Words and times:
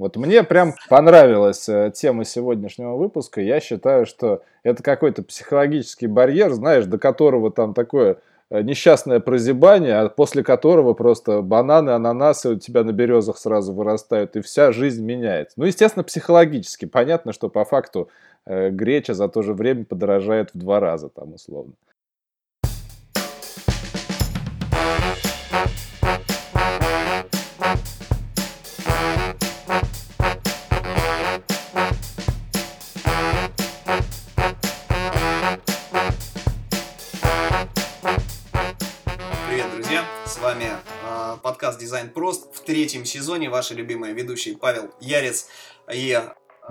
Вот 0.00 0.16
мне 0.16 0.42
прям 0.44 0.76
понравилась 0.88 1.68
э, 1.68 1.92
тема 1.94 2.24
сегодняшнего 2.24 2.96
выпуска. 2.96 3.42
Я 3.42 3.60
считаю, 3.60 4.06
что 4.06 4.40
это 4.62 4.82
какой-то 4.82 5.22
психологический 5.22 6.06
барьер, 6.06 6.54
знаешь, 6.54 6.86
до 6.86 6.98
которого 6.98 7.52
там 7.52 7.74
такое 7.74 8.16
э, 8.48 8.62
несчастное 8.62 9.20
прозябание, 9.20 9.96
а 9.96 10.08
после 10.08 10.42
которого 10.42 10.94
просто 10.94 11.42
бананы, 11.42 11.90
ананасы 11.90 12.48
у 12.48 12.58
тебя 12.58 12.82
на 12.82 12.92
березах 12.92 13.36
сразу 13.36 13.74
вырастают, 13.74 14.36
и 14.36 14.40
вся 14.40 14.72
жизнь 14.72 15.04
меняется. 15.04 15.52
Ну, 15.58 15.66
естественно, 15.66 16.02
психологически. 16.02 16.86
Понятно, 16.86 17.34
что 17.34 17.50
по 17.50 17.66
факту 17.66 18.08
э, 18.46 18.70
греча 18.70 19.12
за 19.12 19.28
то 19.28 19.42
же 19.42 19.52
время 19.52 19.84
подорожает 19.84 20.54
в 20.54 20.58
два 20.58 20.80
раза, 20.80 21.10
там, 21.10 21.34
условно. 21.34 21.74
«Дизайн 41.90 42.10
прост». 42.10 42.54
В 42.54 42.60
третьем 42.60 43.04
сезоне 43.04 43.50
ваши 43.50 43.74
любимые 43.74 44.14
ведущие 44.14 44.56
Павел 44.56 44.94
Ярец 45.00 45.48
и 45.92 46.22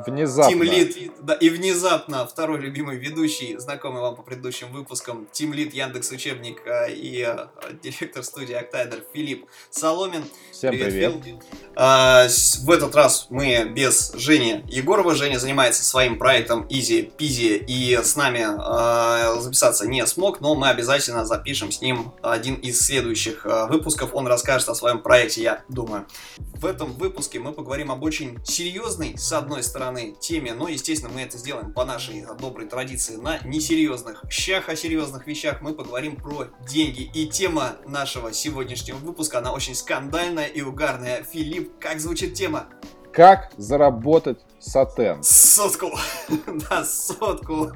Внезапно. 0.05 0.51
Тим 0.51 0.63
Лид, 0.63 1.11
да, 1.21 1.33
и 1.33 1.49
внезапно 1.49 2.25
второй 2.25 2.59
любимый 2.59 2.97
ведущий, 2.97 3.57
знакомый 3.57 4.01
вам 4.01 4.15
по 4.15 4.21
предыдущим 4.21 4.71
выпускам, 4.71 5.27
Тим 5.31 5.53
Лид, 5.53 5.73
Яндекс 5.73 6.11
Учебник 6.11 6.61
э, 6.65 6.91
и 6.93 7.25
э, 7.27 7.47
директор 7.81 8.23
студии 8.23 8.53
Октайдер 8.53 9.03
Филипп 9.13 9.45
Соломин. 9.69 10.23
Всем 10.51 10.71
привет. 10.71 11.21
привет. 11.21 11.43
А, 11.75 12.27
в 12.61 12.71
этот 12.71 12.95
раз 12.95 13.27
мы 13.29 13.71
без 13.73 14.13
Жени 14.13 14.63
Егорова. 14.67 15.15
Женя 15.15 15.37
занимается 15.37 15.83
своим 15.83 16.17
проектом 16.17 16.65
Easy 16.69 17.11
Peasy 17.17 17.63
и 17.65 17.97
с 18.01 18.15
нами 18.15 18.45
а, 18.45 19.39
записаться 19.39 19.87
не 19.87 20.05
смог, 20.05 20.41
но 20.41 20.55
мы 20.55 20.69
обязательно 20.69 21.25
запишем 21.25 21.71
с 21.71 21.81
ним 21.81 22.13
один 22.21 22.55
из 22.55 22.79
следующих 22.81 23.45
а, 23.45 23.67
выпусков. 23.67 24.13
Он 24.13 24.27
расскажет 24.27 24.69
о 24.69 24.75
своем 24.75 24.99
проекте, 24.99 25.41
я 25.41 25.63
думаю. 25.69 26.05
В 26.37 26.65
этом 26.65 26.93
выпуске 26.93 27.39
мы 27.39 27.53
поговорим 27.53 27.91
об 27.91 28.03
очень 28.03 28.37
серьезной, 28.45 29.17
с 29.17 29.31
одной 29.31 29.63
стороны, 29.63 29.88
стороны, 29.89 30.15
теме, 30.19 30.53
но, 30.53 30.67
естественно, 30.67 31.11
мы 31.13 31.21
это 31.21 31.37
сделаем 31.37 31.73
по 31.73 31.85
нашей 31.85 32.23
доброй 32.39 32.67
традиции 32.67 33.15
на 33.15 33.39
несерьезных 33.39 34.23
щах, 34.29 34.69
о 34.69 34.75
серьезных 34.75 35.25
вещах. 35.25 35.61
Мы 35.61 35.73
поговорим 35.73 36.15
про 36.15 36.47
деньги. 36.67 37.09
И 37.13 37.27
тема 37.27 37.77
нашего 37.85 38.31
сегодняшнего 38.31 38.97
выпуска, 38.97 39.39
она 39.39 39.51
очень 39.51 39.75
скандальная 39.75 40.45
и 40.45 40.61
угарная. 40.61 41.23
Филипп, 41.23 41.79
как 41.79 41.99
звучит 41.99 42.35
тема? 42.35 42.67
Как 43.11 43.51
заработать 43.57 44.39
сатен? 44.59 45.23
Сотку. 45.23 45.91
да, 46.69 46.85
сотку. 46.85 47.71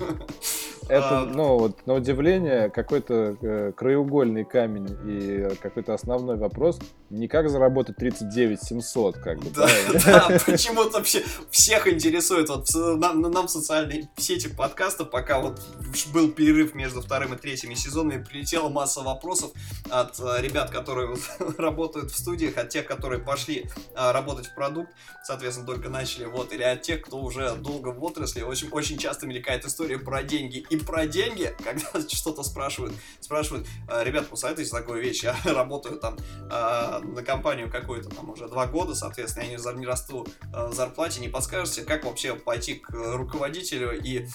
Это, 0.89 1.19
а, 1.21 1.25
ну, 1.25 1.57
вот 1.57 1.85
на 1.87 1.95
удивление, 1.95 2.69
какой-то 2.69 3.37
э, 3.41 3.71
краеугольный 3.75 4.45
камень 4.45 4.97
и 5.05 5.55
какой-то 5.61 5.93
основной 5.93 6.37
вопрос, 6.37 6.79
не 7.09 7.27
как 7.27 7.49
заработать 7.49 7.97
39 7.97 8.61
700, 8.61 9.17
как 9.17 9.39
бы. 9.39 9.49
Да, 9.51 9.67
да, 9.93 10.27
да 10.29 10.39
почему-то 10.45 11.03
все, 11.03 11.23
всех 11.51 11.87
интересует, 11.87 12.49
вот 12.49 12.67
нам, 12.73 13.21
нам 13.21 13.47
социальные 13.47 14.09
сети 14.17 14.47
подкаста, 14.47 15.05
пока 15.05 15.39
вот 15.39 15.61
был 16.13 16.31
перерыв 16.31 16.73
между 16.73 17.01
вторым 17.01 17.33
и 17.33 17.37
третьим 17.37 17.75
сезонами, 17.75 18.23
прилетела 18.23 18.69
масса 18.69 19.01
вопросов 19.01 19.51
от 19.89 20.19
э, 20.19 20.41
ребят, 20.41 20.71
которые 20.71 21.07
вот, 21.07 21.19
работают 21.57 22.11
в 22.11 22.17
студиях, 22.17 22.57
от 22.57 22.69
тех, 22.69 22.85
которые 22.85 23.21
пошли 23.21 23.69
а, 23.95 24.11
работать 24.11 24.47
в 24.47 24.55
продукт, 24.55 24.91
соответственно, 25.23 25.67
только 25.67 25.89
начали, 25.89 26.25
вот, 26.25 26.51
или 26.53 26.63
от 26.63 26.81
тех, 26.81 27.01
кто 27.01 27.19
уже 27.19 27.55
долго 27.55 27.89
в 27.89 28.03
отрасли, 28.03 28.41
очень, 28.41 28.69
очень 28.69 28.97
часто 28.97 29.27
мелькает 29.27 29.65
история 29.65 29.99
про 29.99 30.23
деньги 30.23 30.65
и 30.73 30.77
про 30.77 31.05
деньги, 31.05 31.53
когда 31.63 32.07
что-то 32.07 32.43
спрашивают, 32.43 32.93
спрашивают, 33.19 33.67
«А, 33.87 34.03
ребят, 34.03 34.27
посоветуйте 34.27 34.71
такую 34.71 35.01
вещь, 35.01 35.23
я 35.23 35.35
работаю 35.45 35.99
там 35.99 36.17
а, 36.51 36.99
на 36.99 37.23
компанию 37.23 37.71
какую-то 37.71 38.09
там 38.09 38.31
уже 38.31 38.47
два 38.47 38.65
года, 38.65 38.95
соответственно, 38.95 39.43
я 39.43 39.57
не, 39.57 39.79
не 39.79 39.85
расту 39.85 40.25
а, 40.53 40.71
зарплате, 40.71 41.21
не 41.21 41.29
подскажете, 41.29 41.83
как 41.83 42.05
вообще 42.05 42.35
пойти 42.35 42.75
к 42.75 42.89
руководителю 42.91 43.91
и 43.97 44.27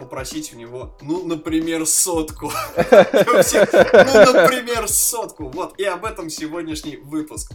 попросить 0.00 0.52
у 0.52 0.56
него, 0.56 0.98
ну, 1.00 1.24
например, 1.24 1.86
сотку. 1.86 2.50
Ну, 2.76 4.32
например, 4.32 4.88
сотку. 4.88 5.48
Вот, 5.48 5.78
и 5.78 5.84
об 5.84 6.04
этом 6.04 6.28
сегодняшний 6.28 6.96
выпуск. 6.96 7.52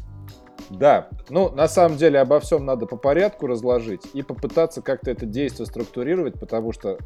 Да, 0.70 1.10
ну 1.30 1.50
на 1.50 1.68
самом 1.68 1.98
деле 1.98 2.20
обо 2.20 2.40
всем 2.40 2.66
надо 2.66 2.86
по 2.86 2.96
порядку 2.96 3.48
разложить 3.48 4.02
и 4.14 4.24
попытаться 4.24 4.82
как-то 4.82 5.12
это 5.12 5.26
действие 5.26 5.66
структурировать, 5.66 6.40
потому 6.40 6.72
что 6.72 6.98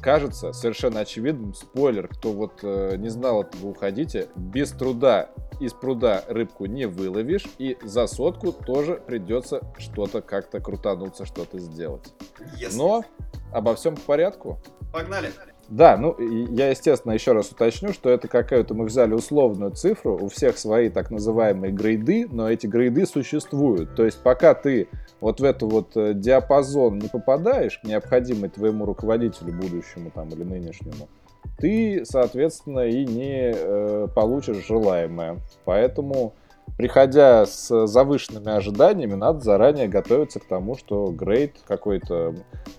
кажется 0.00 0.52
совершенно 0.52 1.00
очевидным, 1.00 1.54
спойлер, 1.54 2.08
кто 2.08 2.32
вот 2.32 2.60
э, 2.62 2.96
не 2.96 3.08
знал 3.08 3.42
этого, 3.42 3.68
уходите, 3.68 4.28
без 4.36 4.70
труда 4.70 5.30
из 5.60 5.72
пруда 5.72 6.24
рыбку 6.28 6.66
не 6.66 6.86
выловишь, 6.86 7.46
и 7.58 7.78
за 7.82 8.06
сотку 8.06 8.52
тоже 8.52 8.96
придется 9.06 9.60
что-то 9.78 10.20
как-то 10.20 10.60
крутануться, 10.60 11.24
что-то 11.24 11.58
сделать. 11.58 12.12
Yes. 12.60 12.74
Но 12.76 13.04
обо 13.52 13.74
всем 13.74 13.94
по 13.94 14.02
порядку. 14.02 14.60
Погнали! 14.92 15.32
Да, 15.68 15.96
ну 15.96 16.16
я, 16.18 16.70
естественно, 16.70 17.12
еще 17.12 17.32
раз 17.32 17.50
уточню, 17.50 17.92
что 17.92 18.10
это 18.10 18.28
какая-то 18.28 18.74
мы 18.74 18.84
взяли 18.84 19.14
условную 19.14 19.72
цифру, 19.72 20.18
у 20.20 20.28
всех 20.28 20.58
свои 20.58 20.90
так 20.90 21.10
называемые 21.10 21.72
грейды, 21.72 22.26
но 22.30 22.50
эти 22.50 22.66
грейды 22.66 23.06
существуют. 23.06 23.94
То 23.94 24.04
есть 24.04 24.22
пока 24.22 24.54
ты 24.54 24.88
вот 25.20 25.40
в 25.40 25.44
эту 25.44 25.68
вот 25.68 25.96
э, 25.96 26.12
диапазон 26.14 26.98
не 26.98 27.08
попадаешь, 27.08 27.80
необходимый 27.82 28.50
твоему 28.50 28.84
руководителю 28.84 29.52
будущему 29.54 30.10
там 30.14 30.28
или 30.28 30.44
нынешнему, 30.44 31.08
ты, 31.58 32.04
соответственно, 32.04 32.86
и 32.86 33.04
не 33.04 33.52
э, 33.54 34.08
получишь 34.14 34.66
желаемое. 34.66 35.38
Поэтому 35.64 36.34
приходя 36.76 37.46
с 37.46 37.86
завышенными 37.86 38.50
ожиданиями, 38.50 39.14
надо 39.14 39.40
заранее 39.40 39.88
готовиться 39.88 40.40
к 40.40 40.44
тому, 40.44 40.76
что 40.76 41.06
грейд 41.08 41.56
какой-то 41.66 42.34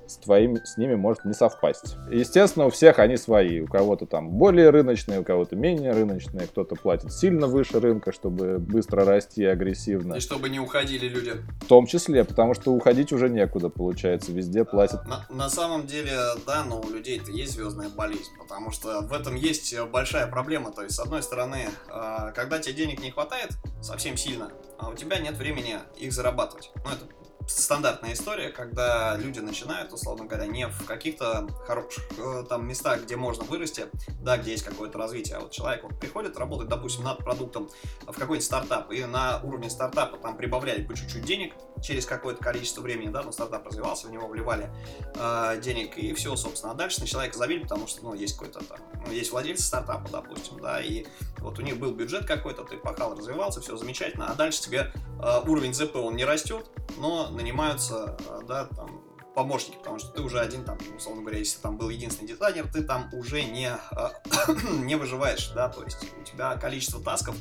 с 0.07 0.17
твоим, 0.17 0.57
с 0.57 0.77
ними 0.77 0.95
может 0.95 1.25
не 1.25 1.33
совпасть. 1.33 1.95
Естественно, 2.11 2.67
у 2.67 2.69
всех 2.69 2.99
они 2.99 3.17
свои. 3.17 3.61
У 3.61 3.67
кого-то 3.67 4.05
там 4.05 4.29
более 4.29 4.69
рыночные, 4.69 5.21
у 5.21 5.23
кого-то 5.23 5.55
менее 5.55 5.91
рыночные, 5.91 6.47
кто-то 6.47 6.75
платит 6.75 7.11
сильно 7.11 7.47
выше 7.47 7.79
рынка, 7.79 8.11
чтобы 8.11 8.59
быстро 8.59 9.05
расти 9.05 9.43
агрессивно. 9.45 10.15
И 10.15 10.19
чтобы 10.19 10.49
не 10.49 10.59
уходили 10.59 11.07
люди. 11.07 11.33
В 11.61 11.65
том 11.65 11.87
числе, 11.87 12.23
потому 12.23 12.53
что 12.53 12.71
уходить 12.73 13.11
уже 13.13 13.29
некуда, 13.29 13.69
получается, 13.69 14.31
везде 14.31 14.63
платят. 14.63 15.05
На, 15.07 15.25
на 15.29 15.49
самом 15.49 15.87
деле, 15.87 16.17
да, 16.45 16.63
но 16.63 16.81
у 16.81 16.89
людей-то 16.89 17.31
есть 17.31 17.53
звездная 17.53 17.89
болезнь, 17.89 18.31
потому 18.39 18.71
что 18.71 19.01
в 19.01 19.13
этом 19.13 19.35
есть 19.35 19.75
большая 19.91 20.27
проблема. 20.27 20.71
То 20.71 20.83
есть, 20.83 20.95
с 20.95 20.99
одной 20.99 21.23
стороны, 21.23 21.67
а, 21.89 22.31
когда 22.31 22.59
тебе 22.59 22.75
денег 22.75 23.01
не 23.01 23.11
хватает, 23.11 23.51
совсем 23.81 24.17
сильно, 24.17 24.51
а 24.77 24.89
у 24.89 24.95
тебя 24.95 25.19
нет 25.19 25.35
времени 25.35 25.79
их 25.97 26.11
зарабатывать. 26.11 26.71
Ну, 26.83 26.91
это 26.91 27.05
стандартная 27.47 28.13
история, 28.13 28.49
когда 28.49 29.15
люди 29.17 29.39
начинают, 29.39 29.93
условно 29.93 30.25
говоря, 30.25 30.47
не 30.47 30.67
в 30.67 30.85
каких-то 30.85 31.47
хороших 31.65 32.03
э, 32.17 32.43
там 32.47 32.67
местах, 32.67 33.03
где 33.03 33.15
можно 33.15 33.43
вырасти, 33.43 33.85
да, 34.21 34.37
где 34.37 34.51
есть 34.51 34.63
какое-то 34.63 34.97
развитие, 34.97 35.37
а 35.37 35.41
вот 35.41 35.51
человек 35.51 35.83
вот 35.83 35.99
приходит 35.99 36.37
работать, 36.37 36.67
допустим, 36.67 37.03
над 37.03 37.19
продуктом 37.19 37.69
в 38.01 38.13
какой-нибудь 38.13 38.43
стартап, 38.43 38.91
и 38.91 39.05
на 39.05 39.41
уровне 39.43 39.69
стартапа 39.69 40.17
там 40.17 40.37
прибавляет 40.37 40.87
по 40.87 40.95
чуть-чуть 40.95 41.23
денег, 41.23 41.53
через 41.85 42.05
какое-то 42.05 42.43
количество 42.43 42.81
времени, 42.81 43.09
да, 43.09 43.21
но 43.23 43.31
стартап 43.31 43.65
развивался, 43.67 44.07
в 44.07 44.11
него 44.11 44.27
вливали 44.27 44.69
э, 45.15 45.59
денег 45.61 45.97
и 45.97 46.13
все, 46.13 46.35
собственно. 46.35 46.73
А 46.73 46.75
дальше 46.75 47.01
на 47.01 47.07
человека 47.07 47.37
забили, 47.37 47.63
потому 47.63 47.87
что, 47.87 48.03
ну, 48.03 48.13
есть 48.13 48.37
какой-то 48.37 48.63
там, 48.63 48.77
ну, 49.05 49.11
есть 49.11 49.31
владельцы 49.31 49.63
стартапа, 49.63 50.09
допустим, 50.09 50.59
да, 50.59 50.81
и 50.81 51.05
вот 51.39 51.59
у 51.59 51.61
них 51.61 51.77
был 51.77 51.91
бюджет 51.91 52.25
какой-то, 52.25 52.63
ты 52.63 52.77
пахал, 52.77 53.15
развивался, 53.15 53.61
все 53.61 53.77
замечательно, 53.77 54.31
а 54.31 54.33
дальше 54.33 54.61
тебе 54.61 54.91
э, 55.21 55.41
уровень 55.47 55.73
ЗП, 55.73 55.97
он 55.97 56.15
не 56.15 56.25
растет, 56.25 56.69
но 56.97 57.29
нанимаются, 57.29 58.17
э, 58.27 58.41
да, 58.47 58.65
там, 58.65 59.01
помощники, 59.35 59.77
потому 59.77 59.99
что 59.99 60.11
ты 60.11 60.21
уже 60.21 60.39
один 60.39 60.63
там, 60.63 60.77
условно 60.95 61.21
говоря, 61.21 61.39
если 61.39 61.59
там 61.59 61.77
был 61.77 61.89
единственный 61.89 62.29
дизайнер, 62.29 62.67
ты 62.71 62.81
там 62.81 63.09
уже 63.13 63.43
не, 63.43 63.69
э, 63.69 64.09
не 64.79 64.95
выживаешь, 64.95 65.49
да, 65.49 65.69
то 65.69 65.83
есть 65.83 66.03
у 66.19 66.23
тебя 66.23 66.55
количество 66.55 67.01
тасков 67.01 67.35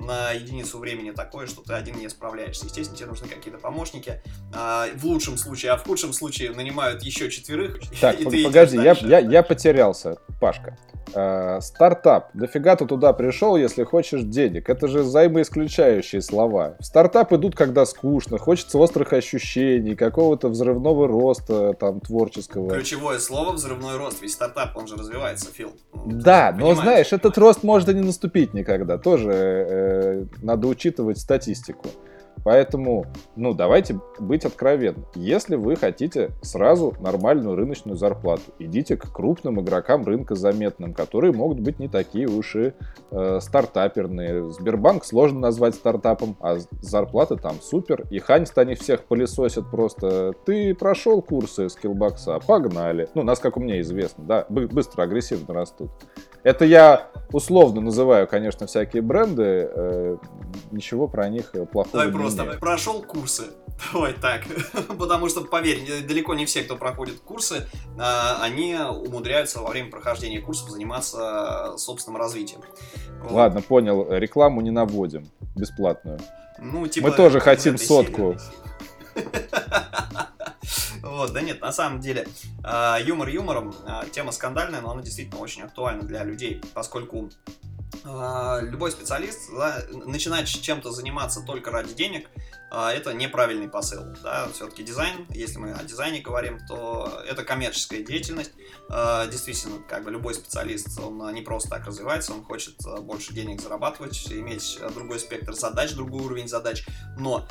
на 0.00 0.32
единицу 0.32 0.78
времени 0.78 1.10
такое, 1.10 1.46
что 1.46 1.62
ты 1.62 1.72
один 1.72 1.98
не 1.98 2.08
справляешься. 2.08 2.66
Естественно, 2.66 2.98
тебе 2.98 3.08
нужны 3.08 3.28
какие-то 3.28 3.58
помощники. 3.58 4.22
А, 4.54 4.86
в 4.94 5.04
лучшем 5.04 5.36
случае, 5.36 5.72
а 5.72 5.76
в 5.76 5.84
худшем 5.84 6.12
случае 6.12 6.50
нанимают 6.52 7.02
еще 7.02 7.30
четверых. 7.30 7.80
Так, 8.00 8.18
погоди, 8.18 8.76
я, 8.76 8.92
я, 8.92 9.18
я 9.18 9.42
потерялся, 9.42 10.18
Пашка. 10.40 10.76
Э, 11.14 11.60
стартап. 11.60 12.30
Дофига 12.34 12.76
ты 12.76 12.86
туда 12.86 13.12
пришел, 13.12 13.56
если 13.56 13.84
хочешь 13.84 14.22
денег. 14.22 14.68
Это 14.68 14.88
же 14.88 15.02
взаимоисключающие 15.02 16.20
слова. 16.20 16.76
В 16.80 16.84
стартап 16.84 17.32
идут, 17.32 17.54
когда 17.54 17.86
скучно, 17.86 18.38
хочется 18.38 18.78
острых 18.78 19.12
ощущений, 19.12 19.94
какого-то 19.94 20.48
взрывного 20.48 21.06
роста 21.06 21.74
там 21.74 22.00
творческого. 22.00 22.70
Ключевое 22.70 23.18
слово 23.18 23.52
взрывной 23.52 23.96
рост. 23.96 24.20
Ведь 24.20 24.32
стартап, 24.32 24.76
он 24.76 24.86
же 24.86 24.96
развивается, 24.96 25.46
Фил. 25.52 25.72
Ну, 25.94 26.02
да, 26.06 26.54
но 26.56 26.74
знаешь, 26.74 27.12
этот 27.12 27.38
рост 27.38 27.62
может 27.62 27.88
и 27.88 27.94
не 27.94 28.02
наступить 28.02 28.52
никогда. 28.52 28.98
Тоже 28.98 29.30
э, 29.32 29.75
надо 30.42 30.68
учитывать 30.68 31.18
статистику. 31.18 31.88
Поэтому, 32.44 33.06
ну, 33.34 33.54
давайте 33.54 34.00
быть 34.18 34.44
откровенны. 34.44 35.04
Если 35.14 35.56
вы 35.56 35.76
хотите 35.76 36.30
сразу 36.42 36.94
нормальную 37.00 37.56
рыночную 37.56 37.96
зарплату, 37.96 38.42
идите 38.58 38.96
к 38.96 39.12
крупным 39.12 39.60
игрокам 39.60 40.04
рынка 40.04 40.34
заметным, 40.34 40.94
которые 40.94 41.32
могут 41.32 41.60
быть 41.60 41.78
не 41.78 41.88
такие 41.88 42.28
уж 42.28 42.56
и 42.56 42.72
э, 43.10 43.38
стартаперные. 43.40 44.50
Сбербанк 44.50 45.04
сложно 45.04 45.40
назвать 45.40 45.74
стартапом, 45.74 46.36
а 46.40 46.58
зарплаты 46.80 47.36
там 47.36 47.56
супер. 47.60 48.04
И 48.10 48.18
Ханьст 48.18 48.56
они 48.58 48.74
всех 48.74 49.04
пылесосят 49.04 49.70
просто. 49.70 50.32
Ты 50.44 50.74
прошел 50.74 51.22
курсы 51.22 51.68
скиллбокса, 51.68 52.38
погнали. 52.46 53.08
Ну, 53.14 53.22
насколько 53.22 53.60
мне 53.60 53.80
известно, 53.80 54.24
да, 54.24 54.46
быстро, 54.48 55.02
агрессивно 55.02 55.54
растут. 55.54 55.90
Это 56.42 56.64
я 56.64 57.08
условно 57.32 57.80
называю, 57.80 58.28
конечно, 58.28 58.68
всякие 58.68 59.02
бренды. 59.02 59.68
Э, 59.74 60.16
ничего 60.70 61.08
про 61.08 61.28
них 61.28 61.52
плохого 61.72 62.04
Давай 62.04 62.06
не 62.06 62.12
просто 62.26 62.44
имею. 62.44 62.60
прошел 62.60 63.02
курсы. 63.02 63.44
Давай 63.92 64.12
так. 64.14 64.44
Потому 64.98 65.28
что, 65.28 65.42
поверь, 65.42 66.04
далеко 66.06 66.34
не 66.34 66.46
все, 66.46 66.62
кто 66.62 66.76
проходит 66.76 67.20
курсы, 67.20 67.68
а, 67.98 68.38
они 68.42 68.74
умудряются 68.74 69.60
во 69.60 69.70
время 69.70 69.90
прохождения 69.90 70.40
курсов 70.40 70.70
заниматься 70.70 71.74
собственным 71.76 72.20
развитием. 72.20 72.60
Ладно, 73.22 73.62
понял. 73.62 74.06
Рекламу 74.10 74.60
не 74.60 74.70
наводим. 74.70 75.28
Бесплатную. 75.54 76.18
Ну, 76.58 76.86
типа, 76.86 77.08
Мы 77.08 77.14
тоже 77.14 77.40
хотим 77.40 77.78
сотку. 77.78 78.36
Вот, 81.02 81.32
да 81.32 81.40
нет, 81.40 81.60
на 81.60 81.72
самом 81.72 82.00
деле, 82.00 82.26
а, 82.62 82.98
юмор 82.98 83.28
юмором, 83.28 83.74
а, 83.86 84.04
тема 84.06 84.32
скандальная, 84.32 84.80
но 84.80 84.90
она 84.90 85.02
действительно 85.02 85.40
очень 85.40 85.62
актуальна 85.62 86.02
для 86.02 86.24
людей, 86.24 86.60
поскольку 86.74 87.30
а, 87.75 87.75
любой 88.04 88.90
специалист 88.90 89.50
да, 89.52 89.82
начинает 89.92 90.48
чем-то 90.48 90.90
заниматься 90.90 91.42
только 91.42 91.70
ради 91.70 91.94
денег, 91.94 92.28
а, 92.70 92.92
это 92.92 93.14
неправильный 93.14 93.68
посыл. 93.68 94.04
Да? 94.22 94.48
Все-таки 94.52 94.82
дизайн, 94.82 95.26
если 95.30 95.58
мы 95.58 95.72
о 95.72 95.82
дизайне 95.84 96.20
говорим, 96.20 96.58
то 96.66 97.22
это 97.26 97.44
коммерческая 97.44 98.02
деятельность. 98.02 98.52
А, 98.88 99.26
действительно, 99.26 99.78
как 99.88 100.04
бы 100.04 100.10
любой 100.10 100.34
специалист, 100.34 100.98
он 101.00 101.32
не 101.32 101.42
просто 101.42 101.70
так 101.70 101.86
развивается, 101.86 102.32
он 102.32 102.42
хочет 102.42 102.74
а, 102.84 103.00
больше 103.00 103.32
денег 103.32 103.60
зарабатывать, 103.60 104.30
иметь 104.32 104.78
другой 104.94 105.20
спектр 105.20 105.54
задач, 105.54 105.92
другой 105.94 106.24
уровень 106.24 106.48
задач, 106.48 106.84
но 107.18 107.46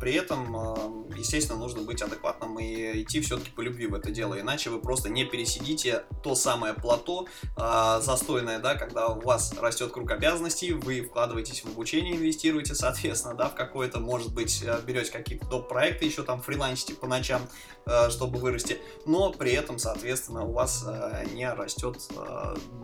при 0.00 0.14
этом, 0.14 1.08
естественно, 1.16 1.58
нужно 1.58 1.82
быть 1.82 2.02
адекватным 2.02 2.58
и 2.58 3.02
идти 3.02 3.20
все-таки 3.20 3.50
по 3.50 3.60
любви 3.60 3.86
в 3.86 3.94
это 3.94 4.10
дело, 4.10 4.38
иначе 4.40 4.70
вы 4.70 4.80
просто 4.80 5.08
не 5.08 5.24
пересидите 5.24 6.04
то 6.22 6.34
самое 6.34 6.74
плато 6.74 7.26
застойное, 7.56 8.58
да, 8.58 8.74
когда 8.74 9.08
у 9.08 9.20
вас 9.20 9.52
растет 9.58 9.71
круг 9.92 10.10
обязанностей, 10.10 10.72
вы 10.72 11.02
вкладываетесь 11.02 11.64
в 11.64 11.68
обучение, 11.68 12.16
инвестируете, 12.16 12.74
соответственно, 12.74 13.34
да, 13.34 13.48
в 13.48 13.54
какое-то, 13.54 13.98
может 14.00 14.32
быть, 14.32 14.62
э, 14.66 14.78
берете 14.86 15.12
какие-то 15.12 15.46
топ-проекты, 15.46 16.04
еще 16.04 16.22
там 16.22 16.40
фрилансите 16.40 16.94
по 16.94 17.06
ночам, 17.06 17.42
э, 17.86 18.10
чтобы 18.10 18.38
вырасти, 18.38 18.78
но 19.06 19.32
при 19.32 19.52
этом, 19.52 19.78
соответственно, 19.78 20.44
у 20.44 20.52
вас 20.52 20.84
э, 20.86 21.24
не 21.34 21.50
растет 21.52 21.96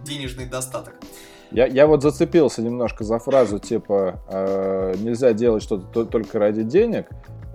денежный 0.05 0.47
достаток. 0.47 0.95
Я, 1.51 1.67
я 1.67 1.87
вот 1.87 2.03
зацепился 2.03 2.61
немножко 2.61 3.05
за 3.05 3.19
фразу 3.19 3.59
типа 3.59 4.21
нельзя 4.99 5.33
делать 5.33 5.63
что-то 5.63 6.05
только 6.05 6.39
ради 6.39 6.63
денег. 6.63 7.09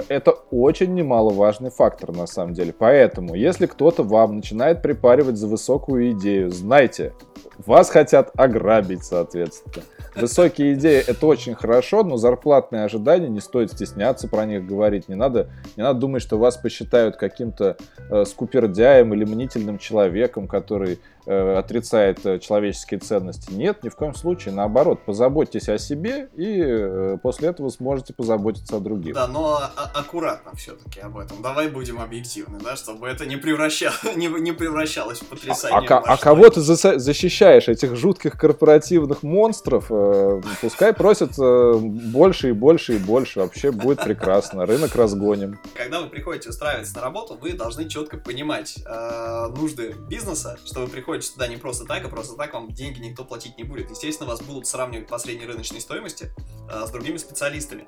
Это 0.08 0.32
очень 0.52 0.94
немаловажный 0.94 1.70
фактор 1.70 2.12
на 2.12 2.26
самом 2.26 2.54
деле. 2.54 2.74
Поэтому, 2.74 3.36
если 3.36 3.68
кто-то 3.68 4.04
вам 4.04 4.38
начинает 4.38 4.82
припаривать 4.82 5.38
за 5.38 5.48
высокую 5.48 6.12
идею, 6.12 6.50
знайте, 6.50 7.14
вас 7.58 7.90
хотят 7.90 8.32
ограбить, 8.36 9.04
соответственно. 9.04 9.84
Высокие 10.16 10.74
идеи— 10.74 11.04
это 11.08 11.26
очень 11.26 11.56
хорошо, 11.56 12.04
но 12.04 12.18
зарплатные 12.18 12.84
ожидания, 12.84 13.30
не 13.30 13.42
стоит 13.42 13.72
стесняться 13.72 14.28
про 14.28 14.46
них 14.46 14.66
говорить. 14.66 15.10
Не 15.10 15.16
надо, 15.16 15.50
не 15.76 15.82
надо 15.82 16.00
думать, 16.00 16.22
что 16.22 16.38
вас 16.38 16.56
посчитают 16.56 17.18
каким-то 17.18 17.78
э, 18.12 18.26
скупердяем 18.26 19.14
или 19.14 19.26
мнительным 19.26 19.80
человеком, 19.80 20.48
который 20.48 21.00
отрицает 21.32 22.26
э, 22.26 22.40
человеческие 22.40 23.00
ценности. 23.00 23.52
Нет, 23.52 23.84
ни 23.84 23.90
в 23.90 23.96
коем 23.96 24.14
случае. 24.14 24.54
Наоборот, 24.54 25.06
позаботьтесь 25.06 25.70
о 25.70 25.78
себе, 25.78 26.30
и 26.36 26.62
э, 26.62 27.18
после 27.22 27.50
этого 27.50 27.70
сможете 27.70 28.14
позаботиться 28.14 28.78
о 28.78 28.80
других. 28.80 29.14
Да, 29.14 29.28
но 29.28 29.60
а- 29.76 29.92
аккуратно 29.94 30.52
все-таки 30.56 31.00
об 31.00 31.18
этом. 31.18 31.42
Давай 31.42 31.70
будем 31.70 32.00
объективны, 32.00 32.60
да, 32.60 32.76
чтобы 32.76 33.08
это 33.08 33.26
не, 33.26 33.38
превращало, 33.38 33.94
не, 34.16 34.28
не 34.28 34.52
превращалось 34.52 35.20
в 35.20 35.28
потрясание. 35.28 35.88
А, 35.90 35.98
а, 35.98 36.14
а 36.14 36.18
кого 36.18 36.50
ты 36.50 36.62
за- 36.62 37.00
защищаешь, 37.00 37.70
этих 37.70 37.96
жутких 37.96 38.38
корпоративных 38.38 39.24
монстров? 39.24 39.86
Э, 39.90 40.42
пускай 40.62 40.94
просят 40.94 41.40
э, 41.40 41.74
больше 41.78 42.50
и 42.50 42.52
больше 42.52 42.96
и 42.96 42.98
больше. 42.98 43.40
Вообще 43.40 43.72
будет 43.72 44.04
прекрасно. 44.04 44.66
Рынок 44.66 44.96
разгоним. 44.96 45.60
Когда 45.74 46.02
вы 46.02 46.08
приходите 46.08 46.50
устраиваться 46.50 46.96
на 46.96 47.02
работу, 47.02 47.38
вы 47.42 47.54
должны 47.54 47.88
четко 47.88 48.18
понимать 48.18 48.76
э, 48.86 49.48
нужды 49.56 49.96
бизнеса, 50.10 50.58
что 50.66 50.82
вы 50.82 50.88
приходите 50.88 51.13
приходите 51.14 51.34
туда 51.34 51.48
не 51.48 51.58
просто 51.58 51.86
так, 51.86 52.04
а 52.04 52.10
просто 52.10 52.36
так 52.36 52.54
вам 52.54 52.72
деньги 52.72 53.00
никто 53.00 53.24
платить 53.24 53.58
не 53.58 53.64
будет. 53.64 53.92
Естественно, 53.92 54.28
вас 54.28 54.42
будут 54.42 54.66
сравнивать 54.66 55.08
по 55.08 55.20
средней 55.20 55.46
рыночной 55.46 55.80
стоимости 55.80 56.34
э, 56.70 56.86
с 56.88 56.90
другими 56.90 57.18
специалистами. 57.18 57.86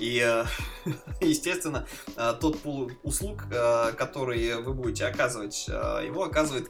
И, 0.00 0.20
э, 0.20 0.44
естественно, 1.20 1.86
э, 2.16 2.34
тот 2.40 2.58
пул 2.60 2.90
услуг, 3.04 3.44
э, 3.52 3.92
который 3.96 4.56
вы 4.60 4.74
будете 4.74 5.06
оказывать, 5.06 5.66
э, 5.68 6.02
его 6.06 6.24
оказывает 6.24 6.68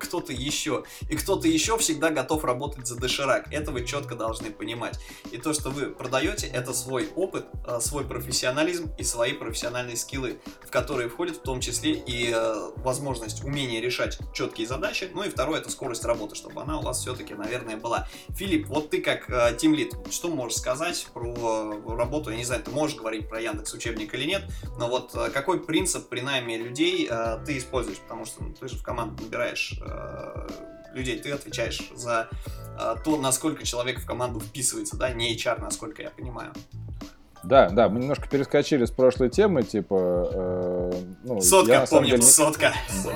кто-то 0.00 0.34
еще. 0.34 0.84
И 1.08 1.16
кто-то 1.16 1.48
еще 1.48 1.78
всегда 1.78 2.10
готов 2.10 2.44
работать 2.44 2.86
за 2.86 2.96
доширак. 2.96 3.50
Это 3.50 3.70
вы 3.70 3.86
четко 3.86 4.14
должны 4.14 4.50
понимать. 4.50 4.98
И 5.32 5.38
то, 5.38 5.54
что 5.54 5.70
вы 5.70 5.86
продаете, 5.86 6.46
это 6.46 6.74
свой 6.74 7.08
опыт, 7.16 7.46
э, 7.66 7.80
свой 7.80 8.04
профессионализм 8.04 8.90
и 8.98 9.02
свои 9.02 9.32
профессиональные 9.32 9.96
скиллы, 9.96 10.40
в 10.66 10.70
которые 10.70 11.08
входят 11.08 11.36
в 11.36 11.42
том 11.42 11.60
числе 11.60 11.92
и 11.92 12.32
э, 12.34 12.70
возможность, 12.76 13.42
умение 13.44 13.80
решать 13.80 14.18
четкие 14.34 14.66
задачи, 14.66 15.10
ну 15.14 15.22
и 15.22 15.30
в 15.30 15.34
второе 15.38 15.60
это 15.60 15.70
скорость 15.70 16.04
работы, 16.04 16.34
чтобы 16.34 16.62
она 16.62 16.80
у 16.80 16.82
вас 16.82 16.98
все-таки, 16.98 17.32
наверное, 17.32 17.76
была. 17.76 18.08
Филипп, 18.30 18.66
вот 18.66 18.90
ты 18.90 19.00
как 19.00 19.30
э, 19.30 19.56
тимлит, 19.56 19.94
что 20.10 20.30
можешь 20.30 20.58
сказать 20.58 21.06
про 21.14 21.80
работу? 21.96 22.30
Я 22.30 22.36
не 22.38 22.44
знаю, 22.44 22.64
ты 22.64 22.72
можешь 22.72 22.96
говорить 22.96 23.28
про 23.28 23.40
Яндекс 23.40 23.72
учебник 23.72 24.12
или 24.14 24.24
нет, 24.24 24.42
но 24.78 24.88
вот 24.88 25.14
э, 25.14 25.30
какой 25.30 25.64
принцип 25.64 26.08
при 26.08 26.22
найме 26.22 26.58
людей 26.58 27.06
э, 27.08 27.38
ты 27.46 27.56
используешь? 27.56 27.98
Потому 27.98 28.24
что 28.24 28.42
ну, 28.42 28.52
ты 28.52 28.66
же 28.66 28.78
в 28.78 28.82
команду 28.82 29.22
набираешь 29.22 29.80
людей, 30.92 31.20
ты 31.20 31.30
отвечаешь 31.30 31.88
за 31.94 32.28
то, 33.04 33.16
насколько 33.16 33.64
человек 33.64 34.00
в 34.00 34.06
команду 34.06 34.40
вписывается, 34.40 34.96
да, 34.96 35.10
не 35.10 35.36
HR, 35.36 35.60
насколько 35.60 36.02
я 36.02 36.10
понимаю. 36.10 36.52
Да, 37.44 37.68
да, 37.70 37.88
мы 37.88 38.00
немножко 38.00 38.28
перескочили 38.28 38.84
с 38.84 38.90
прошлой 38.90 39.30
темы, 39.30 39.62
типа... 39.62 40.30
Э, 40.32 40.92
ну, 41.24 41.40
сотка, 41.40 41.72
я, 41.72 41.86
помним, 41.86 42.10
деле, 42.10 42.22
сотка. 42.22 42.72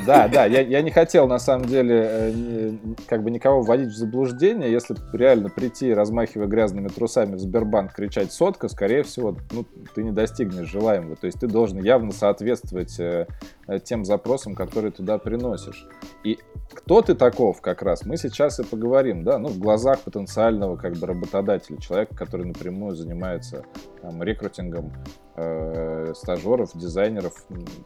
Да, 0.07 0.29
да, 0.29 0.47
я, 0.47 0.61
я 0.61 0.83
не 0.83 0.91
хотел, 0.91 1.27
на 1.27 1.39
самом 1.39 1.67
деле, 1.67 2.07
э, 2.09 2.31
не, 2.33 2.97
как 3.07 3.23
бы 3.23 3.31
никого 3.31 3.63
вводить 3.63 3.89
в 3.89 3.97
заблуждение. 3.97 4.71
Если 4.71 4.97
реально 5.13 5.49
прийти, 5.49 5.93
размахивая 5.93 6.47
грязными 6.47 6.89
трусами 6.89 7.35
в 7.35 7.41
Сбербанк, 7.41 7.93
кричать 7.93 8.33
«сотка», 8.33 8.69
скорее 8.69 9.03
всего, 9.03 9.37
ну, 9.51 9.67
ты 9.95 10.03
не 10.03 10.13
достигнешь 10.13 10.69
желаемого. 10.69 11.17
То 11.17 11.27
есть 11.27 11.41
ты 11.41 11.47
должен 11.47 11.83
явно 11.83 12.13
соответствовать 12.13 12.99
э, 13.01 13.27
тем 13.85 14.05
запросам, 14.05 14.55
которые 14.55 14.93
туда 14.93 15.19
приносишь. 15.19 15.87
И 16.25 16.39
кто 16.73 17.03
ты 17.03 17.15
таков 17.15 17.61
как 17.61 17.83
раз, 17.83 18.05
мы 18.05 18.17
сейчас 18.17 18.59
и 18.61 18.65
поговорим, 18.65 19.25
да, 19.25 19.39
ну, 19.39 19.49
в 19.49 19.59
глазах 19.59 20.01
потенциального 20.01 20.77
как 20.77 20.97
бы 20.97 21.07
работодателя, 21.07 21.77
человека, 21.79 22.15
который 22.15 22.47
напрямую 22.47 22.95
занимается 22.95 23.65
там, 24.13 24.23
рекрутингом 24.23 24.93
э, 25.37 26.13
стажеров, 26.15 26.71
дизайнеров, 26.75 27.35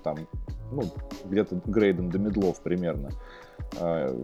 там, 0.03 0.17
ну, 0.73 0.83
где-то 1.25 1.61
грейдом 1.65 2.11
до 2.11 2.19
медлов 2.19 2.61
примерно. 2.63 3.11
Э, 3.79 4.15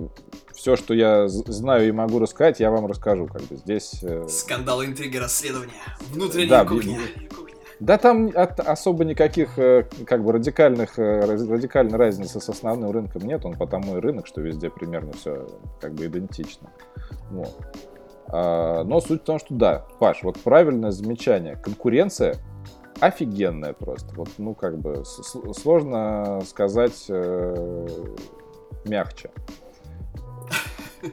все, 0.55 0.77
что 0.77 0.95
я 0.95 1.29
знаю 1.29 1.89
и 1.89 1.93
могу 1.93 2.19
рассказать, 2.19 2.61
я 2.61 2.71
вам 2.71 2.87
расскажу, 2.87 3.27
как 3.27 3.43
бы 3.43 3.57
здесь... 3.57 4.03
Э... 4.03 4.27
Скандалы, 4.29 4.87
интриги, 4.87 5.17
расследования, 5.17 5.73
внутренняя 6.13 6.49
да, 6.49 6.65
кухня. 6.65 6.99
Да, 7.81 7.99
там 7.99 8.31
от, 8.35 8.61
особо 8.61 9.05
никаких 9.05 9.59
э, 9.59 9.89
как 10.07 10.23
бы 10.23 10.33
радикальных, 10.33 10.99
э, 10.99 11.21
радикальной 11.25 11.99
разницы 11.99 12.41
с 12.41 12.49
основным 12.49 12.93
рынком 12.93 13.23
нет, 13.23 13.45
он 13.45 13.57
потому 13.57 13.97
и 13.97 14.01
рынок, 14.01 14.27
что 14.27 14.41
везде 14.41 14.71
примерно 14.71 15.13
все 15.13 15.49
как 15.81 15.95
бы 15.95 16.07
идентично. 16.07 16.71
Вот. 17.31 17.57
А, 18.29 18.85
но 18.85 19.01
суть 19.01 19.23
в 19.23 19.25
том, 19.25 19.39
что 19.39 19.55
да, 19.55 19.87
Паш, 19.99 20.23
вот 20.23 20.39
правильное 20.41 20.91
замечание. 20.91 21.57
Конкуренция 21.57 22.37
офигенная 23.01 23.73
просто. 23.73 24.15
Вот, 24.15 24.29
ну, 24.39 24.55
как 24.55 24.79
бы 24.79 25.05
сложно 25.05 26.41
сказать 26.47 27.07
э, 27.09 27.87
мягче. 28.85 29.31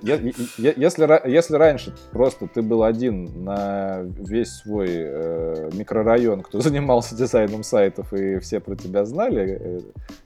Если, 0.01 1.29
если 1.29 1.55
раньше 1.55 1.95
просто 2.11 2.47
ты 2.47 2.61
был 2.61 2.83
один 2.83 3.43
на 3.43 4.01
весь 4.03 4.49
свой 4.57 4.87
э, 4.89 5.69
микрорайон, 5.73 6.41
кто 6.41 6.61
занимался 6.61 7.15
дизайном 7.15 7.63
сайтов, 7.63 8.13
и 8.13 8.39
все 8.39 8.59
про 8.59 8.75
тебя 8.75 9.05
знали 9.05 9.57
э, 9.59 9.79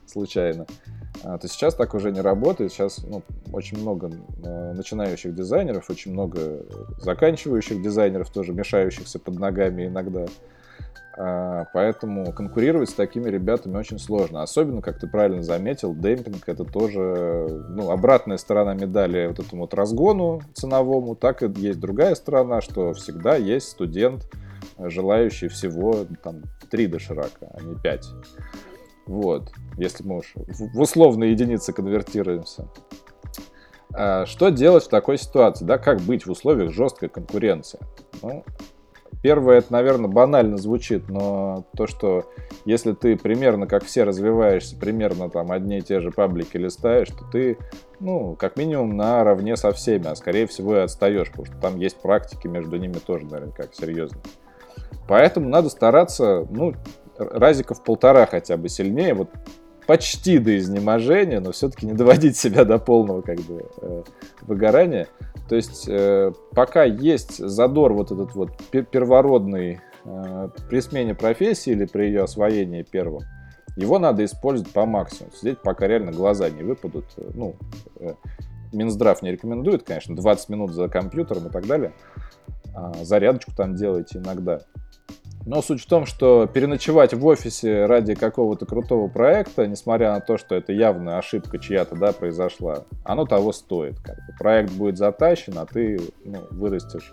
случайно, 0.06 0.66
э, 1.22 1.38
то 1.40 1.48
сейчас 1.48 1.74
так 1.74 1.94
уже 1.94 2.12
не 2.12 2.20
работает. 2.20 2.72
Сейчас 2.72 2.98
ну, 3.04 3.22
очень 3.52 3.78
много 3.78 4.10
э, 4.42 4.72
начинающих 4.74 5.34
дизайнеров, 5.34 5.88
очень 5.88 6.12
много 6.12 6.64
заканчивающих 6.98 7.82
дизайнеров, 7.82 8.30
тоже 8.30 8.52
мешающихся 8.52 9.18
под 9.18 9.38
ногами 9.38 9.86
иногда. 9.86 10.26
А, 11.16 11.66
поэтому 11.72 12.32
конкурировать 12.32 12.90
с 12.90 12.94
такими 12.94 13.28
ребятами 13.28 13.76
очень 13.76 13.98
сложно. 13.98 14.42
Особенно, 14.42 14.82
как 14.82 14.98
ты 14.98 15.06
правильно 15.06 15.42
заметил, 15.42 15.94
демпинг 15.94 16.48
это 16.48 16.64
тоже 16.64 17.64
ну, 17.70 17.90
обратная 17.90 18.36
сторона 18.36 18.74
медали 18.74 19.28
вот 19.28 19.38
этому 19.38 19.62
вот 19.62 19.74
разгону 19.74 20.40
ценовому. 20.54 21.14
Так 21.14 21.42
и 21.42 21.52
есть 21.60 21.78
другая 21.78 22.14
сторона, 22.14 22.60
что 22.60 22.92
всегда 22.94 23.36
есть 23.36 23.68
студент, 23.68 24.28
желающий 24.78 25.48
всего 25.48 26.04
там 26.22 26.42
3 26.70 26.86
доширака, 26.88 27.50
а 27.52 27.62
не 27.62 27.76
5. 27.76 28.06
Вот, 29.06 29.52
если 29.76 30.02
мы 30.02 30.18
уж 30.18 30.32
в 30.34 30.80
условные 30.80 31.32
единицы 31.32 31.72
конвертируемся. 31.72 32.68
А 33.92 34.26
что 34.26 34.48
делать 34.48 34.84
в 34.84 34.88
такой 34.88 35.18
ситуации? 35.18 35.64
Да, 35.64 35.78
как 35.78 36.00
быть 36.00 36.26
в 36.26 36.30
условиях 36.30 36.72
жесткой 36.72 37.08
конкуренции? 37.08 37.78
Ну, 38.22 38.44
Первое, 39.22 39.58
это, 39.58 39.72
наверное, 39.72 40.10
банально 40.10 40.56
звучит, 40.56 41.08
но 41.08 41.66
то, 41.76 41.86
что 41.86 42.24
если 42.64 42.92
ты 42.92 43.16
примерно 43.16 43.66
как 43.66 43.84
все 43.84 44.04
развиваешься, 44.04 44.76
примерно 44.76 45.30
там 45.30 45.50
одни 45.50 45.78
и 45.78 45.82
те 45.82 46.00
же 46.00 46.10
паблики 46.10 46.56
листаешь, 46.56 47.08
то 47.08 47.24
ты, 47.32 47.58
ну, 48.00 48.36
как 48.36 48.56
минимум 48.56 48.96
наравне 48.96 49.56
со 49.56 49.72
всеми, 49.72 50.08
а 50.08 50.14
скорее 50.14 50.46
всего 50.46 50.76
и 50.76 50.80
отстаешь, 50.80 51.30
потому 51.30 51.46
что 51.46 51.56
там 51.56 51.76
есть 51.78 52.00
практики 52.00 52.46
между 52.46 52.76
ними 52.76 52.94
тоже, 52.94 53.24
наверное, 53.26 53.54
как 53.54 53.74
серьезно. 53.74 54.20
Поэтому 55.08 55.48
надо 55.48 55.68
стараться, 55.68 56.46
ну, 56.50 56.74
разиков 57.18 57.82
полтора 57.82 58.26
хотя 58.26 58.56
бы 58.56 58.68
сильнее, 58.68 59.14
вот 59.14 59.30
почти 59.86 60.38
до 60.38 60.56
изнеможения, 60.56 61.40
но 61.40 61.52
все-таки 61.52 61.86
не 61.86 61.92
доводить 61.92 62.36
себя 62.36 62.64
до 62.64 62.78
полного 62.78 63.22
как 63.22 63.40
бы 63.40 63.68
э, 63.80 64.02
выгорания. 64.42 65.08
То 65.48 65.56
есть 65.56 65.88
э, 65.88 66.32
пока 66.54 66.84
есть 66.84 67.38
задор 67.38 67.92
вот 67.92 68.10
этот 68.10 68.34
вот 68.34 68.50
первородный 68.70 69.80
э, 70.04 70.48
при 70.68 70.80
смене 70.80 71.14
профессии 71.14 71.72
или 71.72 71.84
при 71.84 72.06
ее 72.06 72.22
освоении 72.22 72.82
первым, 72.82 73.22
его 73.76 73.98
надо 73.98 74.24
использовать 74.24 74.72
по 74.72 74.86
максимуму. 74.86 75.32
Сидеть, 75.34 75.60
пока 75.60 75.86
реально 75.86 76.12
глаза 76.12 76.48
не 76.48 76.62
выпадут. 76.62 77.06
Ну, 77.16 77.56
Минздрав 78.72 79.20
не 79.22 79.32
рекомендует, 79.32 79.82
конечно, 79.82 80.14
20 80.14 80.48
минут 80.48 80.72
за 80.72 80.88
компьютером 80.88 81.48
и 81.48 81.50
так 81.50 81.66
далее. 81.66 81.92
А 82.74 82.92
зарядочку 83.02 83.52
там 83.56 83.74
делайте 83.74 84.18
иногда. 84.18 84.60
Но 85.46 85.60
суть 85.60 85.82
в 85.82 85.86
том, 85.86 86.06
что 86.06 86.46
переночевать 86.46 87.12
в 87.12 87.24
офисе 87.26 87.84
ради 87.84 88.14
какого-то 88.14 88.64
крутого 88.64 89.08
проекта, 89.08 89.66
несмотря 89.66 90.12
на 90.12 90.20
то, 90.20 90.38
что 90.38 90.54
это 90.54 90.72
явная 90.72 91.18
ошибка 91.18 91.58
чья-то 91.58 91.96
да, 91.96 92.12
произошла, 92.12 92.84
оно 93.04 93.26
того 93.26 93.52
стоит. 93.52 93.98
Как 94.00 94.16
бы. 94.16 94.34
Проект 94.38 94.72
будет 94.72 94.96
затащен, 94.96 95.58
а 95.58 95.66
ты 95.66 96.00
ну, 96.24 96.46
вырастешь 96.50 97.12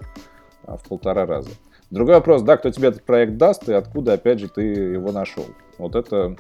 а, 0.64 0.78
в 0.78 0.84
полтора 0.84 1.26
раза. 1.26 1.50
Другой 1.90 2.16
вопрос, 2.16 2.42
да, 2.42 2.56
кто 2.56 2.70
тебе 2.70 2.88
этот 2.88 3.04
проект 3.04 3.36
даст 3.36 3.68
и 3.68 3.74
откуда, 3.74 4.14
опять 4.14 4.40
же, 4.40 4.48
ты 4.48 4.62
его 4.62 5.12
нашел. 5.12 5.46
Вот 5.78 5.96
это 5.96 6.38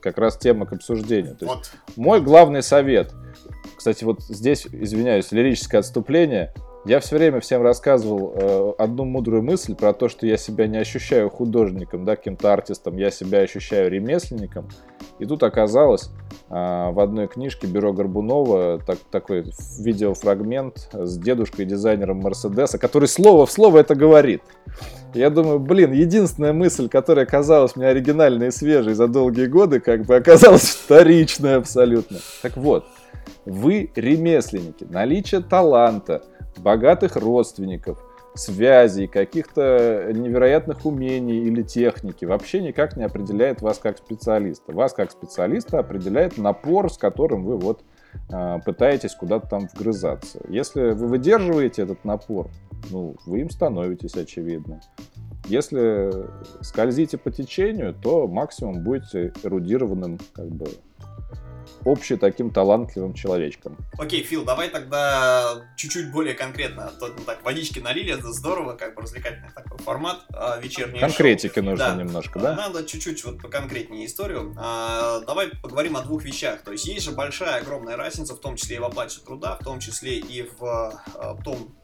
как 0.00 0.16
раз 0.16 0.38
тема 0.38 0.64
к 0.64 0.72
обсуждению. 0.72 1.36
То 1.36 1.44
есть 1.44 1.56
вот. 1.56 1.96
Мой 1.96 2.22
главный 2.22 2.62
совет, 2.62 3.12
кстати, 3.76 4.04
вот 4.04 4.22
здесь, 4.22 4.66
извиняюсь, 4.66 5.32
лирическое 5.32 5.80
отступление– 5.80 6.54
я 6.86 7.00
все 7.00 7.16
время 7.16 7.40
всем 7.40 7.62
рассказывал 7.62 8.32
э, 8.34 8.72
одну 8.78 9.04
мудрую 9.04 9.42
мысль 9.42 9.74
про 9.74 9.92
то, 9.92 10.08
что 10.08 10.26
я 10.26 10.36
себя 10.36 10.68
не 10.68 10.78
ощущаю 10.78 11.30
художником, 11.30 12.04
да, 12.04 12.14
каким-то 12.14 12.52
артистом, 12.52 12.96
я 12.96 13.10
себя 13.10 13.40
ощущаю 13.40 13.90
ремесленником. 13.90 14.68
И 15.18 15.24
тут 15.24 15.42
оказалось 15.42 16.10
э, 16.48 16.54
в 16.54 17.00
одной 17.00 17.26
книжке 17.26 17.66
Бюро 17.66 17.92
Горбунова 17.92 18.80
так, 18.86 18.98
такой 19.10 19.46
видеофрагмент 19.80 20.88
с 20.92 21.18
дедушкой-дизайнером 21.18 22.18
Мерседеса, 22.18 22.78
который 22.78 23.08
слово 23.08 23.46
в 23.46 23.50
слово 23.50 23.78
это 23.78 23.96
говорит. 23.96 24.42
Я 25.12 25.30
думаю, 25.30 25.58
блин, 25.58 25.92
единственная 25.92 26.52
мысль, 26.52 26.88
которая 26.88 27.26
казалась 27.26 27.74
мне 27.74 27.86
оригинальной 27.88 28.48
и 28.48 28.50
свежей 28.52 28.94
за 28.94 29.08
долгие 29.08 29.46
годы, 29.46 29.80
как 29.80 30.04
бы 30.04 30.14
оказалась 30.14 30.68
вторичной 30.84 31.56
абсолютно. 31.56 32.18
Так 32.42 32.56
вот, 32.56 32.84
вы 33.46 33.90
ремесленники, 33.94 34.84
наличие 34.84 35.40
таланта– 35.40 36.22
богатых 36.58 37.16
родственников, 37.16 38.02
связей, 38.34 39.06
каких-то 39.06 40.10
невероятных 40.12 40.84
умений 40.84 41.38
или 41.38 41.62
техники 41.62 42.24
вообще 42.26 42.60
никак 42.60 42.96
не 42.96 43.04
определяет 43.04 43.62
вас 43.62 43.78
как 43.78 43.96
специалиста. 43.96 44.72
Вас 44.72 44.92
как 44.92 45.10
специалиста 45.10 45.78
определяет 45.78 46.36
напор, 46.36 46.92
с 46.92 46.98
которым 46.98 47.44
вы 47.44 47.56
вот 47.56 47.82
э, 48.30 48.58
пытаетесь 48.64 49.14
куда-то 49.14 49.48
там 49.48 49.68
вгрызаться. 49.72 50.40
Если 50.48 50.90
вы 50.90 51.06
выдерживаете 51.06 51.82
этот 51.82 52.04
напор, 52.04 52.50
ну, 52.90 53.16
вы 53.24 53.40
им 53.40 53.48
становитесь, 53.48 54.14
очевидно. 54.14 54.80
Если 55.46 56.10
скользите 56.60 57.16
по 57.16 57.30
течению, 57.30 57.94
то 57.94 58.26
максимум 58.26 58.82
будете 58.82 59.32
эрудированным 59.44 60.18
как 60.34 60.48
бы 60.48 60.66
общий 61.84 62.16
таким 62.16 62.50
талантливым 62.50 63.14
человечком. 63.14 63.76
Окей, 63.98 64.22
Фил, 64.22 64.44
давай 64.44 64.68
тогда 64.68 65.66
чуть-чуть 65.76 66.10
более 66.12 66.34
конкретно. 66.34 66.90
То, 66.98 67.08
ну, 67.08 67.24
так, 67.24 67.44
водички 67.44 67.78
налили, 67.78 68.12
это 68.12 68.32
здорово, 68.32 68.74
как 68.74 68.94
бы 68.94 69.02
развлекательный 69.02 69.50
такой 69.54 69.78
формат 69.78 70.24
а, 70.32 70.58
вечерний 70.58 71.00
Конкретики 71.00 71.56
шоу. 71.56 71.64
нужно 71.64 71.88
да. 71.88 71.94
немножко, 71.94 72.38
да? 72.38 72.54
Надо 72.54 72.84
чуть-чуть 72.84 73.24
вот 73.24 73.40
поконкретнее 73.40 74.06
историю. 74.06 74.54
А, 74.58 75.20
давай 75.20 75.48
поговорим 75.48 75.96
о 75.96 76.02
двух 76.02 76.24
вещах. 76.24 76.62
То 76.62 76.72
есть 76.72 76.86
есть 76.86 77.04
же 77.04 77.12
большая, 77.12 77.60
огромная 77.60 77.96
разница, 77.96 78.34
в 78.34 78.40
том 78.40 78.56
числе 78.56 78.76
и 78.76 78.78
в 78.78 78.84
оплате 78.84 79.20
труда, 79.24 79.56
в 79.60 79.64
том 79.64 79.80
числе 79.80 80.18
и 80.18 80.48
в 80.58 80.62
а, 80.62 81.36
том, 81.44 81.74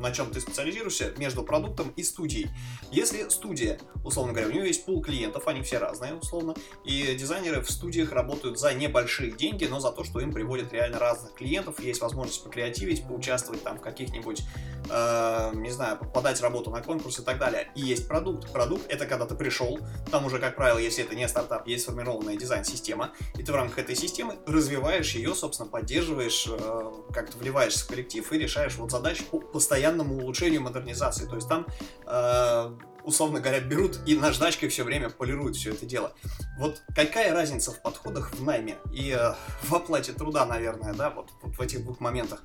на 0.00 0.12
чем 0.12 0.30
ты 0.30 0.40
специализируешься, 0.40 1.12
между 1.18 1.42
продуктом 1.42 1.92
и 1.96 2.02
студией. 2.02 2.48
Если 2.90 3.28
студия, 3.28 3.78
условно 4.04 4.32
говоря, 4.32 4.48
у 4.48 4.52
нее 4.52 4.66
есть 4.66 4.84
пул 4.84 5.02
клиентов, 5.02 5.46
они 5.46 5.62
все 5.62 5.78
разные, 5.78 6.14
условно, 6.14 6.54
и 6.84 7.14
дизайнеры 7.14 7.60
в 7.60 7.70
студиях 7.70 8.12
работают 8.12 8.58
за 8.58 8.74
небольшие 8.74 9.19
деньги, 9.28 9.64
но 9.64 9.80
за 9.80 9.92
то, 9.92 10.04
что 10.04 10.20
им 10.20 10.32
приводят 10.32 10.72
реально 10.72 10.98
разных 10.98 11.34
клиентов, 11.34 11.80
есть 11.80 12.00
возможность 12.00 12.42
покреативить, 12.42 13.06
поучаствовать 13.06 13.62
там 13.62 13.78
в 13.78 13.80
каких-нибудь, 13.80 14.42
э, 14.88 15.50
не 15.54 15.70
знаю, 15.70 15.98
подать 15.98 16.40
работу 16.40 16.70
на 16.70 16.82
конкурс 16.82 17.18
и 17.18 17.22
так 17.22 17.38
далее. 17.38 17.70
И 17.74 17.80
есть 17.80 18.08
продукт. 18.08 18.52
Продукт 18.52 18.86
это 18.88 19.06
когда 19.06 19.26
ты 19.26 19.34
пришел, 19.34 19.78
там 20.10 20.26
уже, 20.26 20.38
как 20.38 20.56
правило, 20.56 20.78
если 20.78 21.04
это 21.04 21.14
не 21.14 21.28
стартап, 21.28 21.66
есть 21.66 21.84
сформированная 21.84 22.36
дизайн-система, 22.36 23.12
и 23.36 23.42
ты 23.42 23.52
в 23.52 23.54
рамках 23.54 23.78
этой 23.78 23.96
системы 23.96 24.36
развиваешь 24.46 25.14
ее, 25.14 25.34
собственно, 25.34 25.68
поддерживаешь, 25.68 26.46
э, 26.48 26.92
как-то 27.12 27.38
вливаешься 27.38 27.84
в 27.84 27.88
коллектив 27.88 28.32
и 28.32 28.38
решаешь 28.38 28.76
вот 28.76 28.90
задачи 28.90 29.24
по 29.24 29.40
постоянному 29.40 30.16
улучшению 30.16 30.62
модернизации. 30.62 31.26
То 31.26 31.36
есть 31.36 31.48
там 31.48 31.66
э, 32.06 32.70
условно 33.10 33.40
говоря, 33.40 33.60
берут 33.60 33.98
и 34.06 34.16
наждачкой 34.16 34.68
все 34.68 34.84
время 34.84 35.10
полируют 35.10 35.56
все 35.56 35.72
это 35.72 35.84
дело. 35.84 36.12
Вот 36.58 36.82
какая 36.94 37.32
разница 37.32 37.72
в 37.72 37.82
подходах 37.82 38.32
в 38.32 38.42
найме 38.42 38.78
и 38.92 39.10
э, 39.10 39.34
в 39.62 39.74
оплате 39.74 40.12
труда, 40.12 40.46
наверное, 40.46 40.94
да, 40.94 41.10
вот, 41.10 41.30
вот 41.42 41.56
в 41.56 41.60
этих 41.60 41.84
двух 41.84 42.00
моментах? 42.00 42.42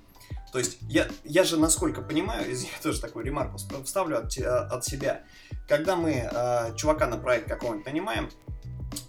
То 0.51 0.59
есть 0.59 0.77
я, 0.81 1.07
я 1.23 1.43
же, 1.43 1.57
насколько 1.57 2.01
понимаю, 2.01 2.49
я 2.55 2.67
тоже 2.81 2.99
такую 2.99 3.25
ремарку 3.25 3.57
вставлю 3.83 4.17
от, 4.17 4.37
от 4.37 4.83
себя, 4.83 5.23
когда 5.67 5.95
мы 5.95 6.29
э, 6.31 6.75
чувака 6.75 7.07
на 7.07 7.17
проект 7.17 7.47
какого-нибудь 7.47 7.85
нанимаем, 7.85 8.29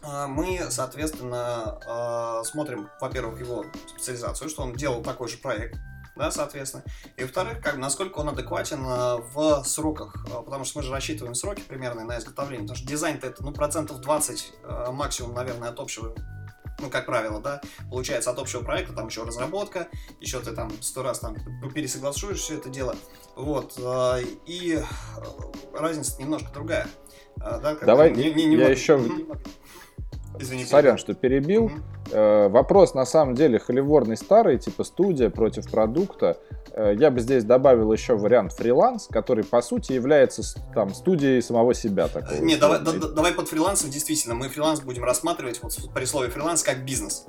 э, 0.02 0.26
мы, 0.26 0.66
соответственно, 0.70 1.80
э, 1.86 2.44
смотрим, 2.44 2.88
во-первых, 3.00 3.40
его 3.40 3.64
специализацию, 3.88 4.50
что 4.50 4.62
он 4.62 4.74
делал 4.74 5.02
такой 5.02 5.28
же 5.28 5.38
проект, 5.38 5.78
да, 6.16 6.30
соответственно. 6.30 6.82
И 7.16 7.22
во-вторых, 7.22 7.60
как, 7.60 7.76
насколько 7.76 8.18
он 8.18 8.30
адекватен 8.30 8.84
э, 8.84 9.16
в 9.34 9.62
сроках, 9.64 10.16
э, 10.26 10.42
потому 10.42 10.64
что 10.64 10.78
мы 10.78 10.84
же 10.84 10.90
рассчитываем 10.90 11.34
сроки 11.34 11.60
примерно 11.60 12.04
на 12.04 12.18
изготовление, 12.18 12.64
потому 12.66 12.78
что 12.78 12.88
дизайн-то 12.88 13.26
это, 13.26 13.44
ну, 13.44 13.52
процентов 13.52 14.00
20 14.00 14.52
э, 14.62 14.90
максимум, 14.92 15.34
наверное, 15.34 15.68
от 15.68 15.78
общего 15.78 16.14
ну, 16.78 16.90
как 16.90 17.06
правило, 17.06 17.40
да, 17.40 17.62
получается 17.88 18.30
от 18.30 18.38
общего 18.38 18.62
проекта, 18.62 18.92
там 18.92 19.06
еще 19.06 19.22
разработка, 19.22 19.88
еще 20.20 20.40
ты 20.40 20.52
там 20.52 20.70
сто 20.82 21.02
раз 21.02 21.20
там 21.20 21.34
пересогласуешь 21.74 22.36
все 22.36 22.56
это 22.58 22.68
дело, 22.68 22.94
вот, 23.34 23.80
и 24.44 24.82
разница 25.72 26.20
немножко 26.20 26.52
другая. 26.52 26.86
Да, 27.36 27.76
Давай, 27.76 28.10
не, 28.10 28.30
не, 28.30 28.44
не 28.44 28.56
я 28.56 28.68
вот, 28.68 28.76
еще... 28.76 29.00
Извини, 30.38 30.64
Сорян, 30.64 30.98
что 30.98 31.14
перебил. 31.14 31.66
Угу. 31.66 31.74
Э, 32.12 32.48
вопрос 32.48 32.94
на 32.94 33.06
самом 33.06 33.34
деле 33.34 33.58
холиворный 33.58 34.16
старый, 34.16 34.58
типа 34.58 34.84
студия 34.84 35.30
против 35.30 35.70
продукта. 35.70 36.36
Э, 36.76 36.94
я 36.94 37.10
бы 37.10 37.20
здесь 37.20 37.42
добавил 37.44 37.90
еще 37.92 38.16
вариант 38.16 38.52
фриланс, 38.52 39.08
который 39.10 39.44
по 39.44 39.62
сути 39.62 39.92
является 39.92 40.42
там 40.74 40.92
студией 40.94 41.40
самого 41.40 41.72
себя. 41.72 42.06
Такого, 42.08 42.36
Не, 42.36 42.56
давай, 42.56 42.80
да, 42.80 42.92
давай 42.92 43.32
под 43.32 43.48
фрилансом 43.48 43.90
действительно. 43.90 44.34
Мы 44.34 44.48
фриланс 44.48 44.80
будем 44.80 45.04
рассматривать 45.04 45.62
вот 45.62 45.72
при 45.94 46.04
слове 46.04 46.28
фриланс 46.28 46.62
как 46.62 46.84
бизнес. 46.84 47.24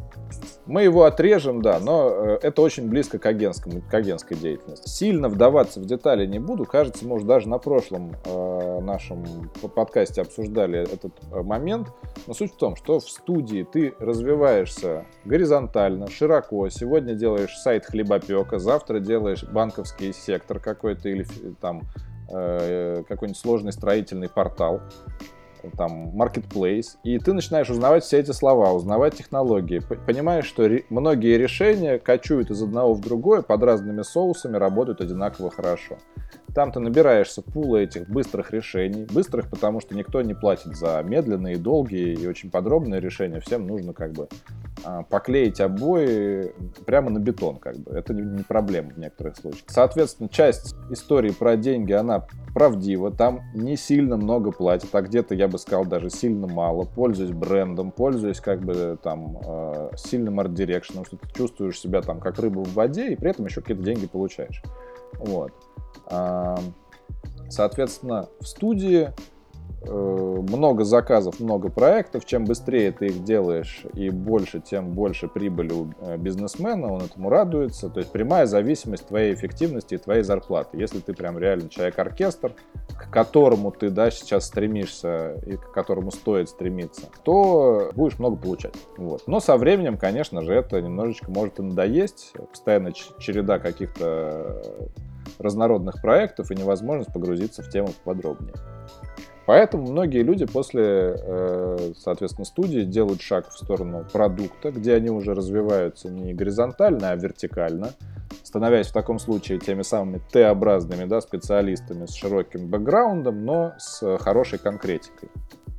Мы 0.65 0.83
его 0.83 1.05
отрежем, 1.05 1.61
да, 1.61 1.79
но 1.79 2.09
э, 2.09 2.39
это 2.41 2.61
очень 2.61 2.89
близко 2.89 3.19
к, 3.19 3.25
агентскому, 3.25 3.81
к 3.81 3.93
агентской 3.93 4.35
деятельности. 4.35 4.89
Сильно 4.89 5.29
вдаваться 5.29 5.79
в 5.79 5.85
детали 5.85 6.25
не 6.25 6.39
буду. 6.39 6.65
Кажется, 6.65 7.07
мы 7.07 7.15
уже 7.15 7.25
даже 7.25 7.47
на 7.47 7.57
прошлом 7.57 8.15
э, 8.25 8.79
нашем 8.81 9.49
подкасте 9.73 10.21
обсуждали 10.21 10.79
этот 10.79 11.13
э, 11.31 11.41
момент. 11.41 11.87
Но 12.27 12.33
суть 12.33 12.53
в 12.53 12.57
том, 12.57 12.75
что 12.75 12.99
в 12.99 13.09
студии 13.09 13.65
ты 13.71 13.93
развиваешься 13.99 15.05
горизонтально, 15.23 16.09
широко. 16.09 16.67
Сегодня 16.67 17.13
делаешь 17.13 17.55
сайт 17.59 17.85
хлебопека, 17.85 18.59
завтра 18.59 18.99
делаешь 18.99 19.36
банковский 19.43 20.13
сектор 20.13 20.59
какой-то 20.59 21.09
или 21.09 21.25
там 21.61 21.83
э, 22.29 23.03
какой-нибудь 23.07 23.39
сложный 23.39 23.71
строительный 23.71 24.29
портал. 24.29 24.81
Там 25.77 26.09
marketplace, 26.09 26.97
и 27.03 27.19
ты 27.19 27.33
начинаешь 27.33 27.69
узнавать 27.69 28.03
все 28.03 28.19
эти 28.19 28.31
слова, 28.31 28.73
узнавать 28.73 29.15
технологии, 29.15 29.79
понимаешь, 29.79 30.45
что 30.45 30.67
ре- 30.67 30.85
многие 30.89 31.37
решения 31.37 31.99
кочуют 31.99 32.51
из 32.51 32.61
одного 32.61 32.93
в 32.93 33.01
другое 33.01 33.41
под 33.41 33.63
разными 33.63 34.01
соусами, 34.01 34.57
работают 34.57 35.01
одинаково 35.01 35.49
хорошо. 35.51 35.97
Там 36.57 36.71
ты 36.71 36.79
набираешься 36.79 37.43
пула 37.43 37.77
этих 37.77 38.09
быстрых 38.09 38.51
решений. 38.51 39.05
Быстрых, 39.13 39.47
потому 39.47 39.79
что 39.79 39.95
никто 39.95 40.23
не 40.23 40.33
платит 40.33 40.75
за 40.75 41.03
медленные, 41.03 41.55
долгие 41.57 42.15
и 42.15 42.25
очень 42.25 42.49
подробные 42.49 42.99
решения. 42.99 43.39
Всем 43.39 43.67
нужно 43.67 43.93
как 43.93 44.13
бы 44.13 44.27
а, 44.83 45.03
поклеить 45.03 45.61
обои 45.61 46.53
прямо 46.85 47.11
на 47.11 47.19
бетон, 47.19 47.57
как 47.57 47.77
бы. 47.77 47.91
Это 47.91 48.15
не 48.15 48.41
проблема 48.41 48.89
в 48.89 48.97
некоторых 48.97 49.37
случаях. 49.37 49.65
Соответственно, 49.67 50.29
часть 50.29 50.73
истории 50.89 51.29
про 51.29 51.57
деньги, 51.57 51.93
она 51.93 52.25
правдива. 52.55 53.11
Там 53.11 53.41
не 53.53 53.77
сильно 53.77 54.17
много 54.17 54.51
платят, 54.51 54.89
а 54.95 55.03
где-то, 55.03 55.35
я 55.35 55.46
бы 55.47 55.57
сказал, 55.57 55.85
даже 55.85 56.09
сильно 56.09 56.47
мало. 56.47 56.85
Пользуюсь 56.85 57.31
брендом, 57.31 57.91
пользуюсь 57.91 58.39
как 58.39 58.61
бы 58.61 58.97
там 59.01 59.37
а, 59.45 59.91
сильным 59.95 60.39
арт-дирекшеном, 60.39 61.05
что 61.05 61.17
ты 61.17 61.27
чувствуешь 61.33 61.79
себя 61.79 62.01
там 62.01 62.19
как 62.19 62.39
рыба 62.39 62.59
в 62.59 62.73
воде, 62.73 63.13
и 63.13 63.15
при 63.15 63.29
этом 63.29 63.45
еще 63.45 63.61
какие-то 63.61 63.83
деньги 63.83 64.07
получаешь. 64.07 64.61
Вот. 65.19 65.53
Соответственно, 67.49 68.29
в 68.39 68.45
студии 68.45 69.09
э, 69.09 69.11
много 69.85 70.83
заказов, 70.83 71.39
много 71.39 71.69
проектов. 71.69 72.25
Чем 72.25 72.45
быстрее 72.45 72.91
ты 72.91 73.07
их 73.07 73.23
делаешь 73.23 73.83
и 73.93 74.09
больше, 74.09 74.59
тем 74.59 74.91
больше 74.91 75.27
прибыли 75.27 75.73
у 75.73 75.93
э, 75.99 76.17
бизнесмена, 76.17 76.91
он 76.93 77.03
этому 77.03 77.29
радуется. 77.29 77.89
То 77.89 77.99
есть 77.99 78.11
прямая 78.11 78.45
зависимость 78.45 79.07
твоей 79.07 79.33
эффективности 79.33 79.95
и 79.95 79.97
твоей 79.97 80.23
зарплаты. 80.23 80.77
Если 80.77 80.99
ты 80.99 81.13
прям 81.13 81.37
реально 81.37 81.69
человек-оркестр, 81.69 82.53
к 82.89 83.11
которому 83.11 83.71
ты 83.71 83.89
да, 83.89 84.09
сейчас 84.11 84.45
стремишься 84.45 85.35
и 85.45 85.57
к 85.57 85.71
которому 85.71 86.11
стоит 86.11 86.49
стремиться, 86.49 87.03
то 87.23 87.91
будешь 87.95 88.19
много 88.19 88.37
получать. 88.37 88.75
Вот. 88.97 89.23
Но 89.27 89.39
со 89.39 89.57
временем, 89.57 89.97
конечно 89.97 90.41
же, 90.41 90.53
это 90.53 90.81
немножечко 90.81 91.31
может 91.31 91.59
и 91.59 91.61
надоесть. 91.61 92.33
Постоянно 92.51 92.91
череда 92.93 93.59
каких-то 93.59 94.61
разнородных 95.39 96.01
проектов 96.01 96.51
и 96.51 96.55
невозможность 96.55 97.13
погрузиться 97.13 97.61
в 97.61 97.69
тему 97.69 97.89
подробнее. 98.03 98.53
Поэтому 99.47 99.89
многие 99.89 100.23
люди 100.23 100.45
после, 100.45 101.15
э, 101.17 101.93
соответственно, 101.97 102.43
студии 102.43 102.81
делают 102.81 103.21
шаг 103.21 103.49
в 103.49 103.57
сторону 103.57 104.05
продукта, 104.11 104.71
где 104.71 104.93
они 104.93 105.09
уже 105.09 105.33
развиваются 105.33 106.09
не 106.09 106.33
горизонтально, 106.33 107.11
а 107.11 107.15
вертикально, 107.15 107.93
становясь 108.43 108.87
в 108.87 108.93
таком 108.93 109.19
случае 109.19 109.59
теми 109.59 109.83
самыми 109.83 110.21
Т-образными 110.33 111.05
да, 111.05 111.21
специалистами 111.21 112.07
с 112.07 112.13
широким 112.13 112.67
бэкграундом, 112.67 113.45
но 113.45 113.73
с 113.79 114.17
хорошей 114.17 114.59
конкретикой. 114.59 115.29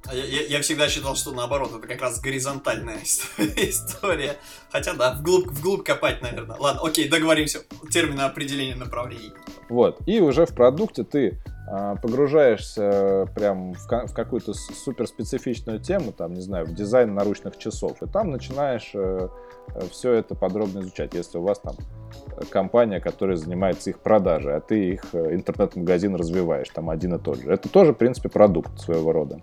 А 0.07 0.15
я, 0.15 0.25
я, 0.25 0.47
я 0.47 0.63
всегда 0.63 0.89
считал, 0.89 1.15
что 1.15 1.33
наоборот, 1.33 1.71
это 1.77 1.87
как 1.87 2.01
раз 2.01 2.21
горизонтальная 2.23 3.01
история. 3.57 4.37
Хотя 4.73 4.95
да, 4.95 5.13
вглубь, 5.13 5.49
вглубь 5.49 5.85
копать, 5.85 6.23
наверное. 6.23 6.57
Ладно, 6.59 6.81
окей, 6.89 7.07
договоримся. 7.07 7.59
Термины 7.91 8.23
определения 8.23 8.77
направлений. 8.77 9.33
Вот. 9.69 9.99
И 10.07 10.23
уже 10.23 10.47
в 10.47 10.55
продукте 10.55 11.05
ты 11.05 11.39
погружаешься 12.01 13.27
прям 13.35 13.75
в, 13.75 13.87
какую-то 13.87 14.55
суперспецифичную 14.55 15.81
тему, 15.81 16.13
там, 16.13 16.35
не 16.35 16.41
знаю, 16.41 16.67
в 16.67 16.75
дизайн 16.75 17.15
наручных 17.15 17.59
часов, 17.59 18.03
и 18.03 18.07
там 18.07 18.31
начинаешь 18.31 18.91
э, 18.95 19.29
все 19.91 20.13
это 20.13 20.35
подробно 20.35 20.81
изучать. 20.81 21.15
Если 21.15 21.39
у 21.39 21.43
вас 21.43 21.59
там 21.59 21.75
компания, 22.51 23.01
которая 23.01 23.37
занимается 23.37 23.91
их 23.91 24.01
продажей, 24.01 24.57
а 24.57 24.61
ты 24.61 24.93
их 24.93 25.05
э, 25.13 25.35
интернет-магазин 25.35 26.15
развиваешь, 26.15 26.69
там 26.71 26.91
один 26.91 27.15
и 27.15 27.19
тот 27.19 27.39
же. 27.41 27.53
Это 27.53 27.69
тоже, 27.69 27.93
в 27.93 27.97
принципе, 27.97 28.29
продукт 28.29 28.79
своего 28.81 29.13
рода. 29.13 29.41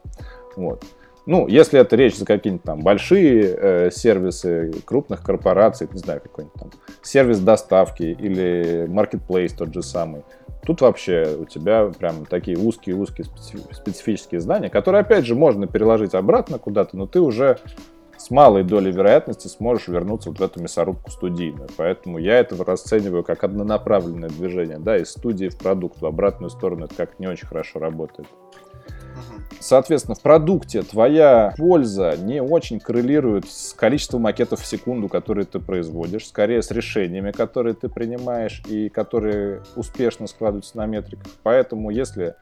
Вот. 0.55 0.83
Ну, 1.27 1.47
если 1.47 1.79
это 1.79 1.95
речь 1.95 2.17
за 2.17 2.25
какие-нибудь 2.25 2.63
там 2.63 2.81
большие 2.81 3.55
э, 3.57 3.91
сервисы 3.91 4.71
крупных 4.85 5.23
корпораций, 5.23 5.87
не 5.91 5.97
знаю, 5.97 6.21
какой-нибудь 6.21 6.59
там 6.59 6.71
сервис 7.01 7.39
доставки 7.39 8.03
или 8.03 8.87
marketplace 8.87 9.55
тот 9.57 9.73
же 9.73 9.81
самый, 9.81 10.23
тут 10.65 10.81
вообще 10.81 11.37
у 11.39 11.45
тебя 11.45 11.91
прям 11.97 12.25
такие 12.25 12.57
узкие-узкие 12.57 13.25
специфические 13.71 14.41
знания, 14.41 14.69
которые, 14.69 15.01
опять 15.01 15.25
же, 15.25 15.35
можно 15.35 15.67
переложить 15.67 16.13
обратно 16.13 16.59
куда-то, 16.59 16.97
но 16.97 17.07
ты 17.07 17.21
уже 17.21 17.57
с 18.17 18.31
малой 18.31 18.63
долей 18.63 18.91
вероятности 18.91 19.47
сможешь 19.47 19.87
вернуться 19.87 20.29
вот 20.29 20.39
в 20.39 20.43
эту 20.43 20.61
мясорубку 20.61 21.11
студийную. 21.11 21.67
Поэтому 21.77 22.17
я 22.17 22.39
это 22.39 22.55
расцениваю 22.63 23.23
как 23.23 23.43
однонаправленное 23.43 24.29
движение, 24.29 24.79
да, 24.79 24.97
из 24.97 25.11
студии 25.11 25.49
в 25.49 25.57
продукт, 25.57 26.01
в 26.01 26.05
обратную 26.05 26.49
сторону 26.49 26.85
это 26.85 26.95
как 26.95 27.19
не 27.19 27.27
очень 27.27 27.47
хорошо 27.47 27.79
работает. 27.79 28.27
Соответственно, 29.59 30.15
в 30.15 30.21
продукте 30.21 30.83
твоя 30.83 31.53
польза 31.57 32.15
не 32.17 32.41
очень 32.41 32.79
коррелирует 32.79 33.49
с 33.49 33.73
количеством 33.73 34.23
макетов 34.23 34.61
в 34.61 34.65
секунду, 34.65 35.09
которые 35.09 35.45
ты 35.45 35.59
производишь, 35.59 36.27
скорее 36.27 36.61
с 36.61 36.71
решениями, 36.71 37.31
которые 37.31 37.73
ты 37.73 37.89
принимаешь 37.89 38.61
и 38.67 38.89
которые 38.89 39.63
успешно 39.75 40.27
складываются 40.27 40.77
на 40.77 40.85
метриках. 40.85 41.31
Поэтому, 41.43 41.89
если 41.89 42.35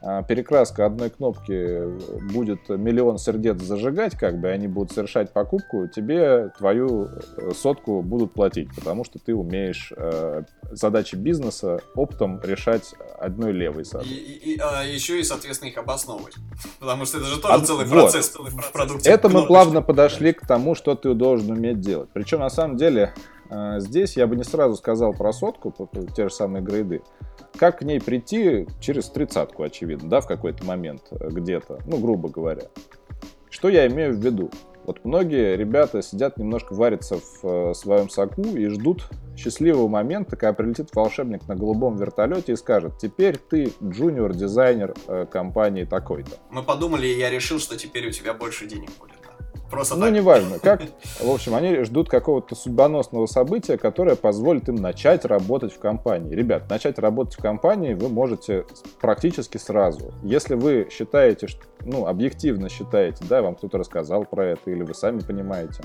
перекраска 0.00 0.86
одной 0.86 1.10
кнопки 1.10 2.22
будет 2.32 2.68
миллион 2.68 3.18
сердец 3.18 3.60
зажигать, 3.60 4.16
как 4.16 4.40
бы 4.40 4.48
они 4.48 4.68
будут 4.68 4.92
совершать 4.92 5.32
покупку, 5.32 5.88
тебе 5.88 6.50
твою 6.56 7.06
э, 7.06 7.50
сотку 7.54 8.02
будут 8.02 8.32
платить, 8.32 8.68
потому 8.74 9.04
что 9.04 9.18
ты 9.18 9.34
умеешь 9.34 9.92
э, 9.96 10.42
задачи 10.70 11.16
бизнеса 11.16 11.80
оптом 11.94 12.40
решать 12.42 12.94
одной 13.18 13.52
левой. 13.52 13.84
И, 14.04 14.54
и, 14.54 14.58
а 14.60 14.82
еще 14.84 15.20
и, 15.20 15.24
соответственно, 15.24 15.70
их 15.70 15.78
обосновывать. 15.78 16.34
Потому 16.80 17.04
что 17.04 17.18
это 17.18 17.26
же 17.26 17.40
тоже 17.40 17.54
а, 17.54 17.60
целый 17.60 17.86
вот. 17.86 18.02
процесс, 18.02 18.28
целый 18.28 18.52
продукте. 18.72 19.10
Это 19.10 19.28
мы 19.28 19.46
плавно 19.46 19.82
подошли 19.82 20.32
к 20.32 20.46
тому, 20.46 20.74
что 20.74 20.94
ты 20.94 21.14
должен 21.14 21.50
уметь 21.50 21.80
делать. 21.80 22.08
Причем, 22.12 22.40
на 22.40 22.50
самом 22.50 22.76
деле, 22.76 23.14
здесь 23.78 24.16
я 24.16 24.26
бы 24.26 24.36
не 24.36 24.44
сразу 24.44 24.76
сказал 24.76 25.12
про 25.12 25.32
сотку, 25.32 25.74
те 26.14 26.28
же 26.28 26.34
самые 26.34 26.62
грейды. 26.62 27.02
Как 27.56 27.78
к 27.78 27.82
ней 27.82 28.00
прийти? 28.00 28.66
Через 28.80 29.08
тридцатку, 29.08 29.62
очевидно, 29.62 30.08
да, 30.08 30.20
в 30.20 30.26
какой-то 30.26 30.64
момент 30.64 31.02
э, 31.10 31.28
где-то, 31.28 31.80
ну, 31.86 31.98
грубо 31.98 32.28
говоря. 32.28 32.62
Что 33.50 33.68
я 33.68 33.86
имею 33.88 34.14
в 34.14 34.20
виду? 34.20 34.50
Вот 34.84 35.04
многие 35.04 35.56
ребята 35.56 36.00
сидят 36.00 36.38
немножко 36.38 36.74
варятся 36.74 37.18
в 37.18 37.44
э, 37.44 37.74
своем 37.74 38.08
соку 38.08 38.42
и 38.42 38.68
ждут 38.68 39.08
счастливого 39.36 39.88
момента, 39.88 40.36
когда 40.36 40.52
прилетит 40.52 40.94
волшебник 40.94 41.46
на 41.48 41.56
голубом 41.56 41.96
вертолете 41.96 42.52
и 42.52 42.56
скажет, 42.56 42.98
теперь 42.98 43.38
ты 43.38 43.72
джуниор-дизайнер 43.82 44.94
э, 45.06 45.26
компании 45.30 45.84
такой-то. 45.84 46.36
Мы 46.50 46.62
подумали, 46.62 47.06
и 47.06 47.18
я 47.18 47.30
решил, 47.30 47.58
что 47.58 47.76
теперь 47.76 48.08
у 48.08 48.10
тебя 48.10 48.34
больше 48.34 48.66
денег 48.66 48.90
будет. 48.98 49.27
Просто 49.70 49.96
ну, 49.96 50.06
так. 50.06 50.14
неважно. 50.14 50.58
Как, 50.58 50.82
в 51.20 51.30
общем, 51.30 51.54
они 51.54 51.84
ждут 51.84 52.08
какого-то 52.08 52.54
судьбоносного 52.54 53.26
события, 53.26 53.76
которое 53.76 54.16
позволит 54.16 54.68
им 54.68 54.76
начать 54.76 55.24
работать 55.24 55.72
в 55.72 55.78
компании. 55.78 56.34
Ребят, 56.34 56.68
начать 56.70 56.98
работать 56.98 57.38
в 57.38 57.42
компании 57.42 57.94
вы 57.94 58.08
можете 58.08 58.64
практически 59.00 59.58
сразу. 59.58 60.12
Если 60.22 60.54
вы 60.54 60.88
считаете, 60.90 61.48
что, 61.48 61.62
ну, 61.84 62.06
объективно 62.06 62.68
считаете, 62.68 63.24
да, 63.28 63.42
вам 63.42 63.54
кто-то 63.54 63.78
рассказал 63.78 64.24
про 64.24 64.46
это, 64.46 64.70
или 64.70 64.82
вы 64.82 64.94
сами 64.94 65.20
понимаете, 65.20 65.82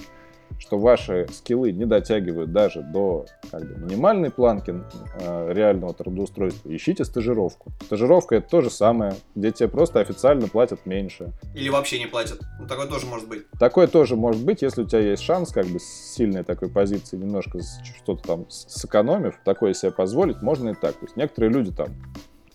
что 0.59 0.77
ваши 0.77 1.27
скиллы 1.31 1.71
не 1.71 1.85
дотягивают 1.85 2.51
даже 2.51 2.81
до 2.81 3.25
как 3.51 3.61
бы, 3.61 3.85
минимальной 3.85 4.31
планки 4.31 4.73
э, 5.19 5.53
реального 5.53 5.93
трудоустройства, 5.93 6.73
ищите 6.75 7.03
стажировку. 7.05 7.71
Стажировка 7.85 8.35
это 8.35 8.49
то 8.49 8.61
же 8.61 8.69
самое, 8.69 9.13
где 9.35 9.51
тебе 9.51 9.69
просто 9.69 9.99
официально 9.99 10.47
платят 10.47 10.85
меньше. 10.85 11.31
Или 11.55 11.69
вообще 11.69 11.99
не 11.99 12.07
платят. 12.07 12.39
Ну, 12.59 12.67
такое 12.67 12.87
тоже 12.87 13.05
может 13.05 13.27
быть. 13.27 13.49
Такое 13.59 13.87
тоже 13.87 14.15
может 14.15 14.43
быть, 14.43 14.61
если 14.61 14.83
у 14.83 14.87
тебя 14.87 14.99
есть 14.99 15.23
шанс, 15.23 15.51
как 15.51 15.65
бы 15.67 15.79
с 15.79 16.15
сильной 16.15 16.43
такой 16.43 16.69
позиции, 16.69 17.17
немножко 17.17 17.59
что-то 17.97 18.23
там 18.23 18.49
сэкономив, 18.49 19.39
такое 19.43 19.73
себе 19.73 19.91
позволить, 19.91 20.41
можно 20.41 20.69
и 20.69 20.73
так. 20.73 20.93
То 20.93 21.05
есть 21.05 21.17
некоторые 21.17 21.51
люди 21.51 21.71
там 21.71 21.89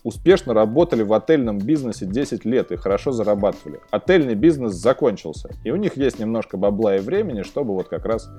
успешно 0.03 0.53
работали 0.53 1.03
в 1.03 1.13
отельном 1.13 1.57
бизнесе 1.57 2.05
10 2.05 2.45
лет 2.45 2.71
и 2.71 2.77
хорошо 2.77 3.11
зарабатывали. 3.11 3.79
Отельный 3.91 4.35
бизнес 4.35 4.73
закончился, 4.73 5.49
и 5.63 5.71
у 5.71 5.75
них 5.75 5.97
есть 5.97 6.19
немножко 6.19 6.57
бабла 6.57 6.97
и 6.97 6.99
времени, 6.99 7.43
чтобы 7.43 7.73
вот 7.73 7.87
как 7.87 8.05
раз 8.05 8.29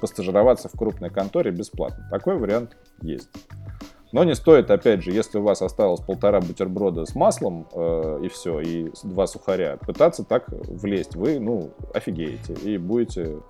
постажироваться 0.00 0.68
в 0.68 0.78
крупной 0.78 1.10
конторе 1.10 1.50
бесплатно. 1.50 2.08
Такой 2.10 2.36
вариант 2.36 2.76
есть. 3.02 3.28
Но 4.14 4.22
не 4.22 4.36
стоит, 4.36 4.70
опять 4.70 5.02
же, 5.02 5.10
если 5.10 5.38
у 5.38 5.42
вас 5.42 5.60
осталось 5.60 6.00
полтора 6.00 6.40
бутерброда 6.40 7.04
с 7.04 7.16
маслом 7.16 7.66
э, 7.72 8.20
и 8.22 8.28
все, 8.28 8.60
и 8.60 8.92
два 9.02 9.26
сухаря, 9.26 9.76
пытаться 9.76 10.22
так 10.22 10.44
влезть. 10.48 11.16
Вы, 11.16 11.40
ну, 11.40 11.72
офигеете 11.92 12.52
и 12.62 12.78
будете... 12.78 13.40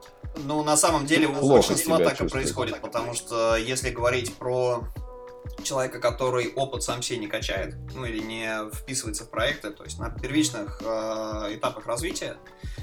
Ну, 0.46 0.64
на 0.64 0.78
самом 0.78 1.04
деле, 1.04 1.26
у 1.26 1.48
большинства 1.50 1.98
так 1.98 2.18
и 2.18 2.28
происходит, 2.28 2.80
потому 2.80 3.12
что 3.12 3.56
если 3.56 3.90
говорить 3.90 4.32
про 4.36 4.84
человека, 5.62 6.00
который 6.00 6.52
опыт 6.54 6.82
сам 6.82 7.02
себе 7.02 7.18
не 7.18 7.26
качает, 7.26 7.74
ну 7.94 8.04
или 8.04 8.18
не 8.18 8.70
вписывается 8.72 9.24
в 9.24 9.30
проекты, 9.30 9.70
то 9.70 9.84
есть 9.84 9.98
на 9.98 10.10
первичных 10.10 10.80
э, 10.84 11.54
этапах 11.54 11.86
развития, 11.86 12.36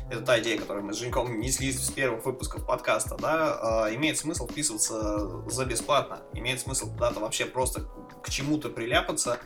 это 0.09 0.21
та 0.21 0.39
идея, 0.39 0.59
которую 0.59 0.85
мы 0.85 0.93
с 0.93 0.97
Женьком 0.97 1.39
несли 1.39 1.71
с 1.71 1.89
первых 1.91 2.25
выпусков 2.25 2.65
подкаста, 2.65 3.17
да, 3.19 3.87
э, 3.87 3.95
имеет 3.95 4.17
смысл 4.17 4.47
вписываться 4.47 5.49
за 5.49 5.65
бесплатно, 5.65 6.19
имеет 6.33 6.59
смысл 6.59 6.91
куда-то 6.91 7.19
вообще 7.19 7.45
просто 7.45 7.85
к 8.23 8.29
чему-то 8.29 8.69
приляпаться 8.69 9.37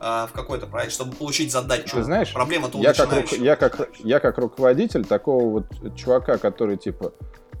э, 0.00 0.26
в 0.28 0.30
какой-то 0.32 0.66
проект, 0.66 0.92
чтобы 0.92 1.14
получить 1.16 1.50
задачу. 1.52 1.96
Ты 1.96 2.04
знаешь, 2.04 2.32
проблема-то 2.32 2.78
я 2.78 2.94
как, 2.94 3.32
я, 3.32 3.56
как, 3.56 3.90
я 3.98 4.20
как 4.20 4.38
руководитель 4.38 5.04
такого 5.04 5.50
вот 5.50 5.96
чувака, 5.96 6.38
который 6.38 6.76
типа 6.76 7.12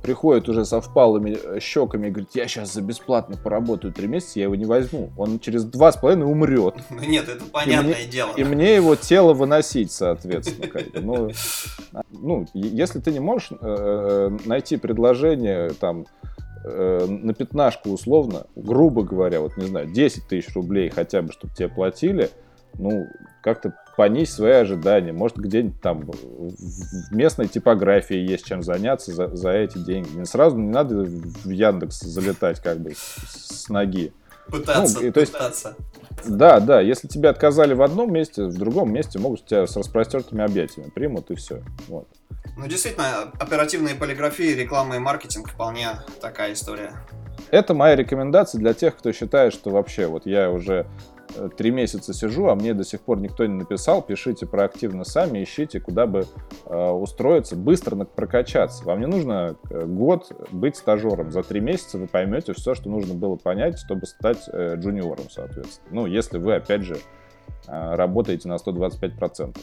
приходит 0.02 0.48
уже 0.48 0.64
со 0.64 0.80
впалыми 0.80 1.38
э, 1.42 1.60
щеками 1.60 2.08
и 2.08 2.10
говорит, 2.10 2.30
я 2.34 2.48
сейчас 2.48 2.72
за 2.72 2.82
бесплатно 2.82 3.36
поработаю 3.36 3.92
три 3.92 4.08
месяца, 4.08 4.38
я 4.38 4.44
его 4.44 4.54
не 4.54 4.64
возьму. 4.64 5.10
Он 5.16 5.38
через 5.38 5.64
два 5.64 5.92
с 5.92 5.96
половиной 5.96 6.30
умрет. 6.30 6.74
Ну 6.90 7.00
нет, 7.06 7.28
это 7.28 7.44
понятное 7.44 7.94
и 7.94 7.96
мне, 7.96 8.06
дело. 8.06 8.32
И 8.36 8.44
мне 8.44 8.74
его 8.74 8.96
тело 8.96 9.32
выносить, 9.32 9.92
соответственно. 9.92 10.68
Как 10.68 10.90
бы. 10.90 11.00
ну, 11.00 11.30
ну, 12.10 12.46
если 12.52 13.00
ты 13.00 13.12
не 13.12 13.20
можешь 13.20 13.50
э, 13.52 13.56
э 13.60 14.38
найти 14.46 14.76
предложение 14.76 15.70
там 15.70 16.06
э, 16.64 17.06
на 17.06 17.32
пятнашку 17.34 17.90
условно, 17.90 18.46
грубо 18.56 19.02
говоря, 19.02 19.40
вот 19.40 19.56
не 19.56 19.66
знаю, 19.66 19.86
10 19.86 20.28
тысяч 20.28 20.54
рублей 20.54 20.90
хотя 20.90 21.22
бы, 21.22 21.32
чтобы 21.32 21.54
тебе 21.54 21.68
платили, 21.68 22.30
ну, 22.74 23.06
как-то 23.42 23.74
понизь 23.96 24.32
свои 24.32 24.52
ожидания. 24.52 25.12
Может, 25.12 25.38
где-нибудь 25.38 25.80
там 25.80 26.10
в 26.10 27.12
местной 27.14 27.48
типографии 27.48 28.16
есть 28.16 28.46
чем 28.46 28.62
заняться 28.62 29.12
за, 29.12 29.34
за 29.34 29.50
эти 29.50 29.78
деньги. 29.78 30.16
Не 30.16 30.24
сразу 30.24 30.56
не 30.56 30.70
надо 30.70 31.04
в 31.04 31.48
Яндекс 31.48 32.00
залетать 32.00 32.60
как 32.60 32.80
бы 32.80 32.94
с, 32.94 33.64
с 33.64 33.68
ноги. 33.68 34.12
Пытаться, 34.48 35.00
ну, 35.00 35.06
и, 35.06 35.10
то 35.10 35.20
есть, 35.20 35.32
пытаться. 35.32 35.76
Да, 36.26 36.60
да, 36.60 36.80
если 36.80 37.06
тебе 37.06 37.28
отказали 37.28 37.74
в 37.74 37.82
одном 37.82 38.12
месте, 38.12 38.44
в 38.44 38.58
другом 38.58 38.92
месте 38.92 39.18
могут 39.18 39.46
тебя 39.46 39.66
с 39.66 39.76
распростертыми 39.76 40.42
объятиями 40.42 40.90
примут 40.90 41.30
и 41.30 41.36
все. 41.36 41.62
Вот. 41.88 42.08
Ну, 42.56 42.66
действительно, 42.66 43.30
оперативные 43.38 43.94
полиграфии, 43.94 44.54
реклама 44.54 44.96
и 44.96 44.98
маркетинг 44.98 45.48
вполне 45.48 45.88
такая 46.20 46.52
история. 46.52 46.92
Это 47.50 47.72
моя 47.72 47.96
рекомендация 47.96 48.58
для 48.58 48.74
тех, 48.74 48.96
кто 48.96 49.12
считает, 49.12 49.52
что 49.52 49.70
вообще 49.70 50.06
вот 50.06 50.26
я 50.26 50.50
уже 50.50 50.86
три 51.56 51.70
месяца 51.70 52.12
сижу, 52.12 52.48
а 52.48 52.54
мне 52.54 52.74
до 52.74 52.84
сих 52.84 53.00
пор 53.00 53.20
никто 53.20 53.46
не 53.46 53.54
написал, 53.54 54.02
пишите 54.02 54.46
проактивно 54.46 55.04
сами, 55.04 55.42
ищите, 55.42 55.80
куда 55.80 56.06
бы 56.06 56.26
э, 56.66 56.90
устроиться, 56.90 57.56
быстро 57.56 58.04
прокачаться. 58.04 58.84
Вам 58.84 59.00
не 59.00 59.06
нужно 59.06 59.56
э, 59.70 59.84
год 59.86 60.32
быть 60.50 60.76
стажером. 60.76 61.30
За 61.30 61.42
три 61.42 61.60
месяца 61.60 61.98
вы 61.98 62.06
поймете 62.06 62.52
все, 62.52 62.74
что 62.74 62.88
нужно 62.90 63.14
было 63.14 63.36
понять, 63.36 63.78
чтобы 63.78 64.06
стать 64.06 64.48
э, 64.52 64.76
джуниором, 64.76 65.30
соответственно. 65.30 65.88
Ну, 65.90 66.06
если 66.06 66.38
вы, 66.38 66.54
опять 66.56 66.82
же, 66.82 66.96
э, 67.66 67.94
работаете 67.94 68.48
на 68.48 68.54
125%. 68.54 69.56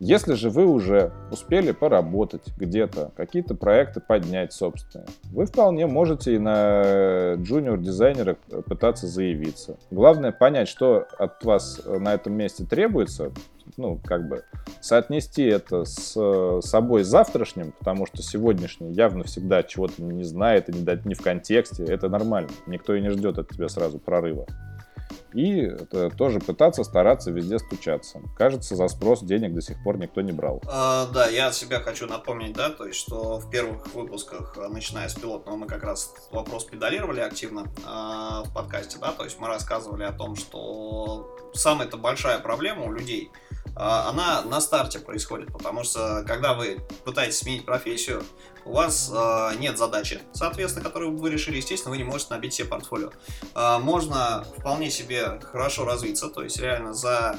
Если 0.00 0.34
же 0.34 0.50
вы 0.50 0.66
уже 0.66 1.12
успели 1.30 1.72
поработать 1.72 2.42
где-то, 2.56 3.12
какие-то 3.16 3.54
проекты 3.54 4.00
поднять 4.00 4.52
собственные, 4.52 5.08
вы 5.32 5.46
вполне 5.46 5.86
можете 5.86 6.34
и 6.34 6.38
на 6.38 7.34
джуниор-дизайнера 7.34 8.36
пытаться 8.66 9.06
заявиться. 9.06 9.76
Главное 9.90 10.32
понять, 10.32 10.68
что 10.68 11.06
от 11.18 11.44
вас 11.44 11.80
на 11.84 12.14
этом 12.14 12.34
месте 12.34 12.64
требуется, 12.64 13.32
ну, 13.76 13.98
как 14.04 14.28
бы 14.28 14.44
соотнести 14.80 15.44
это 15.44 15.84
с 15.84 16.60
собой 16.62 17.02
завтрашним, 17.02 17.72
потому 17.78 18.06
что 18.06 18.22
сегодняшний 18.22 18.92
явно 18.92 19.24
всегда 19.24 19.62
чего-то 19.62 20.02
не 20.02 20.24
знает 20.24 20.68
и 20.68 20.72
не 20.72 21.14
в 21.14 21.22
контексте, 21.22 21.84
это 21.84 22.08
нормально. 22.08 22.50
Никто 22.66 22.94
и 22.94 23.00
не 23.00 23.10
ждет 23.10 23.38
от 23.38 23.48
тебя 23.48 23.68
сразу 23.68 23.98
прорыва 23.98 24.46
и 25.34 25.70
тоже 26.16 26.40
пытаться 26.40 26.84
стараться 26.84 27.30
везде 27.30 27.58
стучаться. 27.58 28.20
Кажется, 28.36 28.76
за 28.76 28.88
спрос 28.88 29.22
денег 29.22 29.54
до 29.54 29.60
сих 29.60 29.82
пор 29.82 29.98
никто 29.98 30.20
не 30.20 30.32
брал. 30.32 30.62
А, 30.66 31.06
да, 31.06 31.28
я 31.28 31.52
себя 31.52 31.80
хочу 31.80 32.06
напомнить, 32.06 32.54
да, 32.54 32.70
то 32.70 32.86
есть, 32.86 32.98
что 32.98 33.38
в 33.38 33.50
первых 33.50 33.94
выпусках, 33.94 34.56
начиная 34.70 35.08
с 35.08 35.14
пилотного, 35.14 35.56
мы 35.56 35.66
как 35.66 35.84
раз 35.84 36.14
вопрос 36.30 36.64
педалировали 36.64 37.20
активно 37.20 37.66
а, 37.86 38.44
в 38.44 38.52
подкасте, 38.54 38.98
да, 39.00 39.12
то 39.12 39.24
есть 39.24 39.38
мы 39.38 39.48
рассказывали 39.48 40.04
о 40.04 40.12
том, 40.12 40.36
что 40.36 41.36
самая-то 41.54 41.96
большая 41.96 42.38
проблема 42.38 42.84
у 42.84 42.92
людей– 42.92 43.30
она 43.78 44.42
на 44.42 44.60
старте 44.60 44.98
происходит, 44.98 45.52
потому 45.52 45.84
что 45.84 46.24
когда 46.26 46.54
вы 46.54 46.80
пытаетесь 47.04 47.38
сменить 47.38 47.64
профессию, 47.64 48.24
у 48.64 48.72
вас 48.72 49.10
э, 49.14 49.50
нет 49.58 49.78
задачи, 49.78 50.20
соответственно, 50.32 50.84
которую 50.84 51.16
вы 51.16 51.30
решили, 51.30 51.56
естественно, 51.56 51.92
вы 51.92 51.98
не 51.98 52.04
можете 52.04 52.34
набить 52.34 52.54
себе 52.54 52.68
портфолио. 52.68 53.10
Э, 53.54 53.78
можно 53.78 54.44
вполне 54.58 54.90
себе 54.90 55.40
хорошо 55.40 55.84
развиться, 55.84 56.28
то 56.28 56.42
есть 56.42 56.58
реально 56.58 56.92
за 56.92 57.38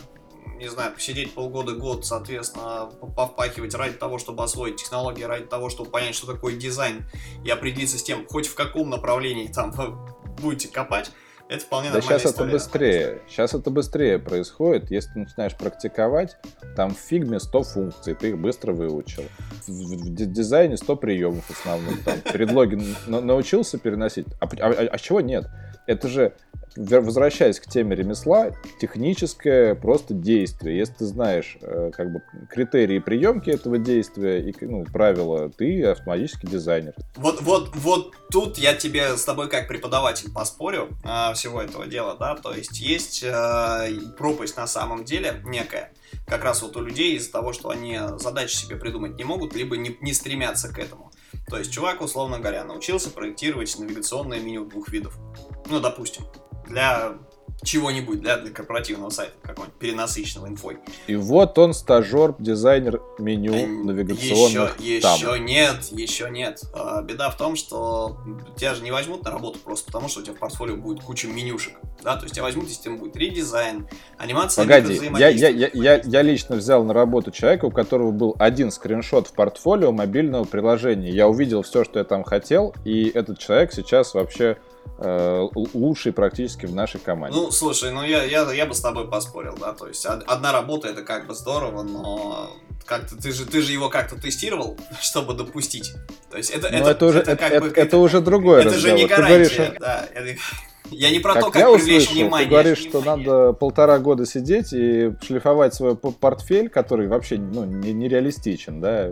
не 0.60 0.67
знаю, 0.67 0.93
посидеть 0.93 1.34
полгода-год, 1.34 2.06
соответственно, 2.06 2.88
повпахивать 3.15 3.73
ради 3.75 3.93
того, 3.93 4.19
чтобы 4.19 4.43
освоить 4.43 4.75
технологии, 4.75 5.23
ради 5.23 5.45
того, 5.45 5.69
чтобы 5.69 5.89
понять, 5.89 6.15
что 6.15 6.28
такое 6.28 6.56
дизайн, 6.56 7.10
и 7.45 7.49
определиться 7.49 7.97
с 7.97 8.04
тем, 8.04 8.28
хоть 8.28 8.47
в 8.47 8.56
каком 8.56 8.89
направлении 8.89 9.47
там 9.47 9.73
будете 10.38 10.67
копать, 10.67 11.12
это 11.49 11.65
вполне 11.65 11.89
Да 11.91 11.99
сейчас 11.99 12.25
история. 12.25 12.47
это 12.47 12.51
быстрее. 12.51 13.21
Сейчас 13.27 13.53
это 13.55 13.71
быстрее 13.71 14.19
происходит. 14.19 14.91
Если 14.91 15.13
ты 15.13 15.19
начинаешь 15.19 15.55
практиковать, 15.55 16.38
там 16.75 16.93
в 16.93 16.99
фигме 16.99 17.39
100 17.39 17.63
функций, 17.63 18.13
ты 18.13 18.29
их 18.29 18.38
быстро 18.38 18.71
выучил. 18.71 19.23
В, 19.65 19.71
в, 19.71 20.15
дизайне 20.15 20.77
100 20.77 20.95
приемов 20.97 21.49
основных. 21.49 22.03
Там, 22.03 22.21
предлоги 22.21 22.79
научился 23.07 23.79
переносить. 23.79 24.27
А, 24.39 24.45
а, 24.45 24.67
а, 24.67 24.89
а 24.91 24.97
чего 24.99 25.21
нет? 25.21 25.47
Это 25.89 26.08
же 26.08 26.34
возвращаясь 26.75 27.60
к 27.60 27.65
теме 27.65 27.95
ремесла, 27.95 28.52
техническое 28.80 29.73
просто 29.73 30.13
действие. 30.13 30.78
Если 30.78 30.93
ты 30.93 31.06
знаешь 31.06 31.58
э, 31.62 31.89
как 31.91 32.13
бы 32.13 32.21
критерии 32.49 32.99
приемки 32.99 33.49
этого 33.49 33.80
действия 33.80 34.39
и 34.47 34.54
ну, 34.62 34.86
правила, 34.86 35.49
ты 35.49 35.84
автоматически 35.84 36.45
дизайнер. 36.45 36.93
Вот, 37.15 37.41
вот, 37.41 37.75
вот 37.75 38.13
тут 38.32 38.60
я 38.60 38.75
тебе 38.75 39.17
с 39.17 39.23
тобой 39.25 39.49
как 39.49 39.67
преподаватель 39.67 40.32
поспорю 40.32 40.89
э, 41.04 41.34
всего 41.34 41.62
этого 41.62 41.88
дела, 41.88 42.15
да, 42.15 42.36
то 42.36 42.54
есть 42.54 42.80
есть 42.80 43.23
э, 43.23 43.89
пропасть 44.17 44.56
на 44.56 44.67
самом 44.67 45.06
деле 45.06 45.41
некая, 45.45 45.91
как 46.28 46.43
раз 46.43 46.62
вот 46.62 46.78
у 46.78 46.82
людей 46.82 47.15
из-за 47.17 47.32
того, 47.32 47.52
что 47.52 47.69
они 47.69 47.99
задачи 48.17 48.56
себе 48.56 48.75
придумать 48.75 49.17
не 49.17 49.23
могут, 49.23 49.56
либо 49.56 49.75
не, 49.75 49.97
не 50.02 50.13
стремятся 50.13 50.71
к 50.71 50.78
этому. 50.78 51.12
То 51.47 51.58
есть 51.58 51.71
чувак, 51.71 52.02
условно 52.02 52.39
говоря, 52.39 52.63
научился 52.63 53.10
проектировать 53.10 53.75
навигационное 53.80 54.39
меню 54.39 54.65
двух 54.65 54.89
видов. 54.89 55.17
Ну, 55.69 55.79
допустим 55.79 56.25
для 56.69 57.13
чего-нибудь, 57.62 58.21
для, 58.21 58.38
для 58.38 58.51
корпоративного 58.51 59.10
сайта 59.10 59.34
какого-нибудь 59.41 59.77
перенасыщенного 59.79 60.47
инфой. 60.47 60.77
И 61.08 61.17
вот 61.17 61.58
он 61.58 61.73
стажер, 61.73 62.36
дизайнер 62.39 63.01
меню 63.17 63.53
э, 63.53 63.67
навигационных 63.67 64.79
еще, 64.79 65.01
там. 65.01 65.19
Еще 65.19 65.39
нет, 65.39 65.84
еще 65.91 66.29
нет. 66.29 66.62
А, 66.73 67.01
беда 67.01 67.29
в 67.29 67.36
том, 67.36 67.58
что 67.58 68.17
тебя 68.55 68.75
же 68.75 68.82
не 68.82 68.91
возьмут 68.91 69.25
на 69.25 69.32
работу 69.32 69.60
просто 69.60 69.88
потому, 69.88 70.08
что 70.08 70.21
у 70.21 70.23
тебя 70.23 70.36
в 70.36 70.38
портфолио 70.38 70.77
будет 70.77 71.03
куча 71.03 71.27
менюшек. 71.27 71.73
Да, 72.01 72.15
то 72.15 72.23
есть 72.23 72.34
тебя 72.34 72.43
возьмут, 72.43 72.69
если 72.69 72.84
там 72.84 72.97
будет 72.97 73.17
редизайн, 73.17 73.89
анимация 74.17 74.63
Погоди, 74.63 74.97
я, 75.17 75.27
я, 75.27 75.49
я, 75.49 75.69
я, 75.73 76.01
я 76.01 76.21
лично 76.21 76.55
взял 76.55 76.86
на 76.86 76.93
работу 76.93 77.32
человека, 77.32 77.65
у 77.65 77.71
которого 77.71 78.12
был 78.12 78.38
один 78.39 78.71
скриншот 78.71 79.27
в 79.27 79.34
портфолио 79.34 79.91
мобильного 79.91 80.45
приложения. 80.45 81.10
Я 81.10 81.27
увидел 81.27 81.63
все, 81.63 81.84
что 81.84 81.99
я 81.99 82.05
там 82.05 82.23
хотел, 82.23 82.73
и 82.86 83.10
этот 83.10 83.39
человек 83.39 83.73
сейчас 83.73 84.13
вообще 84.13 84.58
лучший 84.97 86.12
практически 86.12 86.65
в 86.65 86.75
нашей 86.75 86.99
команде. 86.99 87.38
Ну, 87.38 87.52
слушай, 87.52 87.91
ну 87.91 88.04
я, 88.04 88.23
я, 88.23 88.52
я 88.52 88.65
бы 88.65 88.73
с 88.73 88.82
тобой 88.82 89.08
поспорил, 89.08 89.56
да, 89.60 89.73
то 89.73 89.88
есть 89.88 90.06
одна 90.06 90.52
работа 90.52 90.89
это 90.89 91.04
как 91.04 91.28
бы 91.28 91.34
здорово, 91.34 91.84
но 91.84 92.52
как-то 92.86 93.15
ты 93.15 93.32
же 93.32 93.45
ты 93.45 93.62
же 93.62 93.71
его 93.71 93.89
как-то 93.89 94.19
тестировал, 94.19 94.78
чтобы 95.02 95.34
допустить. 95.36 95.93
То 96.30 96.38
есть 96.38 96.49
это, 96.49 96.67
это, 96.67 96.89
это 96.89 97.06
уже 97.06 97.19
это, 97.19 97.32
это, 97.32 97.45
это, 97.45 97.80
это 97.80 97.97
уже 97.97 98.19
другое. 98.19 98.62
Это 98.62 98.75
разговор. 98.75 98.97
же 98.97 99.04
не 99.04 99.08
гарантия, 99.08 99.56
говоришь, 99.56 99.78
да. 99.80 100.08
Это, 100.13 100.39
я 100.91 101.12
не 101.12 101.19
про 101.19 101.34
как 101.34 101.43
то, 101.43 101.52
как 101.52 101.62
я 101.62 101.67
привлечь 101.67 102.04
услышал, 102.04 102.13
внимание. 102.13 102.47
Ты 102.47 102.52
говоришь, 102.52 102.78
что 102.80 103.02
надо 103.02 103.54
полтора 103.54 103.99
года 103.99 104.25
сидеть 104.25 104.73
и 104.73 105.13
шлифовать 105.21 105.73
свой 105.73 105.95
портфель, 105.95 106.69
который 106.69 107.08
вообще 107.08 107.38
ну, 107.38 107.63
нереалистичен, 107.65 108.82
да, 108.82 109.12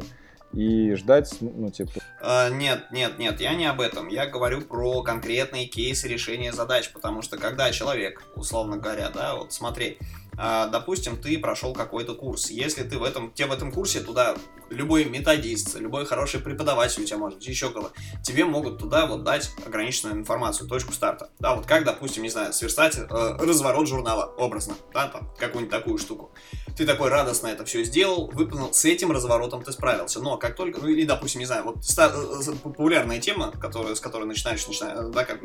и 0.53 0.93
ждать, 0.95 1.35
ну, 1.41 1.69
типа... 1.69 2.01
А, 2.21 2.49
нет, 2.49 2.91
нет, 2.91 3.19
нет, 3.19 3.39
я 3.41 3.53
не 3.53 3.65
об 3.65 3.81
этом. 3.81 4.07
Я 4.07 4.25
говорю 4.27 4.61
про 4.61 5.01
конкретные 5.03 5.67
кейсы 5.67 6.07
решения 6.07 6.53
задач, 6.53 6.91
потому 6.91 7.21
что 7.21 7.37
когда 7.37 7.71
человек, 7.71 8.23
условно 8.35 8.77
говоря, 8.77 9.09
да, 9.09 9.35
вот 9.35 9.53
смотри, 9.53 9.97
допустим, 10.37 11.17
ты 11.17 11.37
прошел 11.39 11.73
какой-то 11.73 12.13
курс. 12.13 12.49
Если 12.49 12.83
ты 12.83 12.97
в 12.97 13.03
этом, 13.03 13.31
тебе 13.33 13.47
в 13.47 13.51
этом 13.51 13.71
курсе 13.71 14.01
туда 14.01 14.35
любой 14.69 15.05
методист, 15.05 15.75
любой 15.75 16.05
хороший 16.05 16.39
преподаватель 16.39 17.03
у 17.03 17.05
тебя 17.05 17.17
может, 17.17 17.41
еще 17.43 17.69
кого 17.69 17.91
тебе 18.23 18.45
могут 18.45 18.77
туда 18.79 19.05
вот 19.05 19.23
дать 19.23 19.49
ограниченную 19.65 20.15
информацию, 20.15 20.67
точку 20.67 20.93
старта. 20.93 21.31
Да, 21.39 21.55
вот 21.55 21.65
как, 21.65 21.85
допустим, 21.85 22.23
не 22.23 22.29
знаю, 22.29 22.53
сверстать 22.53 22.97
э, 22.97 23.05
разворот 23.09 23.87
журнала, 23.87 24.25
образно, 24.37 24.75
да, 24.93 25.07
там, 25.07 25.29
какую-нибудь 25.39 25.71
такую 25.71 25.97
штуку. 25.97 26.31
Ты 26.75 26.85
такой 26.85 27.09
радостно 27.09 27.47
это 27.47 27.65
все 27.65 27.83
сделал, 27.83 28.29
выполнил, 28.31 28.73
с 28.73 28.85
этим 28.85 29.11
разворотом 29.11 29.63
ты 29.63 29.71
справился. 29.71 30.19
Но 30.19 30.37
как 30.37 30.55
только, 30.55 30.81
ну 30.81 30.87
или, 30.87 31.05
допустим, 31.05 31.39
не 31.39 31.45
знаю, 31.45 31.63
вот 31.63 31.83
ста- 31.83 32.13
э, 32.13 32.51
популярная 32.63 33.19
тема, 33.19 33.51
которая, 33.51 33.95
с 33.95 33.99
которой 33.99 34.25
начинаешь, 34.25 34.67
начинаешь, 34.67 35.13
да, 35.13 35.23
как 35.25 35.41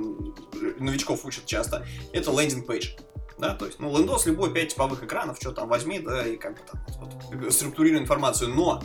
новичков 0.79 1.25
учат 1.25 1.47
часто, 1.47 1.87
это 2.13 2.31
лендинг-пейдж 2.31 2.91
да, 3.43 3.55
то 3.55 3.67
есть, 3.67 3.81
ну, 3.81 3.91
лендос 3.99 4.27
любой 4.27 4.55
5 4.55 4.69
типовых 4.69 5.03
экранов, 5.03 5.37
что 5.37 5.51
там 5.51 5.69
возьми, 5.69 5.99
да, 5.99 6.25
и 6.25 6.37
как 6.37 6.55
бы 6.55 6.61
там 6.61 6.81
вот, 7.01 7.53
структурируй 7.53 8.01
информацию, 8.01 8.55
но 8.55 8.81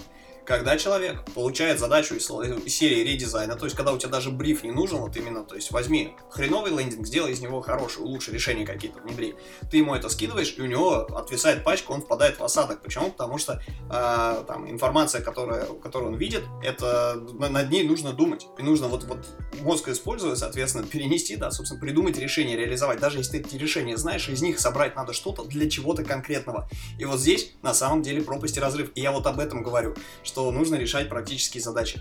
когда 0.48 0.78
человек 0.78 1.26
получает 1.36 1.78
задачу 1.78 2.16
из, 2.16 2.26
серии 2.74 3.04
редизайна, 3.04 3.56
то 3.56 3.66
есть 3.66 3.76
когда 3.76 3.92
у 3.92 3.98
тебя 3.98 4.12
даже 4.12 4.32
бриф 4.32 4.64
не 4.64 4.72
нужен, 4.72 5.00
вот 5.00 5.18
именно, 5.18 5.44
то 5.44 5.56
есть 5.56 5.72
возьми 5.72 6.16
хреновый 6.30 6.72
лендинг, 6.72 7.06
сделай 7.06 7.34
из 7.34 7.42
него 7.42 7.60
хороший, 7.62 8.00
лучше 8.00 8.32
решение 8.32 8.66
какие-то 8.66 9.00
внедри. 9.02 9.36
Ты 9.70 9.78
ему 9.78 9.94
это 9.94 10.08
скидываешь, 10.08 10.56
и 10.58 10.62
у 10.62 10.66
него 10.66 11.02
отвисает 11.18 11.66
пачка, 11.66 11.92
он 11.92 12.02
впадает 12.02 12.40
в 12.40 12.44
осадок. 12.44 12.82
Почему? 12.82 13.12
Потому 13.12 13.38
что 13.38 13.62
э, 13.92 14.44
там 14.48 14.70
информация, 14.70 15.22
которая, 15.22 15.66
которую 15.66 16.14
он 16.14 16.18
видит, 16.18 16.44
это 16.64 17.16
над 17.34 17.70
ней 17.70 17.84
нужно 17.84 18.14
думать. 18.14 18.48
И 18.58 18.64
нужно 18.64 18.88
вот, 18.88 19.04
вот 19.04 19.28
мозг 19.60 19.90
использовать, 19.90 20.40
соответственно, 20.40 20.88
перенести, 20.88 21.36
да, 21.36 21.52
собственно, 21.52 21.82
придумать 21.82 22.18
решение, 22.18 22.56
реализовать. 22.56 23.02
Даже 23.02 23.18
если 23.18 23.40
ты 23.40 23.50
эти 23.50 23.58
решения 23.58 23.98
знаешь, 23.98 24.30
из 24.30 24.42
них 24.42 24.60
собрать 24.60 24.96
надо 24.96 25.12
что-то 25.12 25.44
для 25.44 25.70
чего-то 25.70 26.06
конкретного. 26.06 26.70
И 26.98 27.04
вот 27.04 27.20
здесь 27.20 27.52
на 27.62 27.74
самом 27.74 28.02
деле 28.02 28.22
пропасть 28.22 28.56
и 28.56 28.62
разрыв. 28.62 28.92
И 28.96 29.02
я 29.02 29.12
вот 29.12 29.28
об 29.28 29.40
этом 29.40 29.62
говорю, 29.62 29.96
что 30.24 30.37
что 30.38 30.52
нужно 30.52 30.76
решать 30.76 31.10
практические 31.10 31.63
задачи. 31.63 32.00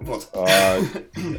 Вот. 0.00 0.26
А, 0.32 0.78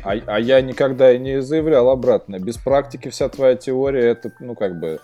а, 0.05 0.11
а 0.25 0.39
я 0.39 0.61
никогда 0.61 1.11
и 1.11 1.19
не 1.19 1.41
заявлял 1.41 1.89
обратно. 1.89 2.39
Без 2.39 2.55
практики 2.55 3.09
вся 3.09 3.27
твоя 3.27 3.57
теория 3.57 4.11
это, 4.11 4.31
ну, 4.39 4.55
как 4.55 4.79
бы. 4.79 5.01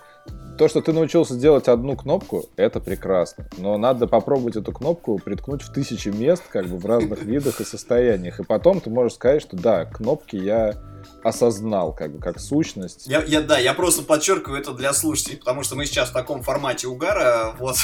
То, 0.56 0.66
что 0.66 0.80
ты 0.80 0.94
научился 0.94 1.34
делать 1.34 1.68
одну 1.68 1.94
кнопку, 1.94 2.46
это 2.56 2.80
прекрасно. 2.80 3.46
Но 3.58 3.76
надо 3.76 4.06
попробовать 4.06 4.56
эту 4.56 4.72
кнопку 4.72 5.18
приткнуть 5.18 5.60
в 5.60 5.72
тысячи 5.74 6.08
мест, 6.08 6.42
как 6.48 6.66
бы 6.66 6.78
в 6.78 6.86
разных 6.86 7.22
видах 7.22 7.60
и 7.60 7.64
состояниях. 7.64 8.40
И 8.40 8.44
потом 8.44 8.80
ты 8.80 8.88
можешь 8.88 9.16
сказать, 9.16 9.42
что 9.42 9.58
да, 9.58 9.84
кнопки 9.84 10.36
я 10.36 10.74
осознал, 11.22 11.94
как 11.94 12.12
бы, 12.12 12.18
как 12.18 12.40
сущность. 12.40 13.06
Я, 13.06 13.22
я, 13.24 13.42
да, 13.42 13.58
я 13.58 13.74
просто 13.74 14.02
подчеркиваю 14.02 14.58
это 14.58 14.72
для 14.72 14.94
слушателей, 14.94 15.36
потому 15.36 15.64
что 15.64 15.76
мы 15.76 15.84
сейчас 15.84 16.08
в 16.08 16.14
таком 16.14 16.42
формате 16.42 16.88
угара, 16.88 17.54
вот, 17.58 17.76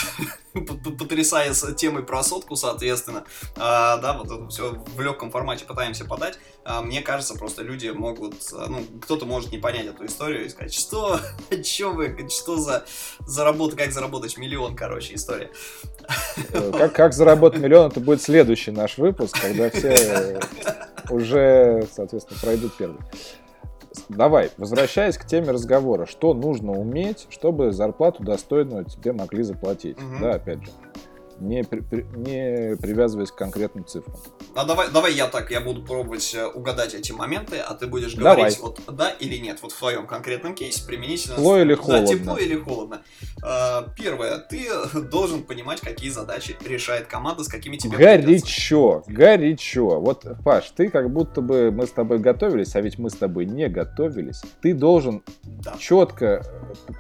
потрясая 0.98 1.52
темой 1.76 2.02
про 2.02 2.22
сотку, 2.22 2.56
соответственно, 2.56 3.24
а, 3.56 3.96
да, 3.98 4.16
вот 4.16 4.26
это 4.26 4.48
все 4.48 4.82
в 4.94 5.00
легком 5.00 5.30
формате 5.30 5.64
пытаемся 5.64 6.04
подать. 6.04 6.38
А, 6.64 6.80
мне 6.80 7.02
кажется, 7.02 7.34
просто 7.34 7.62
люди 7.62 7.88
могут, 7.88 8.34
ну, 8.52 8.84
кто-то 9.02 9.26
может 9.26 9.52
не 9.52 9.58
понять 9.58 9.86
эту 9.86 10.06
историю 10.06 10.46
и 10.46 10.48
сказать, 10.48 10.72
что, 10.72 11.20
о 11.50 11.56
чем 11.56 11.96
вы, 11.96 12.28
что 12.30 12.56
за 12.56 12.84
заработать, 13.26 13.78
как 13.78 13.92
заработать 13.92 14.38
миллион, 14.38 14.76
короче, 14.76 15.14
история. 15.14 15.50
Э, 16.52 16.72
как, 16.72 16.92
как 16.94 17.12
заработать 17.12 17.60
миллион, 17.60 17.90
это 17.90 18.00
будет 18.00 18.22
следующий 18.22 18.70
наш 18.70 18.98
выпуск, 18.98 19.36
когда 19.40 19.70
все 19.70 20.40
уже, 21.10 21.86
соответственно, 21.92 22.40
пройдут 22.40 22.76
первый. 22.76 23.00
Давай, 24.08 24.50
возвращаясь 24.56 25.16
к 25.16 25.24
теме 25.24 25.50
разговора, 25.50 26.06
что 26.06 26.34
нужно 26.34 26.72
уметь, 26.72 27.26
чтобы 27.30 27.72
зарплату 27.72 28.22
достойную 28.22 28.84
тебе 28.84 29.12
могли 29.12 29.42
заплатить? 29.42 29.98
Угу. 29.98 30.20
Да, 30.20 30.34
опять 30.34 30.62
же 30.64 30.70
не, 31.40 31.64
при, 31.64 31.80
не 32.16 32.76
привязываясь 32.76 33.30
к 33.30 33.36
конкретным 33.36 33.86
цифрам. 33.86 34.16
А 34.54 34.64
давай, 34.64 34.90
давай 34.90 35.14
я 35.14 35.26
так, 35.26 35.50
я 35.50 35.60
буду 35.60 35.82
пробовать 35.82 36.34
э, 36.34 36.46
угадать 36.46 36.94
эти 36.94 37.12
моменты, 37.12 37.58
а 37.58 37.74
ты 37.74 37.86
будешь 37.86 38.14
говорить 38.14 38.56
давай. 38.56 38.72
вот 38.72 38.80
да 38.96 39.10
или 39.10 39.36
нет, 39.36 39.58
вот 39.62 39.72
в 39.72 39.78
твоем 39.78 40.06
конкретном 40.06 40.54
кейсе 40.54 40.86
применительно. 40.86 41.36
Тепло 41.36 41.58
или 41.58 41.74
холодно? 41.74 42.06
Да, 42.06 42.12
тепло 42.12 42.36
или 42.38 42.56
холодно. 42.56 43.02
Первое, 43.96 44.38
ты 44.38 44.68
должен 45.10 45.42
понимать, 45.42 45.80
какие 45.80 46.10
задачи 46.10 46.56
решает 46.64 47.06
команда, 47.06 47.44
с 47.44 47.48
какими 47.48 47.76
тебе 47.76 47.96
Горячо, 47.96 49.02
придется. 49.04 49.12
горячо. 49.12 50.00
Вот, 50.00 50.26
Паш, 50.44 50.70
ты 50.70 50.88
как 50.88 51.10
будто 51.10 51.40
бы 51.40 51.70
мы 51.70 51.86
с 51.86 51.90
тобой 51.90 52.18
готовились, 52.18 52.74
а 52.74 52.80
ведь 52.80 52.98
мы 52.98 53.10
с 53.10 53.14
тобой 53.14 53.46
не 53.46 53.68
готовились. 53.68 54.42
Ты 54.62 54.74
должен 54.74 55.22
да. 55.42 55.74
четко 55.78 56.44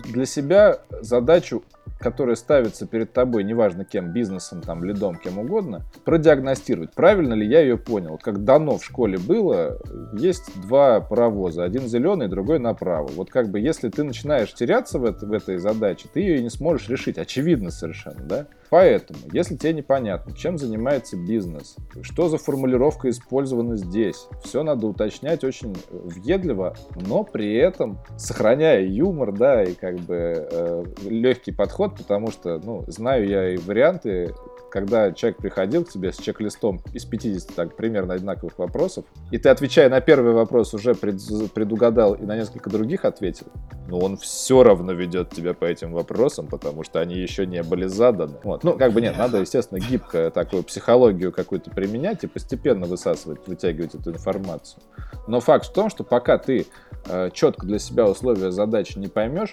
для 0.04 0.26
себя 0.26 0.80
задачу 1.00 1.62
которые 2.04 2.36
ставятся 2.36 2.86
перед 2.86 3.14
тобой, 3.14 3.44
неважно 3.44 3.86
кем, 3.86 4.12
бизнесом, 4.12 4.60
там, 4.60 4.84
лидом, 4.84 5.16
кем 5.16 5.38
угодно, 5.38 5.86
продиагностировать, 6.04 6.92
правильно 6.92 7.32
ли 7.32 7.46
я 7.46 7.60
ее 7.60 7.78
понял. 7.78 8.10
Вот 8.10 8.22
как 8.22 8.44
дано 8.44 8.76
в 8.76 8.84
школе 8.84 9.16
было, 9.16 9.80
есть 10.12 10.60
два 10.60 11.00
паровоза, 11.00 11.64
один 11.64 11.88
зеленый, 11.88 12.28
другой 12.28 12.58
направо. 12.58 13.08
Вот 13.16 13.30
как 13.30 13.48
бы 13.48 13.58
если 13.58 13.88
ты 13.88 14.04
начинаешь 14.04 14.52
теряться 14.52 14.98
в, 14.98 15.06
это, 15.06 15.24
в 15.24 15.32
этой 15.32 15.56
задаче, 15.56 16.06
ты 16.12 16.20
ее 16.20 16.42
не 16.42 16.50
сможешь 16.50 16.90
решить, 16.90 17.16
очевидно 17.16 17.70
совершенно, 17.70 18.22
да? 18.22 18.46
Поэтому, 18.74 19.20
если 19.32 19.54
тебе 19.54 19.72
непонятно, 19.72 20.34
чем 20.34 20.58
занимается 20.58 21.16
бизнес, 21.16 21.76
что 22.02 22.28
за 22.28 22.38
формулировка 22.38 23.08
использована 23.08 23.76
здесь, 23.76 24.26
все 24.42 24.64
надо 24.64 24.88
уточнять 24.88 25.44
очень 25.44 25.76
въедливо, 25.92 26.74
но 26.96 27.22
при 27.22 27.54
этом 27.54 28.00
сохраняя 28.16 28.84
юмор, 28.84 29.30
да, 29.30 29.62
и 29.62 29.74
как 29.74 30.00
бы 30.00 30.48
э, 30.50 30.84
легкий 31.08 31.52
подход, 31.52 31.98
потому 31.98 32.32
что, 32.32 32.58
ну, 32.64 32.82
знаю 32.88 33.28
я 33.28 33.50
и 33.50 33.58
варианты, 33.58 34.34
когда 34.74 35.12
человек 35.12 35.38
приходил 35.38 35.84
к 35.84 35.90
тебе 35.90 36.12
с 36.12 36.16
чек-листом 36.16 36.80
из 36.92 37.04
50 37.04 37.54
так, 37.54 37.76
примерно 37.76 38.14
одинаковых 38.14 38.58
вопросов, 38.58 39.04
и 39.30 39.38
ты, 39.38 39.48
отвечая 39.48 39.88
на 39.88 40.00
первый 40.00 40.32
вопрос, 40.32 40.74
уже 40.74 40.96
пред, 40.96 41.20
предугадал 41.54 42.14
и 42.14 42.24
на 42.24 42.36
несколько 42.36 42.70
других 42.70 43.04
ответил, 43.04 43.46
но 43.86 44.00
он 44.00 44.16
все 44.16 44.64
равно 44.64 44.92
ведет 44.92 45.30
тебя 45.30 45.54
по 45.54 45.64
этим 45.64 45.92
вопросам, 45.92 46.48
потому 46.48 46.82
что 46.82 46.98
они 46.98 47.14
еще 47.14 47.46
не 47.46 47.62
были 47.62 47.86
заданы. 47.86 48.34
Вот. 48.42 48.64
Ну, 48.64 48.76
как 48.76 48.92
бы 48.92 49.00
нет, 49.00 49.16
надо, 49.16 49.38
естественно, 49.38 49.78
гибко 49.78 50.32
такую 50.32 50.64
психологию 50.64 51.30
какую-то 51.30 51.70
применять 51.70 52.24
и 52.24 52.26
постепенно 52.26 52.86
высасывать, 52.86 53.46
вытягивать 53.46 53.94
эту 53.94 54.10
информацию. 54.10 54.82
Но 55.28 55.38
факт 55.38 55.66
в 55.66 55.72
том, 55.72 55.88
что 55.88 56.02
пока 56.02 56.36
ты 56.36 56.66
э, 57.06 57.30
четко 57.32 57.64
для 57.64 57.78
себя 57.78 58.08
условия 58.08 58.50
задачи 58.50 58.98
не 58.98 59.06
поймешь, 59.06 59.52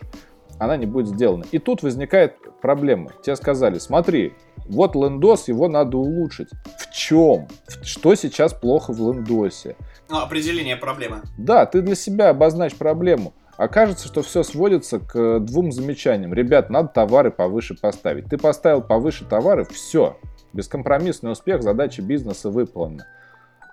она 0.61 0.77
не 0.77 0.85
будет 0.85 1.07
сделана. 1.07 1.43
И 1.51 1.57
тут 1.57 1.81
возникает 1.81 2.35
проблема. 2.61 3.09
Тебе 3.23 3.35
сказали, 3.35 3.79
смотри, 3.79 4.35
вот 4.67 4.95
лендос, 4.95 5.47
его 5.47 5.67
надо 5.67 5.97
улучшить. 5.97 6.49
В 6.77 6.93
чем? 6.93 7.47
Что 7.81 8.13
сейчас 8.13 8.53
плохо 8.53 8.93
в 8.93 8.99
лендосе? 8.99 9.75
Ну, 10.07 10.19
определение 10.19 10.77
проблемы. 10.77 11.23
Да, 11.35 11.65
ты 11.65 11.81
для 11.81 11.95
себя 11.95 12.29
обозначь 12.29 12.75
проблему. 12.75 13.33
Окажется, 13.57 14.07
что 14.07 14.21
все 14.21 14.43
сводится 14.43 14.99
к 14.99 15.39
двум 15.39 15.71
замечаниям. 15.71 16.31
Ребят, 16.31 16.69
надо 16.69 16.89
товары 16.89 17.31
повыше 17.31 17.75
поставить. 17.75 18.25
Ты 18.25 18.37
поставил 18.37 18.83
повыше 18.83 19.25
товары, 19.25 19.65
все. 19.65 20.19
Бескомпромиссный 20.53 21.31
успех, 21.31 21.63
задача 21.63 22.03
бизнеса 22.03 22.51
выполнена. 22.51 23.07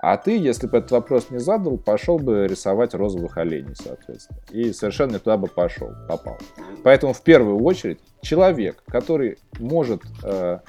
А 0.00 0.16
ты, 0.16 0.38
если 0.38 0.66
бы 0.66 0.78
этот 0.78 0.92
вопрос 0.92 1.30
не 1.30 1.38
задал, 1.38 1.76
пошел 1.76 2.18
бы 2.18 2.46
рисовать 2.46 2.94
розовых 2.94 3.37
оленей, 3.37 3.74
соответственно. 3.74 4.38
И 4.50 4.72
совершенно 4.72 5.12
не 5.12 5.18
туда 5.18 5.37
бы 5.37 5.48
пошел, 5.48 5.90
попал. 6.08 6.38
Поэтому 6.84 7.12
в 7.12 7.22
первую 7.22 7.62
очередь 7.62 7.98
человек, 8.22 8.82
который 8.87 9.38
может 9.58 10.02
э, 10.22 10.61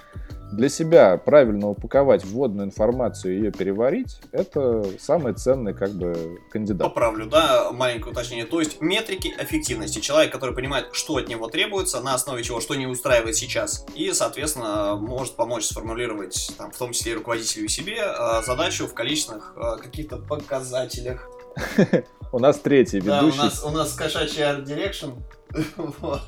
для 0.51 0.69
себя 0.69 1.17
правильно 1.17 1.69
упаковать 1.69 2.25
вводную 2.25 2.67
информацию 2.67 3.33
и 3.33 3.37
ее 3.37 3.51
переварить, 3.51 4.19
это 4.31 4.85
самый 4.99 5.33
ценный 5.33 5.73
как 5.73 5.91
бы 5.91 6.39
кандидат. 6.51 6.87
Поправлю, 6.87 7.27
да, 7.27 7.71
маленькое 7.71 8.11
уточнение. 8.11 8.45
То 8.45 8.59
есть 8.59 8.81
метрики 8.81 9.33
эффективности. 9.39 9.99
Человек, 9.99 10.31
который 10.31 10.55
понимает, 10.55 10.87
что 10.93 11.17
от 11.17 11.27
него 11.27 11.47
требуется, 11.47 12.01
на 12.01 12.13
основе 12.13 12.43
чего, 12.43 12.61
что 12.61 12.75
не 12.75 12.87
устраивает 12.87 13.35
сейчас, 13.35 13.85
и, 13.95 14.11
соответственно, 14.11 14.95
может 14.95 15.35
помочь 15.35 15.65
сформулировать, 15.65 16.51
там, 16.57 16.71
в 16.71 16.77
том 16.77 16.91
числе 16.93 17.13
и 17.13 17.15
руководителю 17.15 17.65
и 17.65 17.67
себе, 17.67 17.97
э, 17.97 18.41
задачу 18.45 18.87
в 18.87 18.93
количественных 18.93 19.53
э, 19.55 19.81
каких-то 19.81 20.17
показателях. 20.17 21.29
У 22.31 22.39
нас 22.39 22.59
третий 22.59 22.97
ведущий. 22.97 23.37
Да, 23.37 23.43
у 23.43 23.45
нас, 23.45 23.63
у 23.63 23.69
нас 23.71 23.93
кошачий 23.93 24.43
art 24.43 24.63
direction. 24.63 25.09
Вот. 25.77 26.21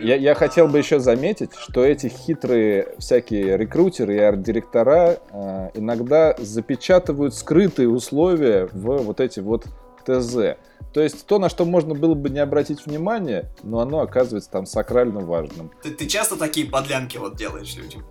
Я, 0.00 0.16
я 0.16 0.34
хотел 0.34 0.68
бы 0.68 0.78
еще 0.78 0.98
заметить, 1.00 1.50
что 1.54 1.84
эти 1.84 2.08
хитрые 2.08 2.94
всякие 2.98 3.56
рекрутеры 3.56 4.16
и 4.16 4.18
арт-директора 4.18 5.18
э, 5.30 5.70
иногда 5.74 6.34
запечатывают 6.38 7.34
скрытые 7.34 7.88
условия 7.88 8.68
в 8.72 9.02
вот 9.02 9.20
эти 9.20 9.40
вот 9.40 9.66
ТЗ. 10.04 10.56
То 10.92 11.00
есть 11.00 11.26
то, 11.26 11.38
на 11.38 11.48
что 11.48 11.64
можно 11.64 11.94
было 11.94 12.14
бы 12.14 12.28
не 12.28 12.40
обратить 12.40 12.84
внимание, 12.84 13.50
но 13.62 13.80
оно 13.80 14.00
оказывается 14.00 14.50
там 14.50 14.66
сакрально 14.66 15.20
важным. 15.20 15.70
Ты, 15.82 15.90
ты 15.90 16.06
часто 16.06 16.36
такие 16.36 16.66
подлянки 16.66 17.16
вот 17.16 17.36
делаешь 17.36 17.76
людям? 17.76 18.04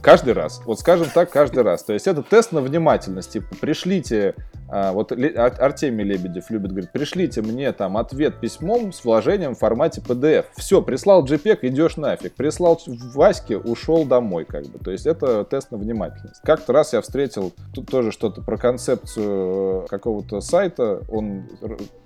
Каждый 0.00 0.32
раз. 0.32 0.62
Вот 0.64 0.80
скажем 0.80 1.08
так, 1.12 1.30
каждый 1.30 1.62
раз. 1.62 1.84
То 1.84 1.92
есть 1.92 2.06
это 2.06 2.22
тест 2.22 2.52
на 2.52 2.60
внимательность. 2.60 3.32
Типа, 3.32 3.54
пришлите 3.60 4.34
вот 4.68 5.12
Артемий 5.12 6.04
Лебедев 6.04 6.50
любит 6.50 6.70
говорить, 6.70 6.92
пришлите 6.92 7.42
мне 7.42 7.72
там 7.72 7.96
ответ 7.96 8.40
письмом 8.40 8.92
с 8.92 9.04
вложением 9.04 9.54
в 9.54 9.58
формате 9.58 10.00
PDF. 10.00 10.46
Все, 10.56 10.80
прислал 10.82 11.24
JPEG, 11.24 11.58
идешь 11.62 11.96
нафиг. 11.96 12.34
Прислал 12.34 12.80
Ваське, 13.14 13.58
ушел 13.58 14.04
домой, 14.04 14.44
как 14.44 14.66
бы. 14.66 14.78
То 14.78 14.90
есть 14.90 15.06
это 15.06 15.44
тест 15.44 15.70
на 15.70 15.78
внимательность. 15.78 16.40
Как-то 16.42 16.72
раз 16.72 16.92
я 16.92 17.00
встретил 17.00 17.52
тут 17.74 17.90
тоже 17.90 18.12
что-то 18.12 18.42
про 18.42 18.56
концепцию 18.56 19.86
какого-то 19.88 20.40
сайта. 20.40 21.02
Он 21.10 21.48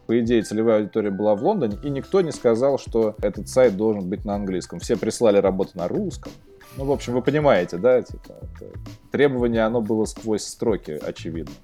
по 0.06 0.18
идее, 0.20 0.42
целевая 0.42 0.78
аудитория 0.78 1.10
была 1.10 1.34
в 1.34 1.42
Лондоне, 1.42 1.78
и 1.82 1.90
никто 1.90 2.20
не 2.20 2.30
сказал, 2.30 2.78
что 2.78 3.16
этот 3.22 3.48
сайт 3.48 3.76
должен 3.76 4.08
быть 4.08 4.24
на 4.24 4.36
английском. 4.36 4.78
Все 4.78 4.96
прислали 4.96 5.38
работу 5.38 5.72
на 5.74 5.88
русском. 5.88 6.32
Ну, 6.76 6.84
в 6.84 6.92
общем, 6.92 7.14
вы 7.14 7.22
понимаете, 7.22 7.78
да, 7.78 8.02
типа, 8.02 8.34
требование, 9.10 9.64
оно 9.64 9.80
было 9.80 10.04
сквозь 10.04 10.44
строки, 10.44 10.92
очевидно. 10.92 11.54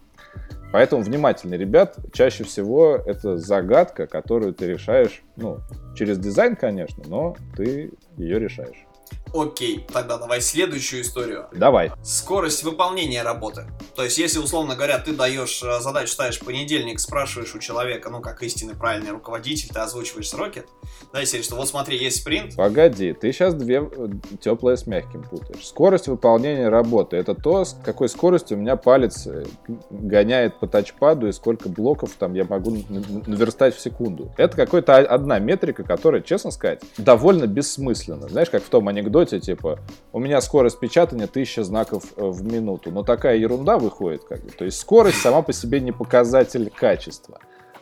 Поэтому 0.73 1.03
внимательный 1.03 1.59
ребят, 1.59 1.99
чаще 2.13 2.45
всего 2.45 2.97
это 2.97 3.37
загадка, 3.37 4.07
которую 4.07 4.55
ты 4.55 4.67
решаешь, 4.67 5.23
ну, 5.37 5.59
через 5.95 6.19
дизайн, 6.19 6.57
конечно, 6.57 7.05
но 7.07 7.37
ты 7.57 7.93
ее 8.17 8.39
решаешь. 8.39 8.87
Окей, 9.35 9.87
тогда 9.93 10.19
давай 10.19 10.41
следующую 10.41 11.03
историю. 11.03 11.47
Давай. 11.53 11.93
Скорость 12.03 12.65
выполнения 12.65 13.23
работы. 13.23 13.67
То 13.95 14.05
есть, 14.05 14.19
если, 14.19 14.39
условно 14.39 14.75
говоря, 14.75 14.99
ты 14.99 15.13
даешь 15.13 15.63
э, 15.63 15.81
задачу, 15.81 16.13
ставишь 16.13 16.41
понедельник, 16.41 17.01
спрашиваешь 17.01 17.55
у 17.55 17.59
человека, 17.59 18.11
ну, 18.11 18.21
как 18.21 18.43
истинный 18.43 18.75
правильный 18.75 19.11
руководитель, 19.11 19.69
ты 19.69 19.79
озвучиваешь 19.81 20.29
сроки, 20.29 20.65
да, 21.13 21.21
если 21.21 21.43
что, 21.43 21.57
вот 21.57 21.69
смотри, 21.69 21.99
есть 21.99 22.19
спринт. 22.19 22.57
Погоди, 22.57 23.13
ты 23.13 23.33
сейчас 23.33 23.55
две 23.55 23.83
э, 23.83 24.09
теплое 24.41 24.77
с 24.77 24.87
мягким 24.87 25.23
путаешь. 25.23 25.67
Скорость 25.67 26.09
выполнения 26.09 26.69
работы. 26.69 27.17
Это 27.17 27.35
то, 27.35 27.65
с 27.65 27.77
какой 27.85 28.09
скоростью 28.09 28.57
у 28.57 28.61
меня 28.61 28.77
палец 28.77 29.27
э, 29.27 29.45
гоняет 29.91 30.59
по 30.59 30.67
тачпаду 30.67 31.29
и 31.29 31.33
сколько 31.33 31.69
блоков 31.69 32.13
там 32.19 32.35
я 32.35 32.45
могу 32.45 32.77
наверстать 33.27 33.75
в 33.75 33.81
секунду. 33.81 34.33
Это 34.37 34.57
какая-то 34.57 34.97
одна 34.97 35.39
метрика, 35.39 35.85
которая, 35.85 36.21
честно 36.21 36.51
сказать, 36.51 36.81
довольно 36.99 37.47
бессмысленна. 37.47 38.29
Знаешь, 38.29 38.51
как 38.51 38.63
в 38.63 38.69
том 38.69 38.89
анекдоте, 38.89 39.22
анекдоте, 39.23 39.41
типа, 39.41 39.79
у 40.13 40.21
меня 40.21 40.41
скорость 40.41 40.81
печатания 40.81 41.27
1000 41.27 41.65
знаков 41.65 42.05
э, 42.17 42.25
в 42.25 42.43
минуту. 42.45 42.91
Но 42.91 43.03
такая 43.03 43.37
ерунда 43.37 43.79
выходит, 43.79 44.25
как 44.25 44.43
бы. 44.43 44.51
То 44.51 44.65
есть 44.65 44.79
скорость 44.79 45.21
сама 45.21 45.43
по 45.43 45.53
себе 45.53 45.81
не 45.81 45.93
показатель 45.93 46.71
качества. 46.71 47.39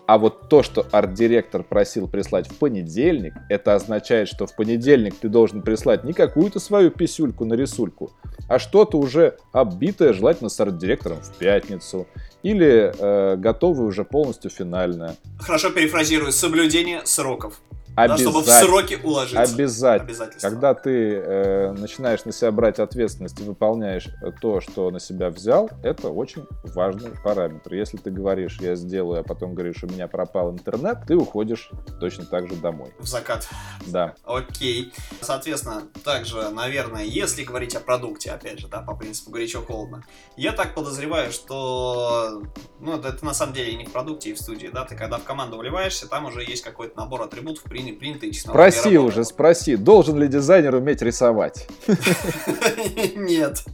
А 0.06 0.18
вот 0.18 0.48
то, 0.48 0.64
что 0.64 0.86
арт-директор 0.90 1.62
просил 1.62 2.08
прислать 2.08 2.48
в 2.48 2.58
понедельник, 2.58 3.32
это 3.48 3.76
означает, 3.76 4.26
что 4.26 4.46
в 4.46 4.56
понедельник 4.56 5.14
ты 5.14 5.28
должен 5.28 5.62
прислать 5.62 6.02
не 6.02 6.12
какую-то 6.12 6.58
свою 6.58 6.90
писюльку 6.90 7.44
на 7.44 7.54
рисульку, 7.54 8.10
а 8.48 8.58
что-то 8.58 8.98
уже 8.98 9.36
оббитое, 9.52 10.12
желательно 10.12 10.50
с 10.50 10.58
арт-директором 10.58 11.18
в 11.22 11.38
пятницу. 11.38 12.08
Или 12.42 12.92
э, 12.98 13.36
готовое 13.36 13.86
уже 13.86 14.04
полностью 14.04 14.50
финальное. 14.50 15.14
Хорошо 15.38 15.70
перефразирую. 15.70 16.32
Соблюдение 16.32 17.02
сроков. 17.04 17.60
Да, 17.96 18.16
чтобы 18.16 18.42
в 18.42 18.46
сроки 18.46 18.98
уложиться. 19.02 19.42
Обязательно. 19.42 20.26
Когда 20.40 20.74
ты 20.74 21.14
э, 21.14 21.72
начинаешь 21.72 22.24
на 22.24 22.32
себя 22.32 22.50
брать 22.52 22.78
ответственность 22.78 23.38
и 23.40 23.42
выполняешь 23.42 24.08
то, 24.40 24.60
что 24.60 24.90
на 24.90 25.00
себя 25.00 25.30
взял, 25.30 25.70
это 25.82 26.08
очень 26.08 26.46
важный 26.64 27.10
параметр. 27.22 27.74
Если 27.74 27.98
ты 27.98 28.10
говоришь, 28.10 28.58
я 28.60 28.74
сделаю, 28.74 29.20
а 29.20 29.22
потом 29.22 29.54
говоришь, 29.54 29.82
у 29.82 29.86
меня 29.86 30.08
пропал 30.08 30.50
интернет, 30.52 30.98
ты 31.06 31.16
уходишь 31.16 31.70
точно 32.00 32.24
так 32.24 32.48
же 32.48 32.56
домой. 32.56 32.92
В 32.98 33.06
закат. 33.06 33.48
Да. 33.86 34.14
Окей. 34.24 34.92
Соответственно, 35.20 35.82
также, 36.04 36.48
наверное, 36.50 37.04
если 37.04 37.44
говорить 37.44 37.74
о 37.74 37.80
продукте, 37.80 38.30
опять 38.30 38.60
же, 38.60 38.68
да, 38.68 38.80
по 38.80 38.94
принципу 38.94 39.30
горячо-холодно, 39.30 40.04
я 40.36 40.52
так 40.52 40.74
подозреваю, 40.74 41.32
что, 41.32 42.42
ну, 42.78 42.96
это, 42.96 43.08
это 43.08 43.24
на 43.24 43.34
самом 43.34 43.52
деле 43.52 43.74
не 43.74 43.84
в 43.84 43.92
продукте 43.92 44.30
и 44.30 44.32
в 44.32 44.38
студии, 44.38 44.68
да, 44.72 44.84
ты 44.84 44.96
когда 44.96 45.18
в 45.18 45.24
команду 45.24 45.58
вливаешься, 45.58 46.08
там 46.08 46.26
уже 46.26 46.42
есть 46.42 46.62
какой-то 46.62 46.96
набор 46.96 47.22
атрибутов, 47.22 47.64
приняли 47.64 47.79
принятые 47.92 48.32
технологии. 48.32 48.70
Спроси 48.70 48.98
уже, 48.98 49.24
спроси, 49.24 49.76
должен 49.76 50.18
ли 50.18 50.28
дизайнер 50.28 50.74
уметь 50.74 51.02
рисовать? 51.02 51.66
Нет. 53.16 53.64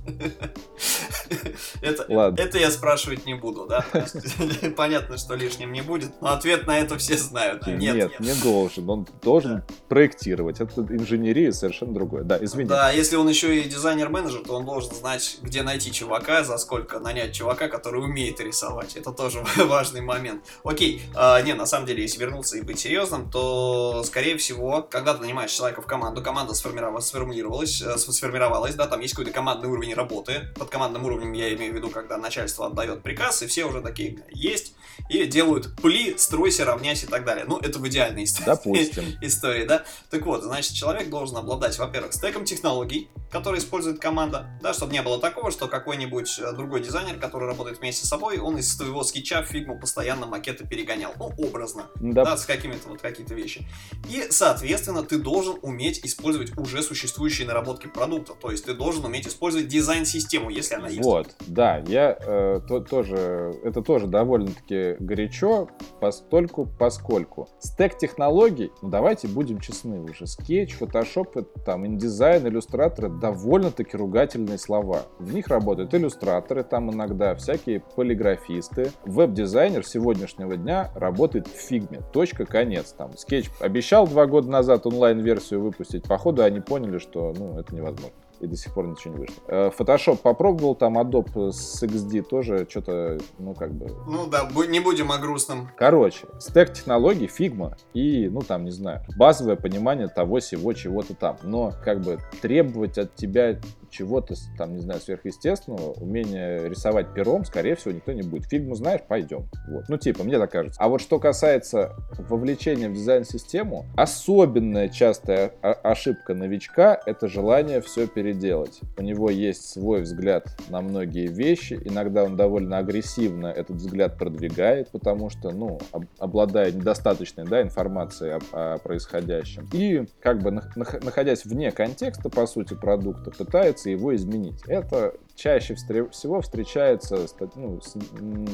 Это, 1.80 2.06
Ладно. 2.08 2.40
это 2.40 2.58
я 2.58 2.70
спрашивать 2.70 3.26
не 3.26 3.34
буду, 3.34 3.66
да? 3.66 3.84
Понятно, 4.76 5.18
что 5.18 5.34
лишним 5.34 5.72
не 5.72 5.82
будет, 5.82 6.10
но 6.20 6.32
ответ 6.32 6.66
на 6.66 6.78
это 6.78 6.98
все 6.98 7.16
знают. 7.16 7.66
Нет, 7.66 7.78
нет, 7.78 7.94
нет. 7.94 8.20
не 8.20 8.34
должен. 8.42 8.88
Он 8.88 9.06
должен 9.22 9.56
да. 9.56 9.64
проектировать. 9.88 10.60
Это 10.60 10.80
инженерия 10.80 11.52
совершенно 11.52 11.92
другое. 11.92 12.22
Да, 12.24 12.38
извини. 12.40 12.68
Да, 12.68 12.90
если 12.90 13.16
он 13.16 13.28
еще 13.28 13.58
и 13.58 13.68
дизайнер-менеджер, 13.68 14.42
то 14.46 14.54
он 14.54 14.64
должен 14.64 14.94
знать, 14.94 15.38
где 15.42 15.62
найти 15.62 15.92
чувака, 15.92 16.44
за 16.44 16.58
сколько 16.58 16.98
нанять 16.98 17.32
чувака, 17.32 17.68
который 17.68 18.02
умеет 18.02 18.40
рисовать. 18.40 18.96
Это 18.96 19.12
тоже 19.12 19.44
важный 19.56 20.00
момент. 20.00 20.44
Окей, 20.64 21.02
а, 21.14 21.40
не, 21.42 21.54
на 21.54 21.66
самом 21.66 21.86
деле, 21.86 22.02
если 22.02 22.18
вернуться 22.20 22.56
и 22.56 22.62
быть 22.62 22.78
серьезным, 22.78 23.30
то, 23.30 23.95
скорее 24.02 24.36
всего, 24.36 24.82
когда 24.82 25.14
ты 25.14 25.22
нанимаешь 25.22 25.50
человека 25.50 25.82
в 25.82 25.86
команду, 25.86 26.22
команда 26.22 26.54
сформировалась, 26.54 27.82
э, 27.82 27.96
сформировалась, 27.98 28.74
да, 28.74 28.86
там 28.86 29.00
есть 29.00 29.14
какой-то 29.14 29.32
командный 29.32 29.68
уровень 29.68 29.94
работы. 29.94 30.48
Под 30.56 30.70
командным 30.70 31.04
уровнем 31.04 31.32
я 31.32 31.54
имею 31.54 31.72
в 31.72 31.76
виду, 31.76 31.90
когда 31.90 32.16
начальство 32.16 32.66
отдает 32.66 33.02
приказ, 33.02 33.42
и 33.42 33.46
все 33.46 33.64
уже 33.64 33.80
такие 33.80 34.24
есть, 34.30 34.74
и 35.08 35.24
делают 35.26 35.76
пли, 35.80 36.16
стройся, 36.18 36.64
равняйся 36.64 37.06
и 37.06 37.08
так 37.08 37.24
далее. 37.24 37.44
Ну, 37.46 37.58
это 37.58 37.78
в 37.78 37.88
идеальной 37.88 38.24
истории. 38.24 38.46
Допустим. 38.46 39.04
истории, 39.22 39.64
да? 39.64 39.84
Так 40.10 40.24
вот, 40.26 40.42
значит, 40.42 40.72
человек 40.72 41.10
должен 41.10 41.36
обладать, 41.36 41.78
во-первых, 41.78 42.12
стеком 42.12 42.44
технологий, 42.44 43.08
которые 43.30 43.60
использует 43.60 44.00
команда, 44.00 44.46
да, 44.62 44.72
чтобы 44.72 44.92
не 44.92 45.02
было 45.02 45.20
такого, 45.20 45.50
что 45.50 45.68
какой-нибудь 45.68 46.38
э, 46.38 46.52
другой 46.52 46.80
дизайнер, 46.80 47.18
который 47.18 47.46
работает 47.46 47.78
вместе 47.78 48.06
с 48.06 48.08
собой, 48.08 48.38
он 48.38 48.58
из 48.58 48.74
своего 48.76 49.02
скетча 49.04 49.42
в 49.42 49.46
фигму 49.46 49.78
постоянно 49.78 50.26
макеты 50.26 50.66
перегонял. 50.66 51.12
Ну, 51.18 51.32
образно. 51.38 51.86
Да. 51.96 52.24
да 52.24 52.36
с 52.36 52.46
какими-то 52.46 52.88
вот 52.88 53.00
какие-то 53.00 53.34
вещи. 53.34 53.66
И, 54.08 54.26
соответственно, 54.30 55.02
ты 55.02 55.18
должен 55.18 55.56
уметь 55.62 56.04
использовать 56.04 56.56
уже 56.58 56.82
существующие 56.82 57.46
наработки 57.46 57.86
продукта. 57.86 58.34
То 58.40 58.50
есть 58.50 58.64
ты 58.64 58.74
должен 58.74 59.04
уметь 59.04 59.26
использовать 59.26 59.68
дизайн-систему, 59.68 60.50
если 60.50 60.74
она 60.74 60.88
есть. 60.88 61.04
Вот, 61.04 61.34
да, 61.46 61.78
я 61.86 62.16
э, 62.18 62.60
то, 62.66 62.80
тоже, 62.80 63.54
это 63.64 63.82
тоже 63.82 64.06
довольно-таки 64.06 64.96
горячо, 65.00 65.68
постольку, 66.00 66.68
поскольку. 66.78 67.48
Стек 67.58 67.98
технологий, 67.98 68.70
ну 68.82 68.88
давайте 68.88 69.28
будем 69.28 69.60
честны 69.60 70.00
уже, 70.00 70.26
Sketch, 70.26 70.74
Photoshop, 70.74 71.36
там, 71.64 71.86
InDesign, 71.86 72.46
иллюстраторы, 72.46 73.08
довольно-таки 73.08 73.96
ругательные 73.96 74.58
слова. 74.58 75.02
В 75.18 75.34
них 75.34 75.48
работают 75.48 75.94
иллюстраторы, 75.94 76.62
там 76.62 76.92
иногда 76.92 77.34
всякие 77.34 77.80
полиграфисты. 77.80 78.92
Веб-дизайнер 79.04 79.84
сегодняшнего 79.86 80.56
дня 80.56 80.92
работает 80.94 81.46
в 81.48 81.56
фигме. 81.56 82.02
Точка, 82.12 82.46
конец. 82.46 82.92
Там 82.92 83.16
скетч 83.16 83.50
обещал 83.76 84.06
два 84.06 84.26
года 84.26 84.48
назад 84.50 84.86
онлайн-версию 84.86 85.60
выпустить. 85.60 86.04
Походу 86.04 86.42
они 86.42 86.60
поняли, 86.60 86.98
что 86.98 87.34
ну, 87.36 87.58
это 87.58 87.74
невозможно 87.74 88.10
и 88.40 88.46
до 88.46 88.56
сих 88.56 88.74
пор 88.74 88.86
ничего 88.86 89.14
не 89.14 89.20
вышло. 89.20 89.42
Э, 89.48 89.70
Photoshop 89.76 90.18
попробовал, 90.18 90.74
там 90.74 90.98
Adobe 90.98 91.52
с 91.52 91.82
XD 91.82 92.22
тоже 92.22 92.66
что-то, 92.68 93.18
ну, 93.38 93.54
как 93.54 93.72
бы... 93.72 93.86
Ну 94.06 94.26
да, 94.26 94.48
не 94.68 94.80
будем 94.80 95.10
о 95.10 95.18
грустном. 95.18 95.70
Короче, 95.76 96.26
стек 96.38 96.72
технологий, 96.72 97.26
Figma 97.26 97.76
и, 97.94 98.28
ну, 98.28 98.40
там, 98.40 98.64
не 98.64 98.70
знаю, 98.70 99.00
базовое 99.16 99.56
понимание 99.56 100.08
того, 100.08 100.40
всего, 100.40 100.72
чего-то 100.74 101.14
там. 101.14 101.38
Но, 101.42 101.72
как 101.82 102.02
бы, 102.02 102.18
требовать 102.42 102.98
от 102.98 103.14
тебя 103.14 103.58
чего-то, 103.90 104.34
там, 104.56 104.74
не 104.74 104.80
знаю, 104.80 105.00
сверхъестественного, 105.00 105.92
умение 105.92 106.68
рисовать 106.68 107.14
пером, 107.14 107.44
скорее 107.44 107.76
всего, 107.76 107.92
никто 107.92 108.12
не 108.12 108.22
будет. 108.22 108.46
Фигму 108.46 108.74
знаешь, 108.74 109.00
пойдем. 109.06 109.48
Вот. 109.68 109.84
Ну, 109.88 109.96
типа, 109.96 110.24
мне 110.24 110.38
так 110.38 110.50
кажется. 110.50 110.80
А 110.80 110.88
вот 110.88 111.00
что 111.00 111.18
касается 111.18 111.94
вовлечения 112.18 112.88
в 112.88 112.94
дизайн-систему, 112.94 113.86
особенная 113.96 114.88
частая 114.88 115.52
ошибка 115.60 116.34
новичка— 116.34 117.00
это 117.06 117.28
желание 117.28 117.80
все 117.80 118.06
переделать. 118.06 118.80
У 118.96 119.02
него 119.02 119.30
есть 119.30 119.68
свой 119.68 120.02
взгляд 120.02 120.46
на 120.68 120.80
многие 120.80 121.26
вещи, 121.26 121.80
иногда 121.84 122.24
он 122.24 122.36
довольно 122.36 122.78
агрессивно 122.78 123.46
этот 123.46 123.76
взгляд 123.76 124.18
продвигает, 124.18 124.90
потому 124.90 125.30
что, 125.30 125.50
ну, 125.50 125.78
обладая 126.18 126.72
недостаточной, 126.72 127.44
да, 127.44 127.62
информацией 127.62 128.38
о, 128.52 128.74
о 128.74 128.78
происходящем. 128.78 129.68
И, 129.72 130.06
как 130.20 130.42
бы, 130.42 130.50
находясь 130.50 131.44
вне 131.44 131.70
контекста, 131.72 132.28
по 132.28 132.46
сути, 132.46 132.74
продукта, 132.74 133.30
пытается 133.30 133.75
пытается 133.76 133.90
его 133.90 134.14
изменить. 134.14 134.62
Это 134.66 135.14
чаще 135.34 135.74
всего 135.74 136.40
встречается 136.40 137.28
с, 137.28 137.34
ну, 137.56 137.80
с 137.80 137.94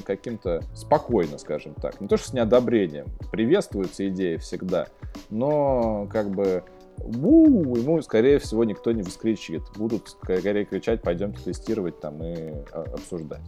каким-то 0.05 0.63
спокойно, 0.75 1.39
скажем 1.39 1.75
так. 1.75 2.01
Не 2.01 2.09
то, 2.09 2.17
что 2.17 2.29
с 2.29 2.33
неодобрением. 2.33 3.07
Приветствуется 3.31 4.09
идея 4.09 4.39
всегда, 4.39 4.89
но 5.31 6.09
как 6.13 6.31
бы 6.31 6.65
у 6.99 7.77
ему, 7.77 8.03
скорее 8.03 8.39
всего, 8.39 8.65
никто 8.65 8.93
не 8.93 9.03
воскричит. 9.03 9.63
Будут 9.77 10.09
скорее 10.09 10.65
кричать, 10.65 11.03
пойдемте 11.03 11.41
тестировать 11.43 12.01
там 12.01 12.23
и 12.23 12.53
а, 12.73 12.85
обсуждать. 12.95 13.41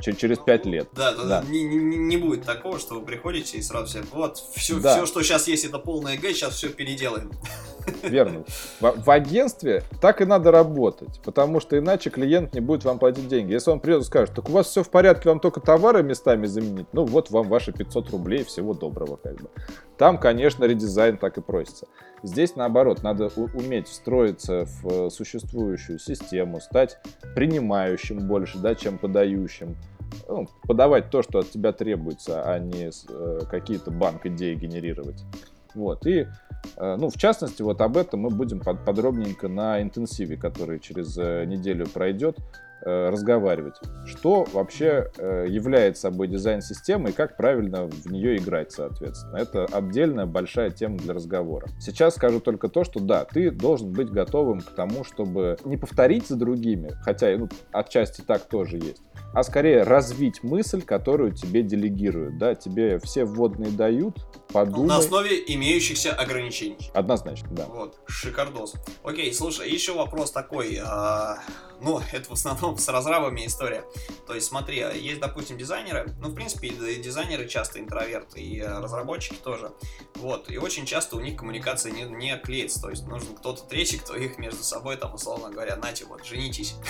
Через 0.00 0.38
пять 0.38 0.66
лет. 0.66 0.88
Да, 0.92 1.12
да, 1.14 1.24
да. 1.24 1.44
Не, 1.48 1.64
не, 1.64 1.96
не 1.96 2.16
будет 2.16 2.44
такого, 2.44 2.78
что 2.78 2.96
вы 2.96 3.06
приходите 3.06 3.58
и 3.58 3.62
сразу 3.62 3.86
все, 3.86 4.02
вот, 4.12 4.36
все, 4.54 4.78
да. 4.78 4.96
все, 4.96 5.06
что 5.06 5.22
сейчас 5.22 5.48
есть, 5.48 5.64
это 5.64 5.78
полная 5.78 6.18
Г, 6.18 6.34
сейчас 6.34 6.54
все 6.54 6.68
переделаем. 6.68 7.30
Верно. 8.02 8.44
В, 8.80 9.10
агентстве 9.10 9.82
так 10.00 10.20
и 10.20 10.24
надо 10.24 10.50
работать, 10.50 11.20
потому 11.24 11.60
что 11.60 11.78
иначе 11.78 12.10
клиент 12.10 12.54
не 12.54 12.60
будет 12.60 12.84
вам 12.84 12.98
платить 12.98 13.28
деньги. 13.28 13.52
Если 13.52 13.70
он 13.70 13.80
придет 13.80 14.02
и 14.02 14.04
скажет, 14.04 14.34
так 14.34 14.48
у 14.48 14.52
вас 14.52 14.66
все 14.68 14.82
в 14.82 14.90
порядке, 14.90 15.28
вам 15.28 15.40
только 15.40 15.60
товары 15.60 16.02
местами 16.02 16.46
заменить, 16.46 16.86
ну 16.92 17.04
вот 17.04 17.30
вам 17.30 17.48
ваши 17.48 17.72
500 17.72 18.10
рублей, 18.10 18.44
всего 18.44 18.74
доброго 18.74 19.16
как 19.16 19.36
бы. 19.36 19.48
Там, 19.98 20.18
конечно, 20.18 20.64
редизайн 20.64 21.16
так 21.16 21.38
и 21.38 21.40
просится. 21.40 21.86
Здесь 22.22 22.56
наоборот, 22.56 23.02
надо 23.02 23.30
уметь 23.36 23.88
встроиться 23.88 24.66
в 24.66 25.06
э, 25.06 25.10
существующую 25.10 25.98
систему, 25.98 26.60
стать 26.60 26.98
принимающим 27.34 28.26
больше, 28.26 28.58
да, 28.58 28.74
чем 28.74 28.98
подающим. 28.98 29.76
Ну, 30.28 30.48
подавать 30.62 31.10
то, 31.10 31.22
что 31.22 31.40
от 31.40 31.50
тебя 31.50 31.72
требуется, 31.72 32.42
а 32.42 32.58
не 32.58 32.90
э, 32.90 33.40
какие-то 33.50 33.90
банк 33.90 34.26
идеи 34.26 34.54
генерировать. 34.54 35.24
Вот. 35.76 36.06
И, 36.06 36.26
э, 36.76 36.96
ну, 36.98 37.10
в 37.10 37.16
частности, 37.16 37.62
вот 37.62 37.80
об 37.80 37.96
этом 37.96 38.20
мы 38.20 38.30
будем 38.30 38.60
подробненько 38.60 39.48
на 39.48 39.80
интенсиве, 39.80 40.36
который 40.36 40.80
через 40.80 41.16
э, 41.18 41.44
неделю 41.44 41.86
пройдет, 41.86 42.38
э, 42.84 43.10
разговаривать. 43.10 43.76
Что 44.06 44.46
вообще 44.52 45.10
является 45.18 46.02
собой 46.02 46.28
дизайн-система 46.28 47.10
и 47.10 47.12
как 47.12 47.36
правильно 47.36 47.86
в 47.86 48.10
нее 48.10 48.36
играть, 48.36 48.72
соответственно. 48.72 49.36
Это 49.36 49.66
отдельная 49.66 50.26
большая 50.26 50.70
тема 50.70 50.96
для 50.96 51.12
разговора. 51.12 51.68
Сейчас 51.78 52.14
скажу 52.14 52.40
только 52.40 52.68
то, 52.68 52.84
что 52.84 53.00
да, 53.00 53.24
ты 53.24 53.50
должен 53.50 53.92
быть 53.92 54.10
готовым 54.10 54.60
к 54.60 54.70
тому, 54.70 55.04
чтобы 55.04 55.58
не 55.64 55.76
повторить 55.76 56.26
за 56.26 56.36
другими, 56.36 56.92
хотя 57.02 57.36
ну, 57.36 57.48
отчасти 57.72 58.22
так 58.22 58.42
тоже 58.42 58.76
есть, 58.76 59.02
а 59.34 59.42
скорее 59.42 59.82
развить 59.82 60.42
мысль, 60.42 60.80
которую 60.80 61.32
тебе 61.32 61.62
делегируют. 61.62 62.38
Да? 62.38 62.54
Тебе 62.54 62.98
все 62.98 63.24
вводные 63.24 63.70
дают, 63.70 64.16
подумай. 64.56 64.88
На 64.88 64.96
основе 64.96 65.42
имеющихся 65.46 66.12
ограничений. 66.12 66.90
Однозначно, 66.94 67.48
да. 67.50 67.66
Вот, 67.66 67.98
шикардос. 68.06 68.74
Окей, 69.04 69.32
слушай, 69.34 69.70
еще 69.70 69.92
вопрос 69.92 70.32
такой. 70.32 70.80
А, 70.82 71.38
ну, 71.80 72.00
это 72.12 72.28
в 72.28 72.32
основном 72.32 72.78
с 72.78 72.88
разрабами 72.88 73.46
история. 73.46 73.84
То 74.26 74.34
есть, 74.34 74.46
смотри, 74.46 74.78
есть, 74.78 75.20
допустим, 75.20 75.58
дизайнеры. 75.58 76.14
Ну, 76.20 76.28
в 76.28 76.34
принципе, 76.34 76.70
дизайнеры 76.70 77.46
часто 77.46 77.80
интроверты, 77.80 78.40
и 78.40 78.62
разработчики 78.62 79.36
тоже. 79.36 79.72
Вот, 80.14 80.50
и 80.50 80.56
очень 80.56 80.86
часто 80.86 81.16
у 81.16 81.20
них 81.20 81.36
коммуникация 81.36 81.92
не, 81.92 82.04
не 82.04 82.36
клеится. 82.38 82.80
То 82.80 82.90
есть, 82.90 83.06
нужен 83.06 83.36
кто-то 83.36 83.62
третий, 83.64 83.98
кто 83.98 84.16
их 84.16 84.38
между 84.38 84.62
собой, 84.62 84.96
там, 84.96 85.14
условно 85.14 85.50
говоря, 85.50 85.76
нате, 85.76 86.06
вот, 86.06 86.24
женитесь. 86.24 86.74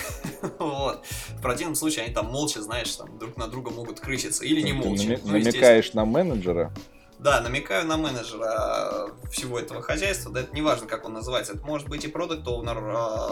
Вот. 0.59 1.03
В 1.29 1.41
противном 1.41 1.75
случае 1.75 2.05
они 2.05 2.13
там 2.13 2.27
молча, 2.27 2.61
знаешь, 2.61 2.95
там 2.95 3.17
друг 3.17 3.37
на 3.37 3.47
друга 3.47 3.71
могут 3.71 3.99
крыситься. 3.99 4.43
Или 4.45 4.61
не 4.61 4.73
молча. 4.73 5.19
Ну, 5.23 5.33
намекаешь 5.33 5.93
на 5.93 6.05
менеджера? 6.05 6.73
Да, 7.19 7.41
намекаю 7.41 7.85
на 7.87 7.97
менеджера 7.97 9.09
всего 9.31 9.59
этого 9.59 9.81
хозяйства, 9.81 10.31
да, 10.31 10.41
это 10.41 10.53
не 10.53 10.61
важно, 10.61 10.87
как 10.87 11.03
он 11.03 11.13
называется, 11.13 11.53
это 11.53 11.65
может 11.65 11.87
быть 11.87 12.05
и 12.05 12.07
продукт 12.07 12.47
оунер 12.47 12.77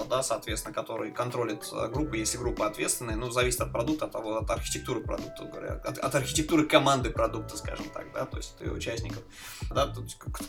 да, 0.10 0.24
соответственно, 0.24 0.74
который 0.74 1.12
контролит 1.12 1.70
а, 1.72 1.88
группу, 1.88 2.16
если 2.16 2.38
группа 2.38 2.66
ответственная, 2.66 3.16
ну, 3.16 3.30
зависит 3.30 3.62
от 3.62 3.72
продукта, 3.72 4.06
от, 4.06 4.16
от 4.16 4.50
архитектуры 4.50 5.02
продукта, 5.02 5.46
говоря, 5.46 5.74
от, 5.84 6.00
от 6.00 6.16
архитектуры 6.16 6.66
команды 6.66 7.12
продукта, 7.12 7.58
скажем 7.58 7.86
так, 7.90 8.12
да, 8.12 8.26
то 8.26 8.38
есть 8.38 8.60
участников, 8.62 9.22
да, 9.70 9.94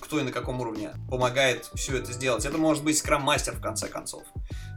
кто 0.01 0.18
и 0.18 0.22
на 0.22 0.32
каком 0.32 0.61
уровне 0.62 0.95
помогает 1.11 1.70
все 1.74 1.99
это 1.99 2.12
сделать. 2.12 2.47
Это 2.47 2.57
может 2.57 2.84
быть 2.84 2.97
скрам-мастер, 2.97 3.55
в 3.55 3.61
конце 3.61 3.89
концов, 3.89 4.24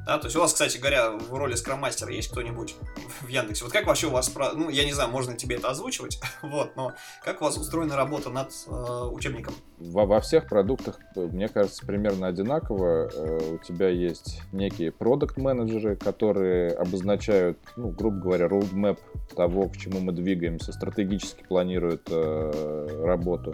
да, 0.09 0.17
то 0.17 0.25
есть 0.25 0.35
у 0.35 0.39
вас, 0.39 0.53
кстати 0.53 0.79
говоря, 0.79 1.11
в 1.11 1.31
роли 1.35 1.53
скрам-мастера 1.53 2.11
есть 2.11 2.29
кто-нибудь 2.31 2.75
в 3.21 3.27
Яндексе? 3.27 3.63
Вот 3.63 3.71
как 3.71 3.85
вообще 3.85 4.07
у 4.07 4.09
вас, 4.09 4.33
ну, 4.55 4.67
я 4.69 4.83
не 4.83 4.91
знаю, 4.91 5.11
можно 5.11 5.35
тебе 5.35 5.57
это 5.57 5.69
озвучивать, 5.69 6.19
вот, 6.41 6.75
но 6.75 6.93
как 7.23 7.41
у 7.41 7.45
вас 7.45 7.57
устроена 7.57 7.95
работа 7.95 8.31
над 8.31 8.49
э, 8.65 8.71
учебником? 9.11 9.53
Во, 9.77 10.07
во 10.07 10.19
всех 10.19 10.47
продуктах, 10.47 10.99
мне 11.15 11.47
кажется, 11.47 11.85
примерно 11.85 12.25
одинаково. 12.25 13.11
Э, 13.13 13.53
у 13.53 13.57
тебя 13.63 13.89
есть 13.89 14.41
некие 14.51 14.91
продукт-менеджеры, 14.91 15.95
которые 15.95 16.71
обозначают, 16.71 17.59
ну, 17.75 17.89
грубо 17.89 18.17
говоря, 18.17 18.47
roadmap 18.47 18.97
того, 19.35 19.69
к 19.69 19.77
чему 19.77 19.99
мы 19.99 20.11
двигаемся, 20.11 20.73
стратегически 20.73 21.43
планируют 21.47 22.07
э, 22.09 23.03
работу. 23.05 23.53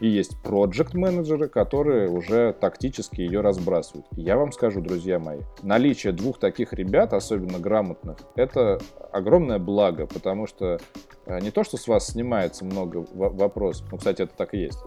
И 0.00 0.08
есть 0.08 0.36
проект-менеджеры, 0.42 1.48
которые 1.48 2.08
уже 2.08 2.52
тактически 2.54 3.20
ее 3.20 3.40
разбрасывают. 3.40 4.06
Я 4.16 4.36
вам 4.36 4.50
скажу, 4.50 4.80
друзья 4.80 5.20
мои, 5.20 5.42
наличие 5.62 5.91
двух 6.12 6.38
таких 6.38 6.72
ребят, 6.72 7.12
особенно 7.12 7.58
грамотных, 7.58 8.18
это 8.34 8.80
огромное 9.12 9.58
благо, 9.58 10.06
потому 10.06 10.46
что 10.46 10.78
э, 11.26 11.40
не 11.40 11.50
то, 11.50 11.64
что 11.64 11.76
с 11.76 11.86
вас 11.86 12.08
снимается 12.08 12.64
много 12.64 13.04
вопросов, 13.12 13.86
ну, 13.90 13.98
кстати, 13.98 14.22
это 14.22 14.34
так 14.36 14.54
и 14.54 14.58
есть, 14.58 14.78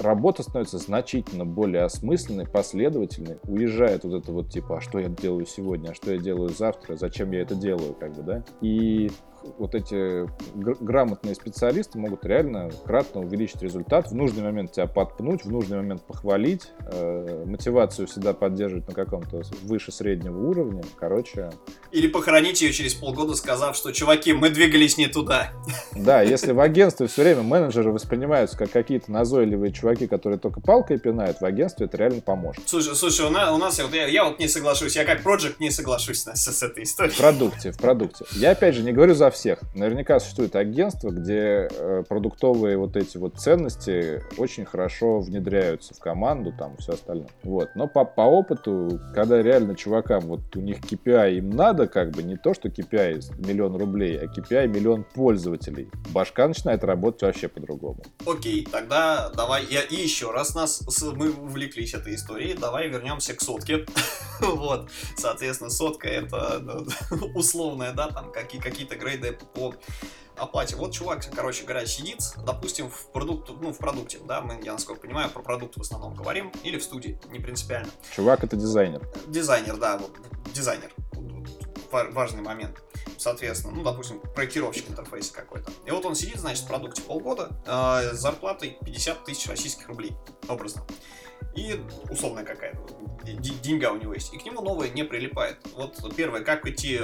работа 0.00 0.42
становится 0.42 0.78
значительно 0.78 1.44
более 1.44 1.82
осмысленной, 1.82 2.46
последовательной, 2.46 3.38
уезжает 3.44 4.04
вот 4.04 4.22
это 4.22 4.32
вот 4.32 4.50
типа, 4.50 4.78
а 4.78 4.80
что 4.80 4.98
я 4.98 5.08
делаю 5.08 5.46
сегодня, 5.46 5.90
а 5.90 5.94
что 5.94 6.12
я 6.12 6.18
делаю 6.18 6.50
завтра, 6.50 6.96
зачем 6.96 7.32
я 7.32 7.42
это 7.42 7.54
делаю, 7.54 7.94
как 7.94 8.14
бы, 8.14 8.22
да, 8.22 8.44
и 8.60 9.10
вот 9.58 9.74
эти 9.74 10.28
грамотные 10.54 11.34
специалисты 11.34 11.98
могут 11.98 12.24
реально 12.24 12.70
кратно 12.84 13.20
увеличить 13.20 13.62
результат, 13.62 14.10
в 14.10 14.14
нужный 14.14 14.42
момент 14.42 14.72
тебя 14.72 14.86
подпнуть, 14.86 15.44
в 15.44 15.50
нужный 15.50 15.78
момент 15.78 16.02
похвалить, 16.02 16.68
э, 16.92 17.44
мотивацию 17.46 18.06
всегда 18.06 18.32
поддерживать 18.34 18.88
на 18.88 18.94
каком-то 18.94 19.42
выше 19.62 19.92
среднего 19.92 20.48
уровня, 20.48 20.82
короче. 20.98 21.50
Или 21.92 22.06
похоронить 22.08 22.60
ее 22.60 22.72
через 22.72 22.94
полгода, 22.94 23.34
сказав, 23.34 23.76
что, 23.76 23.92
чуваки, 23.92 24.32
мы 24.32 24.50
двигались 24.50 24.98
не 24.98 25.06
туда. 25.06 25.52
Да, 25.94 26.22
если 26.22 26.52
в 26.52 26.60
агентстве 26.60 27.06
все 27.06 27.22
время 27.22 27.42
менеджеры 27.42 27.92
воспринимаются 27.92 28.56
как 28.56 28.70
какие-то 28.70 29.10
назойливые 29.10 29.72
чуваки, 29.72 30.06
которые 30.06 30.38
только 30.38 30.60
палкой 30.60 30.98
пинают, 30.98 31.40
в 31.40 31.44
агентстве 31.44 31.86
это 31.86 31.96
реально 31.96 32.20
поможет. 32.20 32.62
Слушай, 32.68 32.94
слушай 32.94 33.26
у 33.26 33.30
нас, 33.30 33.50
у 33.50 33.58
нас 33.58 33.78
я 33.78 34.24
вот 34.24 34.38
не 34.38 34.48
соглашусь, 34.48 34.96
я 34.96 35.04
как 35.04 35.22
проект 35.22 35.60
не 35.60 35.70
соглашусь 35.70 36.22
с, 36.22 36.36
с 36.36 36.62
этой 36.62 36.84
историей. 36.84 37.14
В 37.14 37.18
продукте, 37.18 37.72
в 37.72 37.78
продукте. 37.78 38.24
Я 38.32 38.50
опять 38.52 38.74
же 38.74 38.82
не 38.82 38.92
говорю 38.92 39.14
за 39.14 39.26
всех. 39.36 39.60
Наверняка 39.74 40.18
существует 40.20 40.56
агентство, 40.56 41.10
где 41.10 41.68
э, 41.70 42.04
продуктовые 42.08 42.76
вот 42.76 42.96
эти 42.96 43.16
вот 43.16 43.38
ценности 43.38 44.22
очень 44.38 44.64
хорошо 44.64 45.20
внедряются 45.20 45.94
в 45.94 45.98
команду, 45.98 46.52
там 46.56 46.76
все 46.78 46.94
остальное. 46.94 47.28
Вот. 47.42 47.68
Но 47.74 47.86
по, 47.86 48.04
по 48.04 48.22
опыту, 48.22 49.00
когда 49.14 49.42
реально 49.42 49.76
чувакам 49.76 50.22
вот 50.26 50.56
у 50.56 50.60
них 50.60 50.80
KPI 50.80 51.36
им 51.38 51.50
надо, 51.50 51.86
как 51.86 52.10
бы 52.10 52.22
не 52.22 52.36
то, 52.36 52.54
что 52.54 52.68
KPI 52.68 53.46
миллион 53.46 53.76
рублей, 53.76 54.18
а 54.18 54.24
KPI 54.24 54.68
миллион 54.68 55.04
пользователей, 55.04 55.88
башка 56.12 56.48
начинает 56.48 56.84
работать 56.84 57.22
вообще 57.22 57.48
по-другому. 57.48 58.02
Окей, 58.26 58.66
тогда 58.70 59.30
давай, 59.30 59.64
я, 59.66 59.82
и 59.82 59.96
еще 59.96 60.30
раз 60.30 60.54
нас, 60.54 60.82
мы 61.02 61.30
увлеклись 61.30 61.94
этой 61.94 62.14
историей, 62.14 62.54
давай 62.54 62.88
вернемся 62.88 63.34
к 63.34 63.40
сотке. 63.40 63.86
вот, 64.40 64.90
соответственно, 65.16 65.70
сотка 65.70 66.08
это 66.08 66.60
ну, 66.60 66.86
условная, 67.34 67.92
да, 67.92 68.08
там 68.08 68.32
какие, 68.32 68.60
какие-то 68.60 68.96
грейды 68.96 69.25
по 69.32 69.74
оплате. 70.36 70.76
Вот 70.76 70.92
чувак, 70.92 71.26
короче 71.34 71.64
говоря, 71.64 71.86
сидит, 71.86 72.20
допустим, 72.44 72.90
в 72.90 73.10
продукте, 73.12 73.52
ну, 73.60 73.72
в 73.72 73.78
продукте, 73.78 74.18
да, 74.26 74.40
мы, 74.40 74.60
я 74.62 74.72
насколько 74.72 75.02
понимаю, 75.02 75.30
про 75.30 75.42
продукт 75.42 75.76
в 75.76 75.80
основном 75.80 76.14
говорим, 76.14 76.52
или 76.62 76.78
в 76.78 76.82
студии, 76.82 77.18
не 77.30 77.38
принципиально. 77.38 77.90
Чувак 78.14 78.44
это 78.44 78.56
дизайнер. 78.56 79.02
Дизайнер, 79.26 79.76
да, 79.76 79.98
вот, 79.98 80.12
дизайнер. 80.52 80.92
Важный 81.90 82.42
момент. 82.42 82.82
Соответственно, 83.16 83.74
ну, 83.74 83.82
допустим, 83.82 84.20
проектировщик 84.34 84.90
интерфейса 84.90 85.32
какой-то. 85.32 85.70
И 85.86 85.90
вот 85.90 86.04
он 86.04 86.14
сидит, 86.14 86.38
значит, 86.38 86.64
в 86.64 86.68
продукте 86.68 87.00
полгода 87.00 87.50
э, 87.64 88.14
с 88.14 88.18
зарплатой 88.18 88.76
50 88.84 89.24
тысяч 89.24 89.48
российских 89.48 89.88
рублей, 89.88 90.14
образно 90.48 90.84
и 91.56 91.80
условная 92.10 92.44
какая-то 92.44 92.78
деньга 93.34 93.90
у 93.90 93.96
него 93.96 94.14
есть, 94.14 94.32
и 94.32 94.38
к 94.38 94.44
нему 94.44 94.60
новое 94.60 94.88
не 94.90 95.04
прилипает. 95.04 95.58
Вот 95.74 96.14
первое, 96.14 96.42
как 96.42 96.66
идти 96.66 97.00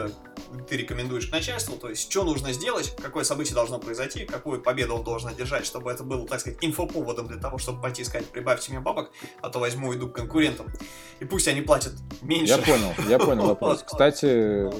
ты 0.68 0.76
рекомендуешь 0.76 1.26
к 1.26 1.32
начальству, 1.32 1.76
то 1.76 1.88
есть 1.88 2.10
что 2.10 2.24
нужно 2.24 2.52
сделать, 2.52 2.94
какое 3.00 3.24
событие 3.24 3.54
должно 3.54 3.78
произойти, 3.78 4.24
какую 4.24 4.60
победу 4.60 4.94
он 4.94 5.04
должен 5.04 5.30
одержать, 5.30 5.66
чтобы 5.66 5.90
это 5.90 6.04
было, 6.04 6.26
так 6.26 6.40
сказать, 6.40 6.58
инфоповодом 6.62 7.26
для 7.26 7.38
того, 7.38 7.58
чтобы 7.58 7.80
пойти 7.80 8.04
сказать, 8.04 8.26
прибавьте 8.26 8.70
мне 8.70 8.80
бабок, 8.80 9.10
а 9.40 9.48
то 9.48 9.58
возьму 9.58 9.94
иду 9.94 10.08
к 10.08 10.14
конкурентам. 10.14 10.68
И 11.20 11.24
пусть 11.24 11.48
они 11.48 11.62
платят 11.62 11.92
меньше. 12.22 12.54
Я 12.54 12.58
понял, 12.58 13.08
я 13.08 13.18
понял 13.18 13.46
вопрос. 13.46 13.82
Кстати, 13.86 14.70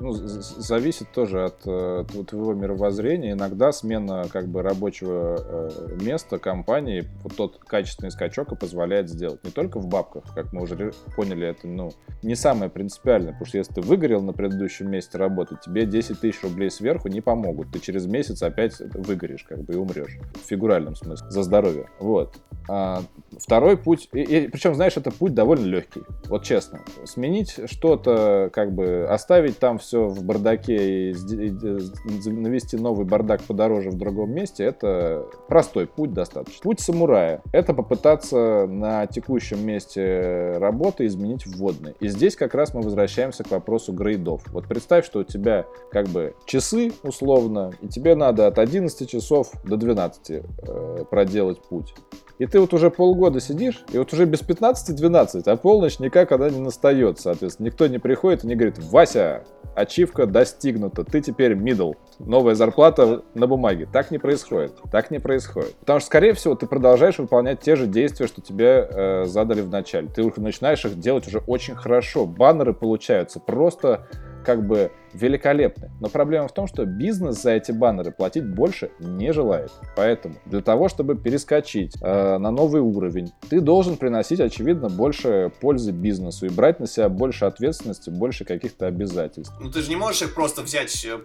ну, 0.00 0.12
зависит 0.12 1.12
тоже 1.12 1.44
от, 1.44 1.66
э, 1.66 2.00
от 2.00 2.26
твоего 2.28 2.54
мировоззрения. 2.54 3.32
Иногда 3.32 3.72
смена 3.72 4.28
как 4.30 4.48
бы 4.48 4.62
рабочего 4.62 5.36
э, 5.38 5.98
места 6.00 6.38
компании, 6.38 7.08
вот 7.22 7.36
тот 7.36 7.58
качественный 7.58 8.10
скачок 8.10 8.52
и 8.52 8.56
позволяет 8.56 9.08
сделать. 9.18 9.42
Не 9.44 9.50
только 9.50 9.80
в 9.80 9.88
бабках, 9.88 10.22
как 10.34 10.52
мы 10.52 10.62
уже 10.62 10.92
поняли, 11.16 11.48
это 11.48 11.66
ну, 11.66 11.90
не 12.22 12.36
самое 12.36 12.70
принципиальное, 12.70 13.32
потому 13.32 13.46
что 13.46 13.58
если 13.58 13.74
ты 13.74 13.80
выгорел 13.80 14.22
на 14.22 14.32
предыдущем 14.32 14.90
месте 14.90 15.18
работы, 15.18 15.56
тебе 15.62 15.84
10 15.84 16.20
тысяч 16.20 16.42
рублей 16.42 16.70
сверху 16.70 17.08
не 17.08 17.20
помогут. 17.20 17.72
Ты 17.72 17.80
через 17.80 18.06
месяц 18.06 18.42
опять 18.42 18.78
выгоришь 18.78 19.44
как 19.44 19.62
бы 19.62 19.74
и 19.74 19.76
умрешь. 19.76 20.18
В 20.34 20.48
фигуральном 20.48 20.94
смысле. 20.94 21.30
За 21.30 21.42
здоровье. 21.42 21.90
Вот. 21.98 22.36
А, 22.68 23.02
второй 23.38 23.76
путь, 23.76 24.08
и, 24.12 24.20
и, 24.20 24.48
причем, 24.48 24.74
знаешь, 24.74 24.96
это 24.96 25.10
путь 25.10 25.34
довольно 25.34 25.64
легкий. 25.64 26.02
Вот 26.28 26.44
честно. 26.44 26.80
Сменить 27.04 27.58
что-то, 27.66 28.50
как 28.52 28.72
бы 28.72 29.06
оставить 29.08 29.58
там 29.58 29.78
все 29.78 30.06
в 30.06 30.22
бардаке 30.22 31.10
и, 31.10 31.12
и, 31.12 31.48
и 31.48 32.30
навести 32.30 32.76
новый 32.76 33.06
бардак 33.06 33.42
подороже 33.42 33.90
в 33.90 33.96
другом 33.96 34.32
месте, 34.32 34.64
это 34.64 35.26
простой 35.48 35.86
путь 35.86 36.12
достаточно. 36.12 36.60
Путь 36.62 36.80
самурая. 36.80 37.42
Это 37.52 37.74
попытаться 37.74 38.66
на 38.66 39.06
текущем 39.10 39.64
месте 39.64 40.54
работы 40.58 41.06
изменить 41.06 41.46
вводные. 41.46 41.94
И 42.00 42.08
здесь 42.08 42.36
как 42.36 42.54
раз 42.54 42.74
мы 42.74 42.82
возвращаемся 42.82 43.44
к 43.44 43.50
вопросу 43.50 43.92
грейдов. 43.92 44.42
Вот 44.52 44.66
представь, 44.66 45.04
что 45.04 45.20
у 45.20 45.24
тебя 45.24 45.66
как 45.90 46.08
бы 46.08 46.34
часы 46.44 46.92
условно, 47.02 47.72
и 47.80 47.88
тебе 47.88 48.14
надо 48.14 48.46
от 48.46 48.58
11 48.58 49.08
часов 49.08 49.52
до 49.64 49.76
12 49.76 50.30
э, 50.30 51.04
проделать 51.10 51.60
путь. 51.60 51.94
И 52.38 52.46
ты 52.46 52.60
вот 52.60 52.72
уже 52.72 52.90
полгода 52.90 53.40
сидишь, 53.40 53.84
и 53.92 53.98
вот 53.98 54.12
уже 54.12 54.24
без 54.24 54.42
15-12, 54.42 55.42
а 55.46 55.56
полночь 55.56 55.98
никак 55.98 56.32
она 56.32 56.48
не 56.48 56.60
настает, 56.60 57.18
соответственно. 57.18 57.66
Никто 57.66 57.86
не 57.88 57.98
приходит 57.98 58.44
и 58.44 58.46
не 58.46 58.54
говорит, 58.54 58.78
Вася, 58.78 59.44
ачивка 59.74 60.26
достигнута, 60.26 61.04
ты 61.04 61.20
теперь 61.20 61.52
middle, 61.52 61.94
новая 62.18 62.54
зарплата 62.54 63.22
на 63.34 63.46
бумаге. 63.46 63.88
Так 63.92 64.10
не 64.10 64.18
происходит, 64.18 64.74
так 64.90 65.10
не 65.10 65.18
происходит. 65.18 65.74
Потому 65.80 65.98
что, 66.00 66.06
скорее 66.06 66.32
всего, 66.32 66.54
ты 66.54 66.66
продолжаешь 66.66 67.18
выполнять 67.18 67.60
те 67.60 67.74
же 67.76 67.86
действия, 67.86 68.26
что 68.26 68.40
тебе 68.40 68.88
э, 68.88 69.24
задали 69.26 69.60
в 69.60 69.68
начале. 69.68 70.08
Ты 70.08 70.32
начинаешь 70.36 70.84
их 70.84 70.98
делать 70.98 71.26
уже 71.26 71.38
очень 71.38 71.74
хорошо. 71.74 72.24
Баннеры 72.26 72.72
получаются 72.72 73.40
просто 73.40 74.06
как 74.44 74.66
бы 74.66 74.90
великолепны. 75.18 75.90
Но 76.00 76.08
проблема 76.08 76.48
в 76.48 76.52
том, 76.52 76.66
что 76.66 76.84
бизнес 76.84 77.42
за 77.42 77.52
эти 77.52 77.72
баннеры 77.72 78.12
платить 78.12 78.46
больше 78.46 78.90
не 78.98 79.32
желает. 79.32 79.70
Поэтому 79.96 80.36
для 80.46 80.60
того, 80.60 80.88
чтобы 80.88 81.16
перескочить 81.16 81.96
э, 82.00 82.38
на 82.38 82.50
новый 82.50 82.80
уровень, 82.80 83.32
ты 83.48 83.60
должен 83.60 83.96
приносить, 83.96 84.40
очевидно, 84.40 84.88
больше 84.88 85.50
пользы 85.60 85.92
бизнесу 85.92 86.46
и 86.46 86.48
брать 86.48 86.80
на 86.80 86.86
себя 86.86 87.08
больше 87.08 87.44
ответственности, 87.44 88.10
больше 88.10 88.44
каких-то 88.44 88.86
обязательств. 88.86 89.54
Ну 89.60 89.70
ты 89.70 89.82
же 89.82 89.90
не 89.90 89.96
можешь 89.96 90.22
их 90.22 90.34
просто 90.34 90.62
взять, 90.62 91.04
э, 91.04 91.16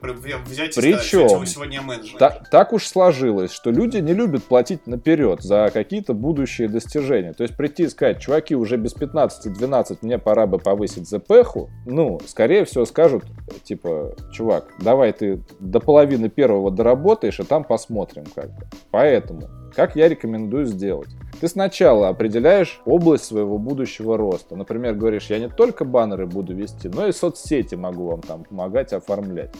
взять 0.46 0.76
Причем, 0.76 1.26
и 1.26 1.30
сказать, 1.30 1.50
сегодня 1.50 1.82
менеджер. 1.82 2.18
Так, 2.18 2.50
так 2.50 2.74
уж 2.74 2.88
сложилось, 2.88 3.52
что 3.52 3.72
люди 3.72 3.98
не 3.98 4.14
любят 4.14 4.44
платить 4.44 4.88
наперед 4.88 5.42
за 5.42 5.70
какие-то 5.74 6.14
будущие 6.14 6.68
достижения. 6.68 7.34
То 7.34 7.44
есть 7.44 7.56
прийти 7.56 7.84
и 7.84 7.88
сказать, 7.90 8.20
чуваки, 8.20 8.56
уже 8.56 8.78
без 8.78 8.96
15-12 8.96 10.00
мне 10.02 10.18
пора 10.18 10.48
бы 10.48 10.58
повысить 10.58 11.08
ЗПХу, 11.08 11.70
ну, 11.86 12.20
скорее 12.26 12.66
всего 12.66 12.86
скажут, 12.86 13.24
типа, 13.64 13.83
чувак, 14.32 14.74
давай 14.80 15.14
ты 15.14 15.42
до 15.60 15.80
половины 15.80 16.30
первого 16.30 16.72
доработаешь, 16.72 17.40
и 17.40 17.44
там 17.44 17.64
посмотрим 17.64 18.24
как 18.34 18.48
бы. 18.48 18.66
Поэтому, 18.92 19.44
как 19.76 19.96
я 19.96 20.08
рекомендую 20.08 20.66
сделать? 20.66 21.10
Ты 21.40 21.48
сначала 21.48 22.10
определяешь 22.10 22.82
область 22.86 23.26
своего 23.26 23.58
будущего 23.58 24.18
роста. 24.18 24.56
Например, 24.56 24.94
говоришь, 24.94 25.30
я 25.30 25.40
не 25.40 25.50
только 25.50 25.84
баннеры 25.84 26.26
буду 26.26 26.54
вести, 26.54 26.88
но 26.88 27.08
и 27.08 27.12
соцсети 27.12 27.76
могу 27.76 28.08
вам 28.08 28.22
там 28.22 28.44
помогать 28.44 28.94
оформлять 28.94 29.54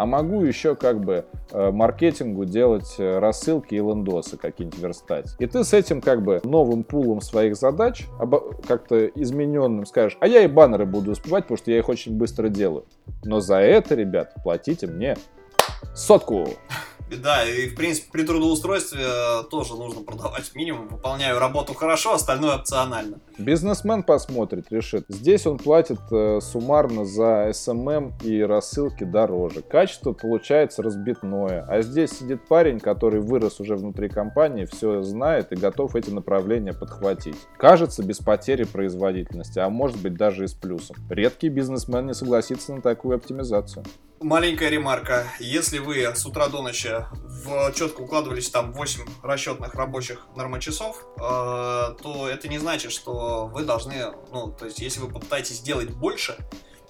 а 0.00 0.06
могу 0.06 0.42
еще 0.44 0.76
как 0.76 1.04
бы 1.04 1.26
э, 1.50 1.70
маркетингу 1.70 2.46
делать 2.46 2.94
э, 2.96 3.18
рассылки 3.18 3.74
и 3.74 3.80
лендосы 3.80 4.38
какие-нибудь 4.38 4.80
верстать. 4.80 5.36
И 5.38 5.46
ты 5.46 5.62
с 5.62 5.74
этим 5.74 6.00
как 6.00 6.22
бы 6.22 6.40
новым 6.42 6.84
пулом 6.84 7.20
своих 7.20 7.54
задач, 7.54 8.06
как-то 8.66 9.04
измененным 9.08 9.84
скажешь, 9.84 10.16
а 10.20 10.26
я 10.26 10.42
и 10.42 10.46
баннеры 10.46 10.86
буду 10.86 11.10
успевать, 11.10 11.44
потому 11.44 11.58
что 11.58 11.70
я 11.70 11.78
их 11.78 11.90
очень 11.90 12.16
быстро 12.16 12.48
делаю. 12.48 12.86
Но 13.24 13.40
за 13.40 13.56
это, 13.56 13.94
ребят, 13.94 14.32
платите 14.42 14.86
мне 14.86 15.18
сотку. 15.94 16.48
Да, 17.16 17.44
и 17.44 17.68
в 17.68 17.74
принципе 17.74 18.08
при 18.12 18.22
трудоустройстве 18.22 19.00
э, 19.02 19.42
тоже 19.50 19.74
нужно 19.74 20.02
продавать 20.02 20.50
минимум. 20.54 20.88
Выполняю 20.88 21.38
работу 21.38 21.74
хорошо, 21.74 22.14
остальное 22.14 22.56
опционально. 22.56 23.20
Бизнесмен 23.38 24.02
посмотрит, 24.02 24.66
решит. 24.70 25.04
Здесь 25.08 25.46
он 25.46 25.58
платит 25.58 26.00
э, 26.10 26.40
суммарно 26.40 27.04
за 27.04 27.50
SMM 27.50 28.12
и 28.22 28.42
рассылки 28.42 29.04
дороже. 29.04 29.62
Качество 29.62 30.12
получается 30.12 30.82
разбитное. 30.82 31.64
А 31.68 31.82
здесь 31.82 32.10
сидит 32.10 32.46
парень, 32.46 32.80
который 32.80 33.20
вырос 33.20 33.60
уже 33.60 33.76
внутри 33.76 34.08
компании, 34.08 34.66
все 34.66 35.02
знает 35.02 35.52
и 35.52 35.56
готов 35.56 35.96
эти 35.96 36.10
направления 36.10 36.72
подхватить. 36.72 37.36
Кажется, 37.56 38.02
без 38.02 38.18
потери 38.18 38.64
производительности, 38.64 39.58
а 39.58 39.68
может 39.70 40.00
быть 40.00 40.14
даже 40.14 40.44
и 40.44 40.48
с 40.48 40.54
плюсом. 40.54 40.96
Редкий 41.08 41.48
бизнесмен 41.48 42.06
не 42.06 42.14
согласится 42.14 42.74
на 42.74 42.82
такую 42.82 43.16
оптимизацию. 43.16 43.84
Маленькая 44.22 44.68
ремарка. 44.68 45.26
Если 45.38 45.78
вы 45.78 46.02
с 46.02 46.26
утра 46.26 46.48
до 46.48 46.60
ночи 46.60 46.90
в 47.22 47.72
четко 47.72 48.02
укладывались 48.02 48.50
там 48.50 48.70
8 48.74 49.02
расчетных 49.22 49.74
рабочих 49.74 50.26
нормочасов, 50.36 51.06
э, 51.16 51.20
то 51.20 52.28
это 52.30 52.46
не 52.48 52.58
значит, 52.58 52.92
что 52.92 53.46
вы 53.46 53.64
должны, 53.64 54.12
ну, 54.30 54.52
то 54.52 54.66
есть 54.66 54.78
если 54.78 55.00
вы 55.00 55.08
попытаетесь 55.08 55.56
сделать 55.56 55.88
больше, 55.88 56.36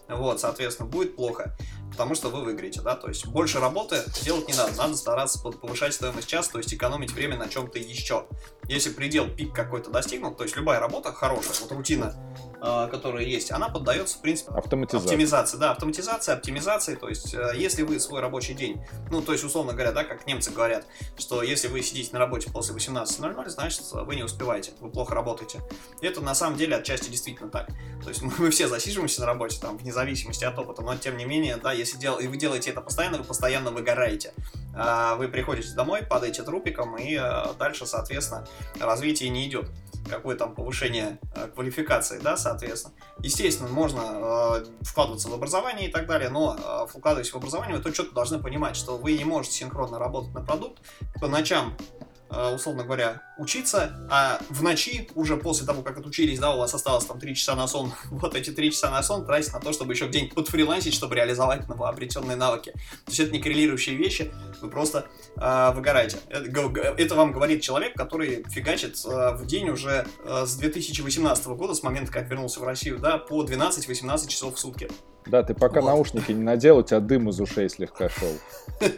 вот, 0.09 0.41
соответственно, 0.41 0.89
будет 0.89 1.15
плохо, 1.15 1.57
потому 1.91 2.15
что 2.15 2.29
вы 2.29 2.43
выиграете, 2.43 2.81
да, 2.81 2.97
то 2.97 3.09
есть 3.09 3.27
больше 3.27 3.61
работы 3.61 4.03
делать 4.23 4.49
не 4.49 4.55
надо, 4.55 4.77
надо 4.77 4.97
стараться 4.97 5.41
повышать 5.41 5.95
стоимость 5.95 6.29
часа, 6.29 6.53
то 6.53 6.59
есть 6.59 6.73
экономить 6.73 7.13
время 7.13 7.37
на 7.37 7.49
чем-то 7.49 7.79
еще. 7.79 8.27
Если 8.69 8.91
предел 8.91 9.29
пик 9.29 9.53
какой-то 9.53 9.91
достигнут, 9.91 10.37
то 10.37 10.45
есть 10.45 10.57
любая 10.57 10.79
работа 10.79 11.13
хорошая, 11.13 11.55
вот 11.61 11.73
рутина, 11.73 12.15
э, 12.63 12.89
которая 12.91 13.25
есть, 13.25 13.51
она 13.51 13.69
поддается, 13.69 14.19
в 14.19 14.21
принципе, 14.21 14.53
оптимизации. 14.53 15.57
Да, 15.59 15.73
автоматизация, 15.73 16.35
оптимизации. 16.37 16.95
То 16.95 17.09
есть, 17.09 17.35
э, 17.35 17.53
если 17.57 17.83
вы 17.83 17.99
свой 17.99 18.21
рабочий 18.21 18.55
день, 18.55 18.81
ну, 19.11 19.23
то 19.23 19.33
есть, 19.33 19.45
условно 19.45 19.73
говоря, 19.73 19.93
да, 19.93 20.05
как 20.05 20.27
немцы 20.27 20.51
говорят, 20.51 20.87
что 21.19 21.43
если 21.43 21.69
вы 21.69 21.83
сидите 21.83 22.11
на 22.13 22.19
работе 22.19 22.51
после 22.51 22.75
18.00, 22.75 23.49
значит, 23.49 23.83
вы 23.91 24.15
не 24.15 24.23
успеваете, 24.23 24.73
вы 24.81 24.91
плохо 24.91 25.15
работаете. 25.15 25.61
И 26.01 26.07
это 26.07 26.21
на 26.21 26.35
самом 26.35 26.57
деле 26.57 26.77
отчасти 26.77 27.11
действительно 27.11 27.51
так. 27.51 27.69
То 28.03 28.09
есть, 28.09 28.23
мы, 28.23 28.33
мы 28.39 28.51
все 28.51 28.69
засиживаемся 28.69 29.21
на 29.21 29.27
работе, 29.27 29.59
там, 29.61 29.79
вне 29.79 29.93
зависимости 29.93 30.45
от 30.45 30.59
опыта, 30.59 30.83
но 30.83 30.97
тем 30.97 31.17
не 31.17 31.25
менее, 31.25 31.57
да, 31.57 31.73
если 31.81 31.99
дел, 31.99 32.19
и 32.19 32.27
вы 32.27 32.37
делаете 32.37 32.71
это 32.71 32.81
постоянно, 32.81 33.19
вы 33.19 33.25
постоянно 33.25 33.71
выгораете. 33.71 34.33
А, 34.75 35.17
вы 35.17 35.29
приходите 35.29 35.75
домой, 35.75 36.03
падаете 36.03 36.43
трупиком, 36.43 36.97
и 36.97 37.19
э, 37.21 37.55
дальше, 37.59 37.87
соответственно, 37.87 38.47
развитие 38.79 39.31
не 39.31 39.49
идет 39.49 39.69
какое 40.09 40.37
там 40.37 40.55
повышение 40.55 41.19
э, 41.35 41.49
квалификации, 41.55 42.19
да, 42.21 42.37
соответственно. 42.37 42.95
Естественно, 43.19 43.69
можно 43.69 44.01
э, 44.01 44.65
вкладываться 44.83 45.29
в 45.29 45.35
образование 45.35 45.89
и 45.89 45.93
так 45.93 46.07
далее, 46.07 46.31
но 46.31 46.87
вкладываясь 46.89 47.33
в 47.33 47.37
образование, 47.37 47.77
вы 47.77 47.83
то 47.83 47.91
четко 47.91 48.15
должны 48.15 48.39
понимать, 48.41 48.77
что 48.77 48.97
вы 48.97 49.17
не 49.17 49.25
можете 49.25 49.57
синхронно 49.57 49.99
работать 49.99 50.33
на 50.33 50.41
продукт 50.41 50.79
по 51.21 51.29
ночам 51.29 51.77
условно 52.55 52.85
говоря, 52.85 53.23
учиться, 53.39 54.07
а 54.11 54.41
в 54.51 54.63
ночи, 54.63 55.09
уже 55.15 55.37
после 55.37 55.67
того, 55.67 55.83
как 55.83 55.99
отучились, 55.99 56.39
да, 56.39 56.55
у 56.55 56.59
вас 56.59 56.75
осталось 56.75 57.05
там 57.05 57.19
3 57.19 57.35
часа 57.35 57.57
на 57.57 57.67
сон, 57.67 57.93
вот 58.11 58.35
эти 58.35 58.51
3 58.51 58.71
часа 58.71 58.91
на 58.91 59.03
сон 59.03 59.27
тратить 59.27 59.53
на 59.53 59.61
то, 59.61 59.73
чтобы 59.73 59.95
еще 59.95 60.09
день 60.09 60.31
подфрилансить, 60.31 60.95
чтобы 60.95 61.15
реализовать 61.17 61.69
новообретенные 61.69 62.37
навыки. 62.37 62.73
То 63.05 63.11
есть 63.11 63.21
это 63.21 63.33
не 63.33 63.41
коррелирующие 63.41 63.97
вещи, 63.97 64.31
вы 64.61 64.71
просто 64.71 65.07
э, 65.37 65.73
выгораете. 65.75 66.19
Это, 66.29 66.51
это 66.99 67.15
вам 67.15 67.33
говорит 67.33 67.63
человек, 67.63 67.95
который 67.95 68.45
фигачит 68.49 68.97
э, 69.05 69.35
в 69.35 69.47
день 69.47 69.71
уже 69.71 70.07
э, 70.25 70.45
с 70.47 70.57
2018 70.57 71.47
года, 71.49 71.75
с 71.75 71.83
момента, 71.83 72.13
как 72.13 72.29
вернулся 72.29 72.61
в 72.61 72.65
Россию, 72.65 72.99
да, 72.99 73.19
по 73.19 73.43
12-18 73.45 74.29
часов 74.29 74.57
в 74.57 74.59
сутки. 74.59 74.89
Да, 75.27 75.43
ты 75.43 75.55
пока 75.55 75.81
вот. 75.81 75.89
наушники 75.89 76.33
не 76.33 76.43
надел, 76.43 76.79
у 76.79 76.83
тебя 76.83 77.01
дым 77.01 77.29
из 77.29 77.41
ушей 77.41 77.69
слегка 77.69 78.09
шел. 78.09 78.33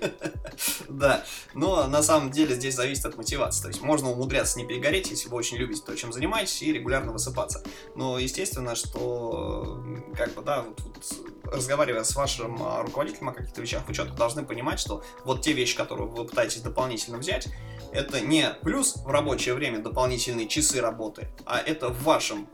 Да, 0.88 1.24
но 1.54 1.86
на 1.86 2.02
самом 2.02 2.30
деле 2.30 2.54
здесь 2.54 2.74
зависит 2.74 3.06
от 3.06 3.16
мотивации. 3.16 3.62
То 3.62 3.68
есть 3.68 3.82
можно 3.82 4.10
умудряться 4.10 4.58
не 4.58 4.66
перегореть, 4.66 5.10
если 5.10 5.28
вы 5.28 5.36
очень 5.36 5.56
любите 5.56 5.82
то, 5.84 5.96
чем 5.96 6.12
занимаетесь, 6.12 6.62
и 6.62 6.72
регулярно 6.72 7.12
высыпаться. 7.12 7.64
Но 7.96 8.18
естественно, 8.18 8.74
что 8.74 9.82
как 10.14 10.34
бы, 10.34 10.42
да, 10.42 10.62
вот, 10.62 10.80
вот, 10.80 11.52
разговаривая 11.52 12.04
с 12.04 12.14
вашим 12.14 12.62
а, 12.62 12.82
руководителем 12.82 13.30
о 13.30 13.32
каких-то 13.32 13.62
вещах, 13.62 13.82
вы 13.88 13.94
четко 13.94 14.14
должны 14.14 14.44
понимать, 14.44 14.78
что 14.78 15.02
вот 15.24 15.40
те 15.42 15.52
вещи, 15.52 15.76
которые 15.76 16.06
вы 16.06 16.24
пытаетесь 16.24 16.60
дополнительно 16.60 17.18
взять, 17.18 17.48
это 17.92 18.20
не 18.20 18.46
плюс 18.62 18.96
в 18.96 19.08
рабочее 19.08 19.54
время 19.54 19.78
дополнительные 19.78 20.48
часы 20.48 20.80
работы, 20.80 21.28
а 21.46 21.58
это 21.58 21.88
в 21.88 22.02
вашем 22.02 22.48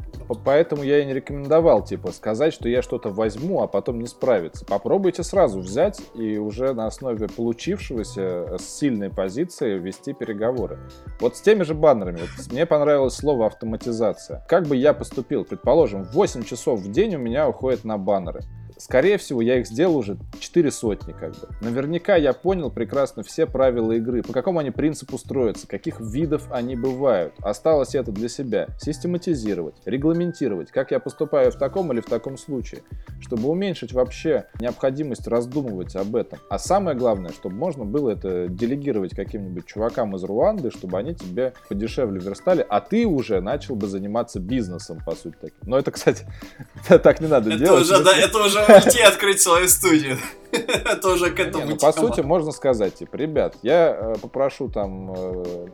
Поэтому 0.45 0.83
я 0.83 1.01
и 1.01 1.07
не 1.07 1.15
рекомендовал, 1.15 1.83
типа, 1.83 2.13
сказать, 2.13 2.53
что 2.53 2.69
я 2.69 2.83
что-то 2.83 3.09
возьму, 3.09 3.63
а 3.63 3.67
потом 3.67 4.01
не 4.01 4.07
справиться. 4.07 4.65
Попробуйте 4.65 5.23
сразу 5.23 5.61
взять 5.61 6.01
и 6.15 6.37
уже 6.37 6.75
на 6.75 6.87
основе 6.87 7.29
получившегося 7.29 8.21
э, 8.21 8.59
с 8.59 8.79
сильной 8.79 9.11
позиции 9.11 9.79
вести 9.79 10.13
переговоры. 10.13 10.79
Вот 11.21 11.37
с 11.37 11.41
теми 11.41 11.63
же 11.63 11.75
баннерами. 11.75 12.19
Вот 12.19 12.53
мне 12.53 12.67
понравилось 12.67 13.15
слово 13.15 13.47
автоматизация. 13.47 14.45
Как 14.49 14.67
бы 14.67 14.77
я 14.77 14.93
поступил? 14.93 15.45
Предположим, 15.45 16.05
8 16.05 16.43
часов 16.45 16.81
в 16.81 16.91
день 16.91 17.17
у 17.17 17.19
меня 17.19 17.49
уходит 17.49 17.85
на 17.85 17.97
баннеры 17.97 18.43
скорее 18.79 19.19
всего, 19.19 19.41
я 19.41 19.59
их 19.59 19.67
сделал 19.67 19.97
уже 19.97 20.17
4 20.39 20.71
сотни, 20.71 21.13
как 21.13 21.33
бы. 21.33 21.49
Наверняка 21.61 22.17
я 22.17 22.33
понял 22.33 22.71
прекрасно 22.71 23.23
все 23.23 23.47
правила 23.47 23.93
игры, 23.93 24.23
по 24.23 24.33
какому 24.33 24.61
они 24.61 24.71
принципу 24.71 25.19
строятся, 25.19 25.67
каких 25.67 26.01
видов 26.01 26.47
они 26.51 26.77
бывают. 26.77 27.35
Осталось 27.41 27.95
это 27.95 28.13
для 28.13 28.29
себя. 28.29 28.69
Систематизировать, 28.81 29.77
регламентировать, 29.85 30.71
как 30.71 30.91
я 30.91 31.01
поступаю 31.01 31.51
в 31.51 31.57
таком 31.57 31.93
или 31.93 32.01
в 32.01 32.07
таком 32.07 32.37
случае, 32.37 32.83
чтобы 33.21 33.49
уменьшить 33.49 33.93
вообще 33.93 34.47
необходимость 34.61 35.27
раздумывать 35.27 35.97
об 35.97 36.17
этом. 36.17 36.39
А 36.51 36.59
самое 36.59 36.97
главное, 36.97 37.33
чтобы 37.33 37.57
можно 37.57 37.85
было 37.85 38.11
это 38.11 38.49
делегировать 38.49 39.15
каким-нибудь 39.15 39.67
чувакам 39.67 40.15
из 40.17 40.25
Руанды, 40.25 40.71
чтобы 40.71 40.99
они 40.99 41.15
тебе 41.15 41.53
подешевле 41.69 42.21
верстали, 42.21 42.65
а 42.69 42.81
ты 42.81 43.07
уже 43.07 43.41
начал 43.41 43.75
бы 43.77 43.87
заниматься 43.87 44.41
бизнесом, 44.41 45.01
по 45.05 45.15
сути. 45.15 45.37
Таким. 45.41 45.59
Но 45.63 45.79
это, 45.79 45.91
кстати, 45.91 46.27
так 46.89 47.21
не 47.21 47.29
надо 47.29 47.57
делать. 47.57 47.89
Это 47.89 48.39
уже 48.39 48.68
идти 48.69 49.01
открыть 49.01 49.41
свою 49.41 49.69
студию. 49.69 50.19
Тоже 51.03 51.31
к 51.31 51.41
этому 51.41 51.65
Не, 51.65 51.71
ну, 51.73 51.77
по 51.77 51.93
сути, 51.93 52.21
можно 52.21 52.53
сказать, 52.53 52.95
типа, 52.95 53.17
ребят, 53.17 53.57
я 53.63 53.95
э, 53.95 54.15
попрошу 54.21 54.69
там 54.69 55.13
э, 55.13 55.69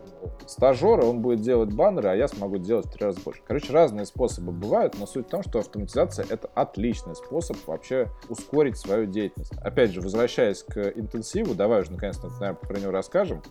стажера, 0.46 1.04
он 1.04 1.20
будет 1.20 1.40
делать 1.40 1.72
баннеры, 1.72 2.08
а 2.08 2.14
я 2.14 2.28
смогу 2.28 2.58
делать 2.58 2.86
в 2.86 2.92
три 2.92 3.06
раза 3.06 3.20
больше. 3.20 3.40
Короче, 3.46 3.72
разные 3.72 4.06
способы 4.06 4.52
бывают, 4.52 4.98
но 4.98 5.06
суть 5.06 5.26
в 5.26 5.30
том, 5.30 5.42
что 5.42 5.60
автоматизация— 5.60 6.26
это 6.28 6.48
отличный 6.54 7.14
способ 7.14 7.56
вообще 7.66 8.08
ускорить 8.28 8.76
свою 8.76 9.06
деятельность. 9.06 9.52
Опять 9.62 9.92
же, 9.92 10.00
возвращаясь 10.00 10.62
к 10.62 10.76
интенсиву, 10.96 11.54
давай 11.54 11.82
уже 11.82 11.92
наконец-то, 11.92 12.28
наверное, 12.28 12.54
про 12.54 12.78
него 12.78 12.90
расскажем. 12.90 13.42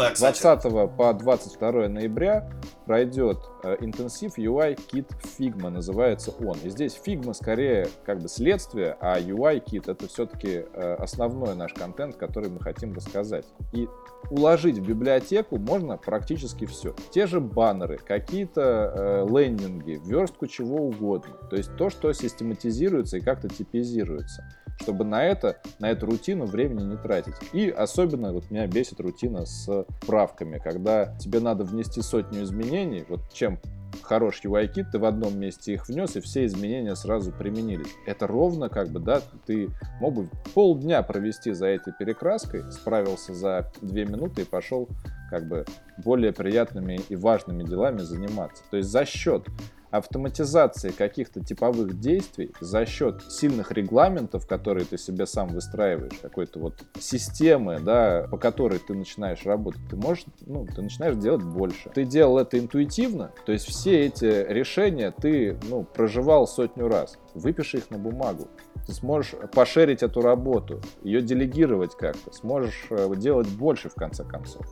Да, 0.00 0.14
С 0.14 0.18
20 0.18 0.96
по 0.96 1.12
22 1.12 1.88
ноября 1.88 2.48
пройдет 2.86 3.36
э, 3.62 3.76
интенсив 3.80 4.38
UI 4.38 4.74
Kit 4.90 5.06
Figma, 5.38 5.68
называется 5.68 6.30
он. 6.40 6.56
И 6.64 6.70
здесь 6.70 6.98
Figma 7.04 7.34
скорее 7.34 7.86
как 8.06 8.20
бы 8.20 8.28
следствие, 8.28 8.96
а 8.98 9.20
UI 9.20 9.62
Kit 9.62 9.90
это 9.90 10.08
все-таки 10.08 10.64
э, 10.72 10.94
основной 10.94 11.54
наш 11.54 11.74
контент, 11.74 12.16
который 12.16 12.48
мы 12.48 12.60
хотим 12.60 12.94
рассказать. 12.94 13.44
И 13.74 13.88
уложить 14.30 14.78
в 14.78 14.88
библиотеку 14.88 15.58
можно 15.58 15.98
практически 15.98 16.64
все. 16.64 16.94
Те 17.10 17.26
же 17.26 17.38
баннеры, 17.38 17.98
какие-то 17.98 18.94
э, 18.96 19.26
лендинги, 19.28 20.00
верстку 20.02 20.46
чего 20.46 20.86
угодно. 20.86 21.34
То 21.50 21.56
есть 21.56 21.76
то, 21.76 21.90
что 21.90 22.10
систематизируется 22.14 23.18
и 23.18 23.20
как-то 23.20 23.50
типизируется 23.50 24.48
чтобы 24.80 25.04
на 25.04 25.24
это, 25.24 25.58
на 25.78 25.90
эту 25.90 26.06
рутину 26.06 26.46
времени 26.46 26.82
не 26.82 26.96
тратить. 26.96 27.34
И 27.52 27.68
особенно 27.68 28.32
вот 28.32 28.50
меня 28.50 28.66
бесит 28.66 29.00
рутина 29.00 29.44
с 29.44 29.84
правками, 30.06 30.58
когда 30.58 31.16
тебе 31.18 31.40
надо 31.40 31.64
внести 31.64 32.02
сотню 32.02 32.42
изменений, 32.42 33.04
вот 33.08 33.20
чем 33.32 33.58
хорош 34.02 34.40
UI-кит, 34.44 34.86
ты 34.92 34.98
в 34.98 35.04
одном 35.04 35.38
месте 35.38 35.74
их 35.74 35.88
внес, 35.88 36.16
и 36.16 36.20
все 36.20 36.44
изменения 36.46 36.94
сразу 36.94 37.32
применились. 37.32 37.90
Это 38.06 38.26
ровно 38.26 38.68
как 38.68 38.88
бы, 38.88 39.00
да, 39.00 39.20
ты 39.46 39.68
мог 40.00 40.14
бы 40.14 40.30
полдня 40.54 41.02
провести 41.02 41.52
за 41.52 41.66
этой 41.66 41.92
перекраской, 41.92 42.70
справился 42.70 43.34
за 43.34 43.70
две 43.80 44.04
минуты 44.04 44.42
и 44.42 44.44
пошел 44.44 44.88
как 45.28 45.46
бы 45.48 45.64
более 46.04 46.32
приятными 46.32 47.00
и 47.08 47.16
важными 47.16 47.62
делами 47.62 47.98
заниматься. 47.98 48.62
То 48.70 48.78
есть 48.78 48.90
за 48.90 49.04
счет 49.04 49.46
автоматизации 49.90 50.90
каких-то 50.90 51.44
типовых 51.44 51.98
действий 51.98 52.52
за 52.60 52.86
счет 52.86 53.22
сильных 53.28 53.72
регламентов, 53.72 54.46
которые 54.46 54.86
ты 54.86 54.98
себе 54.98 55.26
сам 55.26 55.48
выстраиваешь, 55.48 56.18
какой-то 56.22 56.60
вот 56.60 56.84
системы, 56.98 57.80
да, 57.80 58.26
по 58.30 58.38
которой 58.38 58.78
ты 58.78 58.94
начинаешь 58.94 59.44
работать, 59.44 59.80
ты 59.88 59.96
можешь, 59.96 60.24
ну, 60.46 60.66
ты 60.66 60.82
начинаешь 60.82 61.16
делать 61.16 61.42
больше. 61.42 61.90
Ты 61.90 62.04
делал 62.04 62.38
это 62.38 62.58
интуитивно, 62.58 63.32
то 63.44 63.52
есть 63.52 63.66
все 63.66 64.06
эти 64.06 64.24
решения 64.24 65.10
ты, 65.10 65.58
ну, 65.68 65.84
проживал 65.84 66.46
сотню 66.46 66.88
раз. 66.88 67.18
Выпиши 67.34 67.78
их 67.78 67.90
на 67.90 67.98
бумагу. 67.98 68.48
Ты 68.86 68.92
сможешь 68.92 69.34
пошерить 69.52 70.02
эту 70.02 70.20
работу, 70.20 70.80
ее 71.02 71.20
делегировать 71.20 71.96
как-то, 71.96 72.32
сможешь 72.32 72.86
э, 72.90 73.12
делать 73.16 73.48
больше 73.48 73.88
в 73.88 73.94
конце 73.94 74.24
концов. 74.24 74.66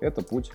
Это 0.00 0.22
путь 0.22 0.52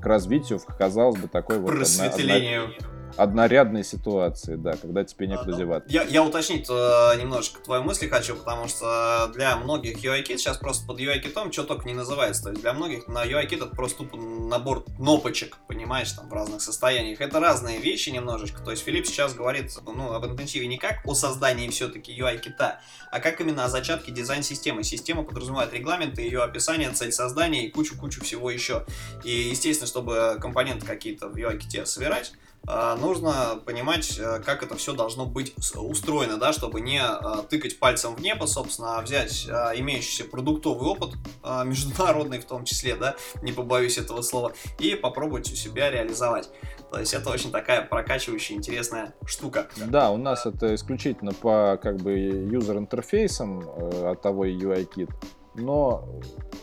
к 0.00 0.06
развитию, 0.06 0.60
казалось 0.78 1.20
бы, 1.20 1.28
такой 1.28 1.58
вот... 1.58 1.70
Просветлению. 1.70 2.64
Одна, 2.64 3.05
однорядной 3.16 3.84
ситуации, 3.84 4.56
да, 4.56 4.76
когда 4.76 5.04
тебе 5.04 5.26
некуда 5.26 5.52
ну, 5.52 5.58
деваться. 5.58 5.90
Я, 5.90 6.02
я 6.02 6.22
уточнить 6.22 6.66
э, 6.68 6.72
немножко 7.18 7.60
твои 7.60 7.80
мысли 7.80 8.08
хочу, 8.08 8.36
потому 8.36 8.68
что 8.68 9.30
для 9.34 9.56
многих 9.56 10.04
UI-кит 10.04 10.38
сейчас 10.40 10.58
просто 10.58 10.86
под 10.86 11.00
UI-китом 11.00 11.52
что 11.52 11.64
только 11.64 11.86
не 11.86 11.94
называется. 11.94 12.44
То 12.44 12.50
есть 12.50 12.62
для 12.62 12.72
многих 12.72 13.08
на 13.08 13.24
UI-кит 13.24 13.62
это 13.62 13.74
просто 13.74 14.04
тупо 14.04 14.16
набор 14.16 14.84
кнопочек, 14.84 15.58
понимаешь, 15.66 16.12
там 16.12 16.28
в 16.28 16.32
разных 16.32 16.60
состояниях. 16.60 17.20
Это 17.20 17.40
разные 17.40 17.78
вещи 17.78 18.10
немножечко. 18.10 18.62
То 18.62 18.70
есть 18.70 18.84
Филипп 18.84 19.06
сейчас 19.06 19.34
говорит 19.34 19.72
ну, 19.86 20.12
об 20.12 20.26
интенсиве 20.26 20.66
не 20.66 20.78
как 20.78 21.00
о 21.04 21.14
создании 21.14 21.68
все-таки 21.68 22.12
UI-кита, 22.18 22.80
а 23.10 23.20
как 23.20 23.40
именно 23.40 23.64
о 23.64 23.68
зачатке 23.68 24.12
дизайн-системы. 24.12 24.82
Система 24.82 25.22
подразумевает 25.22 25.72
регламенты, 25.72 26.22
ее 26.22 26.42
описание, 26.42 26.90
цель 26.90 27.12
создания 27.12 27.66
и 27.66 27.70
кучу-кучу 27.70 28.22
всего 28.22 28.50
еще. 28.50 28.84
И, 29.24 29.30
естественно, 29.30 29.86
чтобы 29.86 30.38
компоненты 30.40 30.84
какие-то 30.84 31.28
в 31.28 31.36
UI-ките 31.36 31.86
собирать, 31.86 32.32
а, 32.32 32.45
нужно 32.66 33.60
понимать, 33.64 34.18
э, 34.18 34.40
как 34.44 34.62
это 34.62 34.76
все 34.76 34.92
должно 34.94 35.26
быть 35.26 35.54
устроено, 35.74 36.36
да, 36.36 36.52
чтобы 36.52 36.80
не 36.80 37.00
а, 37.00 37.42
тыкать 37.42 37.78
пальцем 37.78 38.14
в 38.16 38.20
небо, 38.20 38.46
собственно, 38.46 38.98
а 38.98 39.02
взять 39.02 39.46
имеющийся 39.46 40.24
продуктовый 40.24 40.88
опыт, 40.88 41.14
международный 41.64 42.40
в 42.40 42.44
том 42.44 42.64
числе, 42.64 42.96
да, 42.96 43.16
не 43.42 43.52
побоюсь 43.52 43.98
этого 43.98 44.22
слова, 44.22 44.52
и 44.78 44.94
попробовать 44.94 45.50
у 45.52 45.56
себя 45.56 45.90
реализовать. 45.90 46.48
То 46.90 47.00
есть 47.00 47.14
это 47.14 47.30
очень 47.30 47.50
такая 47.50 47.82
прокачивающая, 47.82 48.56
интересная 48.56 49.14
штука. 49.26 49.68
Да, 49.76 50.10
у 50.10 50.16
нас 50.16 50.46
это 50.46 50.74
исключительно 50.74 51.32
по 51.32 51.78
как 51.82 51.96
бы 51.96 52.12
юзер-интерфейсам 52.12 53.60
э, 53.60 54.10
от 54.12 54.22
того 54.22 54.46
UI-кит, 54.46 55.10
но 55.56 56.20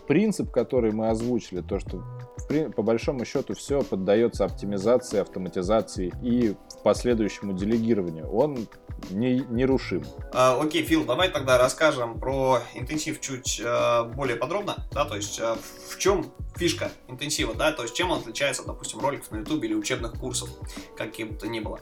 принцип, 0.08 0.52
который 0.52 0.92
мы 0.92 1.10
озвучили, 1.10 1.62
то, 1.62 1.80
что 1.80 2.04
по 2.76 2.84
большому 2.84 3.26
счету 3.26 3.54
все 3.56 3.82
поддается 3.82 4.46
оптимизации, 4.46 5.20
автоматизации 5.20 6.14
и 6.22 6.56
последующему 6.84 7.54
делегированию. 7.54 8.30
Он 8.30 8.68
не, 9.10 9.40
нерушим. 9.50 10.04
А, 10.34 10.60
окей, 10.62 10.84
Фил, 10.84 11.06
давай 11.06 11.30
тогда 11.30 11.58
расскажем 11.58 12.20
про 12.20 12.62
интенсив 12.76 13.20
чуть 13.22 13.62
а, 13.66 14.04
более 14.04 14.36
подробно, 14.36 14.88
да, 14.92 15.06
то 15.06 15.16
есть 15.16 15.40
а, 15.40 15.58
в 15.90 15.98
чем 15.98 16.32
фишка 16.56 16.92
интенсива, 17.08 17.54
да, 17.56 17.72
то 17.72 17.84
есть 17.84 17.96
чем 17.96 18.12
он 18.12 18.20
отличается, 18.20 18.64
допустим, 18.66 19.00
роликов 19.00 19.32
на 19.32 19.38
YouTube 19.38 19.64
или 19.64 19.74
учебных 19.74 20.14
курсов, 20.14 20.50
каким 20.96 21.30
бы 21.30 21.36
то 21.36 21.48
ни 21.48 21.60
было. 21.60 21.80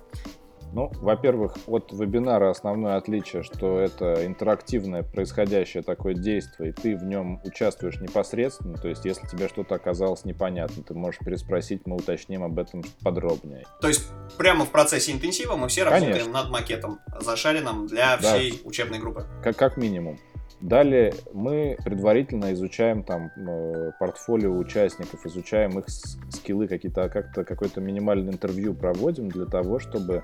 Ну, 0.74 0.92
во-первых, 1.02 1.58
от 1.68 1.92
вебинара 1.92 2.50
основное 2.50 2.96
отличие, 2.96 3.44
что 3.44 3.80
это 3.80 4.26
интерактивное 4.26 5.04
происходящее 5.04 5.84
такое 5.84 6.14
действие, 6.14 6.70
и 6.70 6.74
ты 6.74 6.96
в 6.96 7.04
нем 7.04 7.42
участвуешь 7.44 8.00
непосредственно, 8.00 8.78
то 8.78 8.88
есть 8.88 9.04
если 9.04 9.28
тебе 9.28 9.48
что-то 9.50 9.76
оказалось 9.76 10.24
непонятно, 10.24 10.84
ты 10.84 10.94
можешь 10.94 11.20
переспросить, 11.20 11.86
мы 11.86 11.98
уточним 11.98 12.44
об 12.44 12.58
этом 12.58 12.84
подробнее. 13.04 13.66
То 13.82 13.90
есть 13.90 14.08
прямо 14.38 14.66
в 14.66 14.72
процессе 14.72 15.12
интенсива 15.12 15.56
мы 15.56 15.68
все 15.68 15.84
Конечно. 15.84 16.08
работаем 16.08 16.32
над 16.32 16.50
макетом, 16.50 17.00
зашаренным 17.20 17.88
для 17.88 18.18
всей 18.18 18.52
да. 18.52 18.58
учебной 18.64 19.00
группы? 19.00 19.26
Как, 19.44 19.58
как 19.58 19.78
минимум. 19.78 20.18
Далее 20.62 21.16
мы 21.34 21.76
предварительно 21.84 22.54
изучаем 22.54 23.04
там 23.04 23.32
э, 23.36 23.92
портфолио 24.00 24.56
участников, 24.56 25.26
изучаем 25.26 25.80
их 25.80 25.86
скиллы, 25.90 26.68
какие-то 26.68 27.10
как-то 27.10 27.44
какое-то 27.44 27.82
минимальное 27.82 28.34
интервью 28.34 28.76
проводим 28.76 29.30
для 29.30 29.46
того, 29.46 29.80
чтобы 29.80 30.22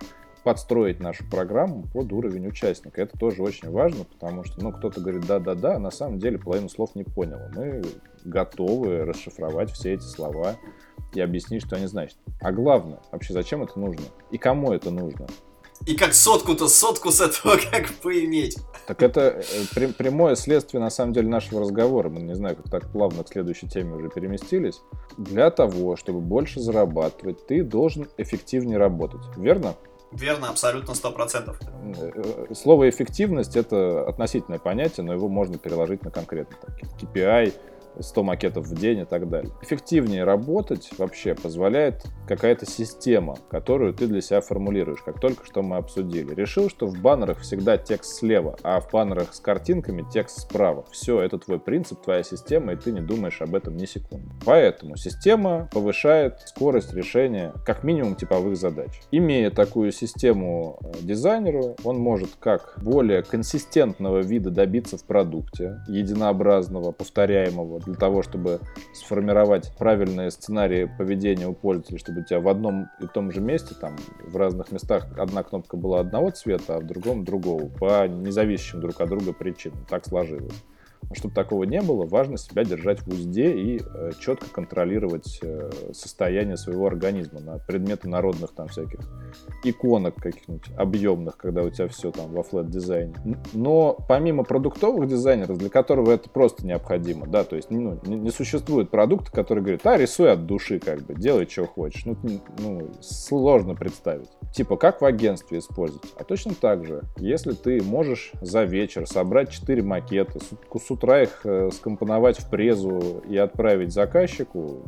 подстроить 0.47 1.01
нашу 1.01 1.29
программу 1.29 1.83
под 1.93 2.13
уровень 2.13 2.47
участника. 2.47 3.01
Это 3.01 3.19
тоже 3.19 3.43
очень 3.43 3.69
важно, 3.69 4.05
потому 4.05 4.45
что, 4.45 4.63
ну, 4.63 4.71
кто-то 4.71 5.01
говорит 5.01 5.27
да-да-да, 5.27 5.75
а 5.75 5.79
на 5.79 5.91
самом 5.91 6.19
деле 6.19 6.37
половину 6.37 6.69
слов 6.69 6.95
не 6.95 7.03
понял. 7.03 7.37
Мы 7.53 7.83
готовы 8.23 9.03
расшифровать 9.03 9.71
все 9.73 9.95
эти 9.95 10.03
слова 10.03 10.55
и 11.13 11.19
объяснить, 11.19 11.65
что 11.65 11.75
они 11.75 11.87
значат. 11.87 12.15
А 12.39 12.53
главное, 12.53 12.99
вообще, 13.11 13.33
зачем 13.33 13.61
это 13.61 13.77
нужно? 13.77 14.05
И 14.31 14.37
кому 14.37 14.71
это 14.71 14.89
нужно? 14.89 15.27
И 15.85 15.97
как 15.97 16.13
сотку-то, 16.13 16.69
сотку 16.69 17.11
с 17.11 17.19
этого 17.19 17.57
как 17.71 17.89
поиметь. 17.95 18.57
Так 18.87 19.03
это 19.03 19.43
э, 19.75 19.87
прямое 19.97 20.35
следствие, 20.35 20.79
на 20.79 20.89
самом 20.89 21.11
деле, 21.11 21.27
нашего 21.27 21.59
разговора. 21.59 22.07
Мы, 22.07 22.21
не 22.21 22.35
знаю, 22.35 22.55
как 22.55 22.69
так 22.69 22.89
плавно 22.93 23.25
к 23.25 23.27
следующей 23.27 23.67
теме 23.67 23.95
уже 23.95 24.07
переместились. 24.07 24.79
Для 25.17 25.51
того, 25.51 25.97
чтобы 25.97 26.21
больше 26.21 26.61
зарабатывать, 26.61 27.45
ты 27.47 27.63
должен 27.63 28.07
эффективнее 28.17 28.77
работать. 28.77 29.19
Верно? 29.35 29.75
Верно, 30.11 30.49
абсолютно 30.49 30.95
сто 30.95 31.11
процентов. 31.11 31.59
Э, 31.97 32.53
слово 32.53 32.89
эффективность 32.89 33.55
это 33.55 34.07
относительное 34.07 34.59
понятие, 34.59 35.05
но 35.05 35.13
его 35.13 35.27
можно 35.27 35.57
переложить 35.57 36.03
на 36.03 36.11
конкретный 36.11 36.57
там, 36.61 36.75
KPI, 36.99 37.53
100 37.99 38.23
макетов 38.23 38.67
в 38.67 38.75
день 38.75 38.99
и 38.99 39.05
так 39.05 39.29
далее. 39.29 39.51
Эффективнее 39.61 40.23
работать 40.23 40.89
вообще 40.97 41.35
позволяет 41.35 42.05
какая-то 42.27 42.65
система, 42.65 43.37
которую 43.49 43.93
ты 43.93 44.07
для 44.07 44.21
себя 44.21 44.41
формулируешь, 44.41 45.01
как 45.01 45.19
только 45.19 45.45
что 45.45 45.61
мы 45.61 45.77
обсудили. 45.77 46.33
Решил, 46.33 46.69
что 46.69 46.87
в 46.87 46.99
баннерах 47.01 47.39
всегда 47.39 47.77
текст 47.77 48.17
слева, 48.17 48.57
а 48.63 48.79
в 48.79 48.91
баннерах 48.91 49.33
с 49.33 49.39
картинками 49.39 50.05
текст 50.11 50.41
справа. 50.41 50.85
Все, 50.91 51.21
это 51.21 51.37
твой 51.37 51.59
принцип, 51.59 52.01
твоя 52.01 52.23
система, 52.23 52.73
и 52.73 52.75
ты 52.75 52.91
не 52.91 53.01
думаешь 53.01 53.41
об 53.41 53.55
этом 53.55 53.77
ни 53.77 53.85
секунды. 53.85 54.29
Поэтому 54.45 54.97
система 54.97 55.69
повышает 55.71 56.41
скорость 56.45 56.93
решения 56.93 57.53
как 57.65 57.83
минимум 57.83 58.15
типовых 58.15 58.57
задач. 58.57 59.01
Имея 59.11 59.51
такую 59.51 59.91
систему 59.91 60.79
э, 60.81 60.99
дизайнеру, 61.01 61.75
он 61.83 61.97
может 61.97 62.31
как 62.39 62.75
более 62.81 63.23
консистентного 63.23 64.19
вида 64.19 64.51
добиться 64.51 64.97
в 64.97 65.03
продукте, 65.03 65.79
единообразного, 65.87 66.91
повторяемого, 66.91 67.79
для 67.87 67.95
того, 67.95 68.21
чтобы 68.21 68.59
сформировать 68.93 69.71
правильные 69.77 70.29
сценарии 70.29 70.91
поведения 70.97 71.47
у 71.47 71.53
пользователя, 71.53 71.97
чтобы 71.97 72.21
у 72.21 72.23
тебя 72.23 72.39
в 72.39 72.47
одном 72.47 72.89
и 72.99 73.07
том 73.07 73.31
же 73.31 73.41
месте, 73.41 73.73
там, 73.79 73.95
в 74.23 74.35
разных 74.35 74.71
местах 74.71 75.07
одна 75.17 75.41
кнопка 75.43 75.77
была 75.77 76.01
одного 76.01 76.29
цвета, 76.31 76.75
а 76.75 76.79
в 76.79 76.85
другом 76.85 77.23
другого, 77.23 77.67
по 77.69 78.07
независящим 78.07 78.81
друг 78.81 78.99
от 79.01 79.09
друга 79.09 79.33
причинам. 79.33 79.85
Так 79.89 80.05
сложилось. 80.05 80.63
Чтобы 81.13 81.33
такого 81.33 81.63
не 81.63 81.81
было, 81.81 82.05
важно 82.05 82.37
себя 82.37 82.63
держать 82.63 83.01
в 83.01 83.09
узде 83.09 83.51
и 83.51 83.79
э, 83.79 84.11
четко 84.19 84.49
контролировать 84.49 85.39
э, 85.41 85.69
состояние 85.93 86.57
своего 86.57 86.87
организма 86.87 87.39
на 87.39 87.59
предметы 87.59 88.09
народных 88.09 88.51
там 88.53 88.67
всяких 88.67 88.99
иконок 89.63 90.15
каких-нибудь 90.15 90.69
объемных, 90.77 91.37
когда 91.37 91.63
у 91.63 91.69
тебя 91.69 91.87
все 91.87 92.11
там 92.11 92.31
во 92.31 92.43
флэт-дизайне. 92.43 93.15
Но 93.53 93.97
помимо 94.07 94.43
продуктовых 94.43 95.07
дизайнеров, 95.07 95.57
для 95.57 95.69
которого 95.69 96.11
это 96.11 96.29
просто 96.29 96.65
необходимо, 96.65 97.27
да, 97.27 97.43
то 97.43 97.55
есть 97.55 97.71
ну, 97.71 97.99
не, 98.05 98.15
не 98.15 98.31
существует 98.31 98.89
продукта, 98.89 99.31
который 99.31 99.59
говорит, 99.61 99.85
а, 99.85 99.97
рисуй 99.97 100.31
от 100.31 100.45
души, 100.45 100.79
как 100.79 101.01
бы, 101.01 101.15
делай, 101.15 101.47
что 101.47 101.65
хочешь. 101.65 102.05
Ну, 102.05 102.17
ну, 102.59 102.91
сложно 103.01 103.75
представить. 103.75 104.29
Типа, 104.53 104.77
как 104.77 105.01
в 105.01 105.05
агентстве 105.05 105.59
использовать? 105.59 106.13
А 106.17 106.23
точно 106.23 106.53
так 106.53 106.85
же, 106.85 107.03
если 107.17 107.53
ты 107.53 107.81
можешь 107.81 108.31
за 108.41 108.63
вечер 108.63 109.07
собрать 109.07 109.49
4 109.51 109.83
макета, 109.83 110.39
с 110.87 110.91
утра 110.91 111.23
их 111.23 111.41
э, 111.43 111.69
скомпоновать 111.73 112.39
в 112.39 112.49
презу 112.49 113.21
и 113.27 113.35
отправить 113.37 113.91
заказчику, 113.91 114.83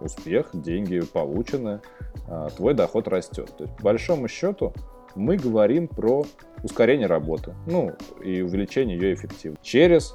успех, 0.00 0.50
деньги 0.52 1.00
получены, 1.00 1.80
а, 2.28 2.50
твой 2.50 2.74
доход 2.74 3.08
растет. 3.08 3.50
То 3.56 3.64
есть, 3.64 3.76
по 3.76 3.84
большому 3.84 4.28
счету, 4.28 4.72
мы 5.14 5.36
говорим 5.36 5.88
про 5.88 6.24
ускорение 6.62 7.06
работы, 7.06 7.54
ну, 7.66 7.92
и 8.22 8.40
увеличение 8.40 8.96
ее 8.96 9.14
эффективности. 9.14 9.64
Через 9.64 10.14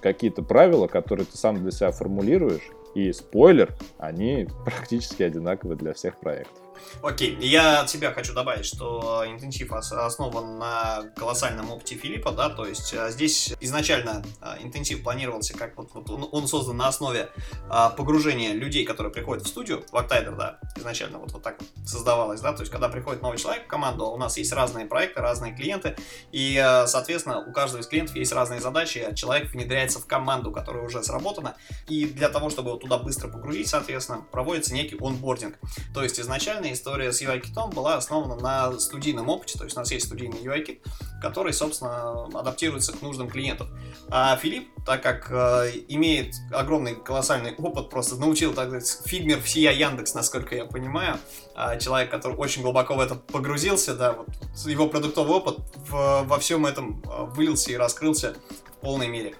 какие-то 0.00 0.42
правила, 0.42 0.86
которые 0.86 1.26
ты 1.26 1.36
сам 1.36 1.56
для 1.56 1.70
себя 1.70 1.90
формулируешь, 1.90 2.70
и 2.94 3.12
спойлер, 3.12 3.72
они 3.98 4.48
практически 4.64 5.22
одинаковы 5.22 5.76
для 5.76 5.92
всех 5.94 6.18
проектов. 6.18 6.62
Окей, 7.02 7.36
я 7.40 7.80
от 7.80 7.90
себя 7.90 8.12
хочу 8.12 8.34
добавить, 8.34 8.66
что 8.66 9.24
интенсив 9.26 9.72
основан 9.72 10.58
на 10.58 11.04
колоссальном 11.16 11.70
опыте 11.70 11.94
Филиппа, 11.94 12.30
да, 12.30 12.50
то 12.50 12.66
есть 12.66 12.92
а, 12.92 13.10
здесь 13.10 13.54
изначально 13.60 14.22
а, 14.40 14.58
интенсив 14.60 15.02
планировался 15.02 15.56
как 15.56 15.76
вот, 15.78 15.90
вот 15.94 16.28
он, 16.32 16.46
создан 16.46 16.76
на 16.76 16.88
основе 16.88 17.30
а, 17.70 17.90
погружения 17.90 18.52
людей, 18.52 18.84
которые 18.84 19.12
приходят 19.12 19.44
в 19.44 19.48
студию, 19.48 19.82
в 19.90 19.94
Octider, 19.94 20.36
да, 20.36 20.58
изначально 20.76 21.18
вот, 21.18 21.32
вот 21.32 21.42
так 21.42 21.58
создавалось, 21.86 22.40
да, 22.40 22.52
то 22.52 22.60
есть 22.60 22.70
когда 22.70 22.88
приходит 22.88 23.22
новый 23.22 23.38
человек 23.38 23.64
в 23.64 23.68
команду, 23.68 24.06
у 24.06 24.18
нас 24.18 24.36
есть 24.36 24.52
разные 24.52 24.84
проекты, 24.84 25.20
разные 25.20 25.54
клиенты, 25.54 25.96
и, 26.32 26.62
соответственно, 26.86 27.40
у 27.40 27.52
каждого 27.52 27.80
из 27.80 27.86
клиентов 27.86 28.16
есть 28.16 28.32
разные 28.32 28.60
задачи, 28.60 28.98
а 28.98 29.14
человек 29.14 29.50
внедряется 29.52 30.00
в 30.00 30.06
команду, 30.06 30.52
которая 30.52 30.84
уже 30.84 31.02
сработана, 31.02 31.56
и 31.88 32.04
для 32.04 32.28
того, 32.28 32.50
чтобы 32.50 32.70
его 32.70 32.78
туда 32.78 32.98
быстро 32.98 33.28
погрузить, 33.28 33.68
соответственно, 33.68 34.22
проводится 34.30 34.74
некий 34.74 34.96
онбординг, 35.00 35.58
то 35.94 36.02
есть 36.02 36.20
изначально 36.20 36.70
история 36.80 37.12
с 37.12 37.20
UI-китом 37.20 37.70
была 37.70 37.96
основана 37.96 38.36
на 38.36 38.78
студийном 38.78 39.28
опыте, 39.28 39.58
то 39.58 39.64
есть 39.64 39.76
у 39.76 39.80
нас 39.80 39.90
есть 39.92 40.06
студийный 40.06 40.38
UI-кит, 40.38 40.82
который, 41.20 41.52
собственно, 41.52 42.24
адаптируется 42.34 42.92
к 42.92 43.02
нуждам 43.02 43.28
клиентов. 43.28 43.68
А 44.08 44.34
Филипп, 44.36 44.68
так 44.86 45.02
как 45.02 45.30
э, 45.30 45.72
имеет 45.88 46.34
огромный 46.50 46.94
колоссальный 46.94 47.54
опыт, 47.54 47.90
просто 47.90 48.16
научил, 48.16 48.54
так 48.54 48.68
сказать, 48.68 49.02
фигмер 49.04 49.42
всея 49.42 49.72
Яндекс, 49.72 50.14
насколько 50.14 50.54
я 50.54 50.64
понимаю, 50.64 51.18
э, 51.54 51.78
человек, 51.78 52.10
который 52.10 52.36
очень 52.36 52.62
глубоко 52.62 52.94
в 52.94 53.00
это 53.00 53.14
погрузился, 53.14 53.94
да, 53.94 54.14
вот 54.14 54.28
его 54.66 54.88
продуктовый 54.88 55.36
опыт 55.36 55.58
в, 55.76 56.22
во 56.24 56.38
всем 56.38 56.64
этом 56.64 57.02
э, 57.04 57.24
вылился 57.34 57.70
и 57.70 57.76
раскрылся 57.76 58.34
в 58.78 58.80
полной 58.80 59.08
мере. 59.08 59.34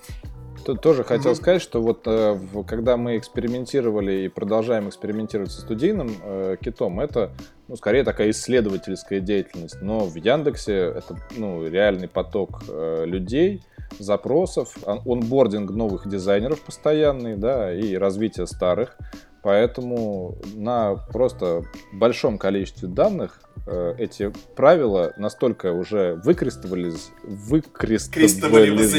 Тоже 0.65 1.05
хотел 1.05 1.33
mm-hmm. 1.33 1.35
сказать, 1.35 1.63
что 1.63 1.81
вот 1.81 2.03
э, 2.07 2.39
когда 2.67 2.97
мы 2.97 3.17
экспериментировали 3.17 4.25
и 4.25 4.29
продолжаем 4.29 4.89
экспериментировать 4.89 5.51
со 5.53 5.61
студийным 5.63 6.11
э, 6.23 6.57
китом, 6.61 7.01
это 7.01 7.31
ну, 7.69 7.77
скорее 7.77 8.05
такая 8.05 8.31
исследовательская 8.31 9.21
деятельность. 9.21 9.81
Но 9.81 10.01
в 10.01 10.15
Яндексе 10.17 10.75
это 10.75 11.17
ну, 11.37 11.67
реальный 11.67 12.09
поток 12.09 12.63
э, 12.69 13.05
людей, 13.07 13.63
запросов, 13.99 14.77
онбординг 14.87 15.71
новых 15.71 16.09
дизайнеров 16.09 16.61
постоянный, 16.63 17.37
да, 17.37 17.73
и 17.73 17.97
развитие 17.97 18.47
старых. 18.47 18.97
Поэтому 19.43 20.37
на 20.55 20.97
просто 20.97 21.65
большом 21.93 22.37
количестве 22.37 22.89
данных 22.89 23.41
э, 23.67 23.95
эти 23.99 24.33
правила 24.55 25.15
настолько 25.17 25.73
уже 25.73 26.21
выкрестовались, 26.25 27.11
выкрестовались 27.23 28.93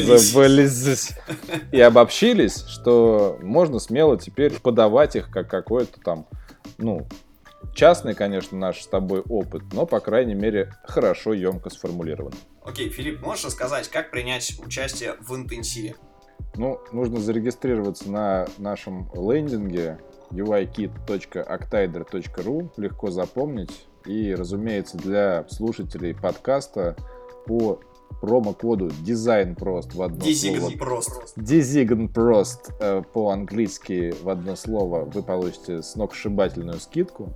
и 1.70 1.80
обобщились, 1.80 2.64
что 2.66 3.38
можно 3.40 3.78
смело 3.78 4.18
теперь 4.18 4.58
подавать 4.60 5.14
их 5.14 5.30
как 5.30 5.48
какой-то 5.48 6.00
там, 6.00 6.26
ну, 6.78 7.06
частный, 7.72 8.14
конечно, 8.14 8.58
наш 8.58 8.82
с 8.82 8.86
тобой 8.88 9.20
опыт, 9.20 9.62
но, 9.72 9.86
по 9.86 10.00
крайней 10.00 10.34
мере, 10.34 10.74
хорошо, 10.84 11.34
емко 11.34 11.70
сформулирован. 11.70 12.32
Окей, 12.64 12.88
Филипп, 12.88 13.22
можешь 13.22 13.44
рассказать, 13.44 13.88
как 13.88 14.10
принять 14.10 14.58
участие 14.64 15.14
в 15.20 15.36
интенсиве? 15.36 15.94
Ну, 16.54 16.80
нужно 16.92 17.20
зарегистрироваться 17.20 18.10
на 18.10 18.46
нашем 18.58 19.10
лендинге 19.14 19.98
uikit.octider.ru, 20.32 22.70
легко 22.76 23.10
запомнить. 23.10 23.86
И, 24.06 24.34
разумеется, 24.34 24.98
для 24.98 25.46
слушателей 25.48 26.14
подкаста 26.14 26.96
по 27.46 27.80
промокоду 28.20 28.88
Design 28.88 29.56
Prost 29.56 29.96
в 29.96 30.02
одно 30.02 30.24
Design 30.24 30.58
слово. 30.58 30.72
Design 31.36 32.12
Prost 32.12 32.72
э, 32.80 33.02
по-английски 33.12 34.14
в 34.22 34.28
одно 34.28 34.56
слово 34.56 35.04
вы 35.04 35.22
получите 35.22 35.82
сногсшибательную 35.82 36.78
скидку. 36.78 37.32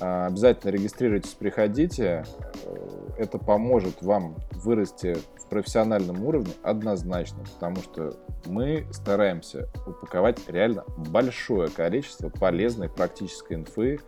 Э, 0.00 0.26
обязательно 0.26 0.70
регистрируйтесь, 0.70 1.30
приходите. 1.30 2.24
Э, 2.64 2.86
это 3.18 3.38
поможет 3.38 4.02
вам 4.02 4.36
вырасти 4.52 5.16
профессиональном 5.52 6.24
уровне 6.24 6.54
однозначно, 6.62 7.44
потому 7.44 7.76
что 7.82 8.14
мы 8.46 8.86
стараемся 8.90 9.68
упаковать 9.86 10.38
реально 10.48 10.84
большое 10.96 11.68
количество 11.68 12.30
полезной 12.30 12.88
практической 12.88 13.52
инфы 13.52 14.00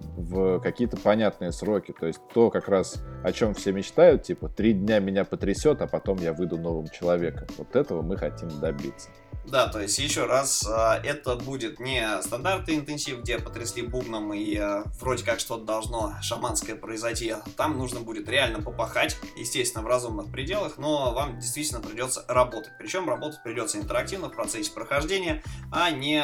в 0.00 0.58
какие-то 0.58 0.96
понятные 0.96 1.52
сроки. 1.52 1.94
То 1.98 2.08
есть 2.08 2.20
то, 2.34 2.50
как 2.50 2.68
раз 2.68 3.04
о 3.22 3.30
чем 3.30 3.54
все 3.54 3.70
мечтают, 3.70 4.24
типа 4.24 4.48
три 4.48 4.72
дня 4.72 4.98
меня 4.98 5.24
потрясет, 5.24 5.80
а 5.80 5.86
потом 5.86 6.18
я 6.18 6.32
выйду 6.32 6.58
новым 6.58 6.88
человеком. 6.88 7.46
Вот 7.56 7.76
этого 7.76 8.02
мы 8.02 8.16
хотим 8.16 8.48
добиться. 8.60 9.10
Да, 9.44 9.68
то 9.68 9.80
есть 9.80 9.98
еще 9.98 10.26
раз, 10.26 10.66
а, 10.68 11.00
это 11.02 11.36
будет 11.36 11.80
не 11.80 12.06
стандартный 12.22 12.76
интенсив, 12.76 13.20
где 13.20 13.38
потрясли 13.38 13.82
бубном 13.82 14.32
и 14.34 14.56
а, 14.56 14.84
вроде 15.00 15.24
как 15.24 15.40
что-то 15.40 15.64
должно 15.64 16.14
шаманское 16.22 16.76
произойти. 16.76 17.34
Там 17.56 17.78
нужно 17.78 18.00
будет 18.00 18.28
реально 18.28 18.60
попахать, 18.60 19.16
естественно, 19.36 19.82
в 19.82 19.86
разумных 19.86 20.30
пределах, 20.30 20.78
но 20.78 21.12
вам 21.12 21.38
действительно 21.40 21.80
придется 21.80 22.24
работать. 22.28 22.72
Причем 22.78 23.08
работать 23.08 23.42
придется 23.42 23.78
интерактивно 23.78 24.28
в 24.28 24.32
процессе 24.32 24.72
прохождения, 24.72 25.42
а 25.72 25.90
не 25.90 26.22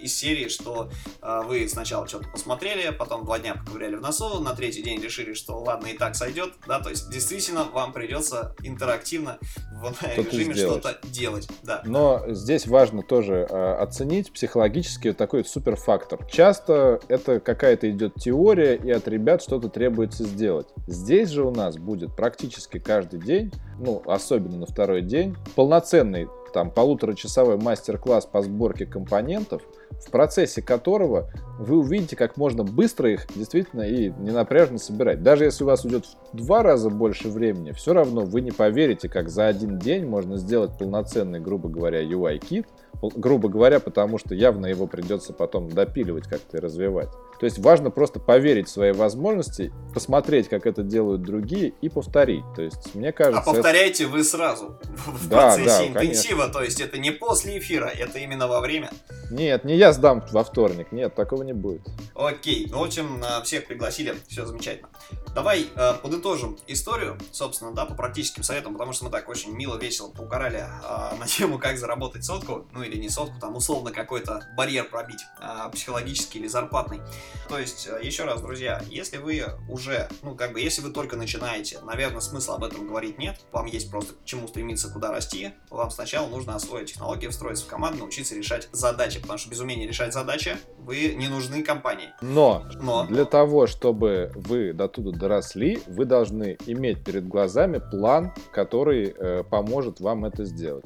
из 0.00 0.16
серии, 0.16 0.48
что 0.48 0.90
э, 1.22 1.42
вы 1.44 1.68
сначала 1.68 2.06
что-то 2.08 2.28
посмотрели, 2.28 2.90
потом 2.90 3.24
два 3.24 3.38
дня 3.38 3.54
поковыряли 3.54 3.96
в 3.96 4.00
носу, 4.00 4.40
на 4.40 4.54
третий 4.54 4.82
день 4.82 5.00
решили, 5.00 5.34
что 5.34 5.60
ладно, 5.60 5.88
и 5.88 5.96
так 5.96 6.16
сойдет, 6.16 6.54
да, 6.66 6.80
то 6.80 6.90
есть 6.90 7.10
действительно 7.10 7.64
вам 7.64 7.92
придется 7.92 8.56
интерактивно 8.62 9.38
в 9.72 9.84
онлайн-режиме 9.84 10.54
что-то 10.54 10.98
делать, 11.04 11.48
да. 11.62 11.82
Но 11.84 11.99
но 12.00 12.24
здесь 12.28 12.66
важно 12.66 13.02
тоже 13.02 13.46
э, 13.48 13.72
оценить 13.74 14.32
психологически 14.32 15.12
такой 15.12 15.44
суперфактор. 15.44 16.24
Часто 16.30 16.98
это 17.08 17.40
какая-то 17.40 17.90
идет 17.90 18.14
теория, 18.14 18.74
и 18.74 18.90
от 18.90 19.06
ребят 19.06 19.42
что-то 19.42 19.68
требуется 19.68 20.24
сделать. 20.24 20.66
Здесь 20.86 21.28
же 21.28 21.44
у 21.44 21.50
нас 21.50 21.76
будет 21.76 22.16
практически 22.16 22.78
каждый 22.78 23.20
день, 23.20 23.52
ну, 23.78 24.02
особенно 24.06 24.56
на 24.56 24.66
второй 24.66 25.02
день, 25.02 25.36
полноценный 25.54 26.28
там 26.54 26.70
полуторачасовой 26.70 27.58
мастер-класс 27.58 28.24
по 28.24 28.40
сборке 28.40 28.86
компонентов, 28.86 29.62
в 29.98 30.10
процессе 30.10 30.62
которого 30.62 31.30
вы 31.58 31.78
увидите, 31.78 32.16
как 32.16 32.36
можно 32.36 32.64
быстро 32.64 33.10
их 33.12 33.26
действительно 33.34 33.82
и 33.82 34.10
ненапряжно 34.10 34.78
собирать. 34.78 35.22
Даже 35.22 35.44
если 35.44 35.64
у 35.64 35.66
вас 35.66 35.84
уйдет 35.84 36.06
в 36.32 36.36
два 36.36 36.62
раза 36.62 36.90
больше 36.90 37.28
времени, 37.28 37.72
все 37.72 37.92
равно 37.92 38.22
вы 38.22 38.40
не 38.40 38.50
поверите, 38.50 39.08
как 39.08 39.28
за 39.28 39.46
один 39.46 39.78
день 39.78 40.06
можно 40.06 40.36
сделать 40.36 40.78
полноценный, 40.78 41.40
грубо 41.40 41.68
говоря, 41.68 42.02
UI-кит, 42.02 42.66
грубо 43.02 43.48
говоря, 43.48 43.80
потому 43.80 44.18
что 44.18 44.34
явно 44.34 44.66
его 44.66 44.86
придется 44.86 45.32
потом 45.32 45.68
допиливать 45.68 46.28
как-то 46.28 46.58
и 46.58 46.60
развивать. 46.60 47.10
То 47.40 47.46
есть 47.46 47.58
важно 47.58 47.90
просто 47.90 48.20
поверить 48.20 48.68
в 48.68 48.70
свои 48.70 48.92
возможности, 48.92 49.72
посмотреть, 49.94 50.50
как 50.50 50.66
это 50.66 50.82
делают 50.82 51.22
другие 51.22 51.72
и 51.80 51.88
повторить. 51.88 52.44
То 52.54 52.60
есть 52.60 52.94
мне 52.94 53.12
кажется... 53.12 53.40
А 53.40 53.54
повторяйте 53.54 54.04
это... 54.04 54.12
вы 54.12 54.24
сразу 54.24 54.78
в 55.06 55.26
да, 55.26 55.54
процессе 55.54 55.64
да, 55.64 55.86
интенсива, 55.88 56.40
конечно. 56.40 56.52
то 56.52 56.62
есть 56.62 56.80
это 56.82 56.98
не 56.98 57.10
после 57.10 57.58
эфира, 57.58 57.86
это 57.86 58.18
именно 58.18 58.46
во 58.46 58.60
время. 58.60 58.90
нет, 59.30 59.64
не 59.64 59.76
я 59.76 59.94
сдам 59.94 60.22
во 60.32 60.44
вторник. 60.44 60.92
Нет, 60.92 61.14
такого 61.14 61.42
не 61.42 61.54
будет. 61.54 61.80
Окей, 62.14 62.68
ну, 62.70 62.80
в 62.80 62.84
общем, 62.84 63.22
э, 63.24 63.42
всех 63.42 63.66
пригласили, 63.66 64.14
все 64.28 64.44
замечательно. 64.44 64.90
Давай 65.34 65.66
э, 65.74 65.94
подытожим 66.02 66.58
историю, 66.66 67.16
собственно, 67.32 67.72
да, 67.72 67.86
по 67.86 67.94
практическим 67.94 68.42
советам, 68.42 68.74
потому 68.74 68.92
что 68.92 69.06
мы 69.06 69.10
так 69.10 69.30
очень 69.30 69.52
мило, 69.56 69.78
весело 69.78 70.10
поугорали 70.10 70.58
э, 70.58 71.16
на 71.18 71.26
тему, 71.26 71.58
как 71.58 71.78
заработать 71.78 72.24
сотку, 72.24 72.66
ну 72.72 72.79
или 72.82 72.96
не 72.96 73.08
сотку, 73.08 73.38
там 73.40 73.56
условно 73.56 73.90
какой-то 73.90 74.46
барьер 74.56 74.84
пробить, 74.84 75.20
э, 75.40 75.70
психологический 75.72 76.38
или 76.38 76.48
зарплатный. 76.48 77.00
То 77.48 77.58
есть, 77.58 77.88
э, 77.90 78.00
еще 78.02 78.24
раз, 78.24 78.40
друзья, 78.40 78.82
если 78.88 79.18
вы 79.18 79.44
уже, 79.68 80.08
ну 80.22 80.34
как 80.34 80.52
бы, 80.52 80.60
если 80.60 80.82
вы 80.82 80.90
только 80.90 81.16
начинаете, 81.16 81.80
наверное, 81.80 82.20
смысла 82.20 82.56
об 82.56 82.64
этом 82.64 82.86
говорить 82.86 83.18
нет, 83.18 83.40
вам 83.52 83.66
есть 83.66 83.90
просто 83.90 84.14
к 84.14 84.24
чему 84.24 84.48
стремиться, 84.48 84.90
куда 84.90 85.10
расти, 85.10 85.52
вам 85.70 85.90
сначала 85.90 86.28
нужно 86.28 86.54
освоить 86.54 86.88
технологии, 86.92 87.28
встроиться 87.28 87.64
в 87.64 87.68
команду, 87.68 87.98
научиться 88.00 88.34
решать 88.34 88.68
задачи, 88.72 89.20
потому 89.20 89.38
что 89.38 89.50
без 89.50 89.60
умения 89.60 89.86
решать 89.86 90.12
задачи 90.12 90.56
вы 90.78 91.14
не 91.14 91.28
нужны 91.28 91.62
компании. 91.62 92.08
Но, 92.22 92.66
Но. 92.80 93.06
для 93.06 93.24
того, 93.24 93.66
чтобы 93.66 94.32
вы 94.34 94.72
до 94.72 94.88
туда 94.88 95.16
доросли, 95.16 95.80
вы 95.86 96.04
должны 96.04 96.56
иметь 96.66 97.04
перед 97.04 97.26
глазами 97.26 97.80
план, 97.90 98.32
который 98.52 99.14
э, 99.16 99.44
поможет 99.44 100.00
вам 100.00 100.24
это 100.24 100.44
сделать. 100.44 100.84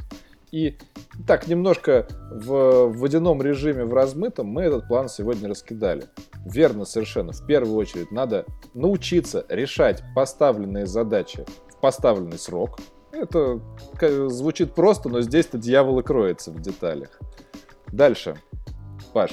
И 0.54 0.78
так, 1.26 1.48
немножко 1.48 2.06
в 2.30 2.86
водяном 2.96 3.42
режиме, 3.42 3.84
в 3.84 3.92
размытом, 3.92 4.46
мы 4.46 4.62
этот 4.62 4.86
план 4.86 5.08
сегодня 5.08 5.48
раскидали. 5.48 6.04
Верно 6.46 6.84
совершенно. 6.84 7.32
В 7.32 7.44
первую 7.44 7.76
очередь 7.76 8.12
надо 8.12 8.46
научиться 8.72 9.44
решать 9.48 10.04
поставленные 10.14 10.86
задачи 10.86 11.44
в 11.70 11.80
поставленный 11.80 12.38
срок. 12.38 12.78
Это 13.10 13.60
звучит 14.28 14.76
просто, 14.76 15.08
но 15.08 15.22
здесь-то 15.22 15.58
дьявол 15.58 15.98
и 15.98 16.02
кроется 16.04 16.52
в 16.52 16.60
деталях. 16.60 17.18
Дальше. 17.88 18.36
Паш, 19.12 19.32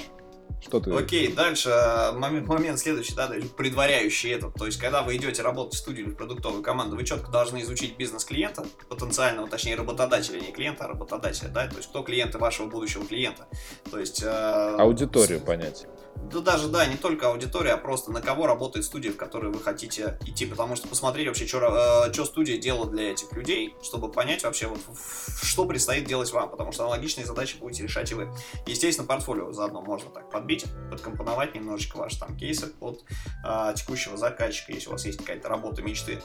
что 0.62 0.80
ты? 0.80 0.92
Окей, 0.92 1.32
дальше 1.32 1.70
э, 1.70 2.12
момент, 2.12 2.48
момент 2.48 2.80
следующий, 2.80 3.16
да, 3.16 3.32
предваряющий 3.58 4.32
этот. 4.32 4.54
То 4.54 4.66
есть, 4.66 4.80
когда 4.80 5.02
вы 5.02 5.18
идете 5.18 5.42
работать 5.42 5.74
в 5.76 5.78
студию 5.78 6.06
или 6.06 6.14
в 6.14 6.16
продуктовую 6.16 6.64
команду, 6.64 6.96
вы 6.96 7.04
четко 7.04 7.32
должны 7.32 7.62
изучить 7.62 7.98
бизнес 7.98 8.24
клиента, 8.26 8.66
потенциального, 8.88 9.50
точнее, 9.50 9.76
работодателя, 9.76 10.40
не 10.40 10.52
клиента, 10.52 10.86
а 10.86 10.88
работодателя, 10.88 11.50
да, 11.50 11.68
то 11.68 11.78
есть, 11.78 11.90
кто 11.90 12.04
клиенты 12.04 12.38
вашего 12.38 12.68
будущего 12.68 13.06
клиента. 13.06 13.48
То 13.90 14.00
есть... 14.00 14.22
Э, 14.24 14.76
Аудиторию 14.78 15.40
с... 15.40 15.44
понять. 15.44 15.88
Да 16.30 16.40
даже, 16.40 16.68
да, 16.68 16.86
не 16.86 16.96
только 16.96 17.28
аудитория, 17.28 17.72
а 17.72 17.78
просто 17.78 18.12
на 18.12 18.22
кого 18.22 18.48
работает 18.48 18.86
студия, 18.86 19.12
в 19.12 19.18
которую 19.18 19.54
вы 19.54 19.60
хотите 19.60 20.18
идти. 20.26 20.46
Потому 20.46 20.76
что 20.76 20.88
посмотреть 20.88 21.28
вообще, 21.28 21.48
что, 21.48 22.06
э, 22.08 22.14
что 22.14 22.26
студия 22.26 22.58
делает 22.58 22.92
для 22.92 23.12
этих 23.12 23.32
людей, 23.34 23.76
чтобы 23.82 24.12
понять 24.12 24.44
вообще, 24.44 24.68
вот, 24.68 24.80
что 25.42 25.66
предстоит 25.66 26.06
делать 26.06 26.32
вам. 26.32 26.50
Потому 26.50 26.72
что 26.72 26.84
аналогичные 26.84 27.26
задачи 27.26 27.58
будете 27.58 27.84
решать 27.84 28.12
и 28.12 28.16
вы. 28.16 28.32
Естественно, 28.66 29.08
портфолио 29.08 29.52
заодно 29.52 29.82
можно 29.82 30.10
так 30.10 30.30
подбить, 30.30 30.66
подкомпоновать 30.90 31.56
немножечко 31.56 31.98
ваши 31.98 32.20
там 32.20 32.38
кейсы 32.38 32.68
под 32.68 33.04
э, 33.46 33.74
текущего 33.76 34.16
заказчика, 34.16 34.72
если 34.72 34.90
у 34.90 34.92
вас 34.94 35.06
есть 35.06 35.18
какая-то 35.18 35.50
работа 35.50 35.82
мечты. 35.82 36.22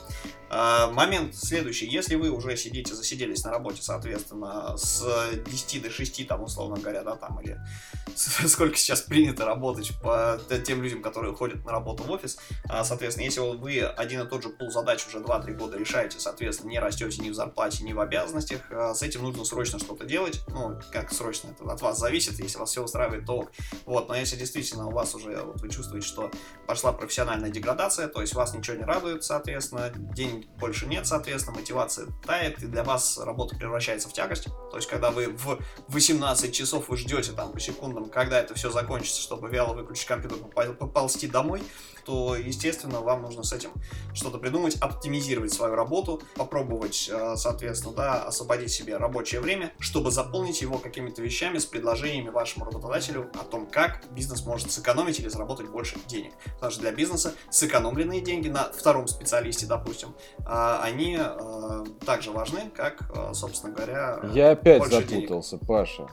Э, 0.51 0.87
момент 0.93 1.35
следующий. 1.35 1.87
Если 1.87 2.15
вы 2.15 2.31
уже 2.31 2.57
сидите, 2.57 2.95
засиделись 2.95 3.45
на 3.45 3.51
работе, 3.51 3.83
соответственно, 3.83 4.77
с 4.77 5.05
10 5.47 5.83
до 5.83 5.91
6, 5.91 6.29
там, 6.29 6.43
условно 6.43 6.77
говоря, 6.77 7.03
да, 7.03 7.17
там, 7.17 7.41
или 7.41 7.59
сколько 8.15 8.77
сейчас 8.77 9.01
принято 9.01 9.45
работать 9.45 9.86
по 9.95 10.39
тем 10.65 10.83
людям, 10.83 11.03
которые 11.03 11.35
ходят 11.35 11.65
на 11.65 11.73
работу 11.73 12.05
в 12.05 12.11
офис. 12.11 12.39
А, 12.69 12.85
соответственно, 12.85 13.25
если 13.25 13.41
вы 13.41 13.81
один 13.81 14.23
и 14.23 14.29
тот 14.29 14.43
же 14.43 14.51
пул 14.51 14.71
задач 14.71 15.07
уже 15.07 15.19
2-3 15.19 15.55
года 15.55 15.79
решаете, 15.79 16.19
соответственно, 16.21 16.71
не 16.71 16.79
растете 16.79 17.23
ни 17.23 17.31
в 17.31 17.35
зарплате, 17.35 17.85
ни 17.85 17.93
в 17.93 18.01
обязанностях, 18.01 18.61
а, 18.71 18.95
с 18.95 19.03
этим 19.03 19.23
нужно 19.23 19.45
срочно 19.45 19.79
что-то 19.79 20.05
делать. 20.05 20.41
Ну, 20.49 20.79
как 20.93 21.13
срочно, 21.13 21.51
это 21.51 21.71
от 21.71 21.81
вас 21.81 21.99
зависит, 21.99 22.39
если 22.39 22.59
вас 22.59 22.71
все 22.71 22.83
устраивает, 22.83 23.27
то 23.27 23.49
вот. 23.85 24.09
Но 24.09 24.15
если 24.15 24.37
действительно 24.37 24.87
у 24.87 24.91
вас 24.91 25.15
уже, 25.15 25.43
вот 25.43 25.61
вы 25.61 25.69
чувствуете, 25.69 26.07
что 26.07 26.31
пошла 26.67 26.93
профессиональная 26.93 27.51
деградация, 27.51 28.09
то 28.09 28.21
есть 28.21 28.35
вас 28.35 28.55
ничего 28.55 28.77
не 28.77 28.85
радует, 28.85 29.25
соответственно, 29.25 29.93
денег 29.95 30.47
больше 30.59 30.87
нет, 30.87 31.07
соответственно, 31.07 31.59
мотивация 31.59 32.07
тает, 32.25 32.63
и 32.63 32.67
для 32.67 32.85
вас 32.85 33.19
работа 33.19 33.57
превращается 33.57 34.09
в 34.09 34.13
тягость. 34.13 34.45
То 34.71 34.77
есть, 34.77 34.89
когда 34.89 35.11
вы 35.11 35.29
в 35.29 35.59
18 35.89 36.55
часов 36.55 36.89
вы 36.89 36.97
ждете 36.97 37.33
там 37.33 37.53
по 37.53 37.61
секундам, 37.61 38.09
когда 38.09 38.41
это 38.41 38.55
все 38.55 38.71
закончится, 38.71 39.21
чтобы 39.21 39.49
вяло 39.49 39.75
выключить 39.77 40.07
компьютер, 40.07 40.39
поползти 40.75 41.29
домой, 41.29 41.63
то, 42.07 42.37
естественно, 42.37 43.01
вам 43.01 43.23
нужно 43.23 43.43
с 43.43 43.53
этим 43.53 43.71
что-то 44.15 44.39
придумать, 44.39 44.77
оптимизировать 44.81 45.53
свою 45.53 45.75
работу, 45.75 46.23
попробовать, 46.37 47.11
э, 47.13 47.35
соответственно, 47.37 47.95
да, 47.95 48.23
освободить 48.23 48.71
себе 48.71 48.97
рабочее 48.97 49.41
время, 49.41 49.73
чтобы 49.81 50.13
заполнить 50.13 50.63
его 50.63 50.79
какими-то 50.79 51.21
вещами 51.21 51.59
с 51.59 51.67
предложениями 51.67 52.29
вашему 52.29 52.65
работодателю 52.65 53.29
о 53.35 53.45
том, 53.45 53.67
как 53.67 54.05
бизнес 54.13 54.47
может 54.47 54.71
сэкономить 54.71 55.19
или 55.19 55.29
заработать 55.29 55.69
больше 55.69 55.97
денег. 56.07 56.33
Потому 56.55 56.71
что 56.71 56.81
для 56.83 56.93
бизнеса 56.93 57.35
сэкономленные 57.51 58.21
деньги 58.21 58.49
на 58.49 58.71
втором 58.73 59.09
специалисте, 59.09 59.67
допустим, 59.67 60.15
э, 60.39 60.79
они 60.83 61.19
э, 61.19 61.85
также 62.07 62.31
важны, 62.31 62.71
как, 62.75 63.03
собственно 63.35 63.73
говоря, 63.73 64.21
Я 64.33 64.53
опять 64.53 64.87
запутался, 64.87 65.57
денег. 65.57 65.67
Паша. 65.67 66.07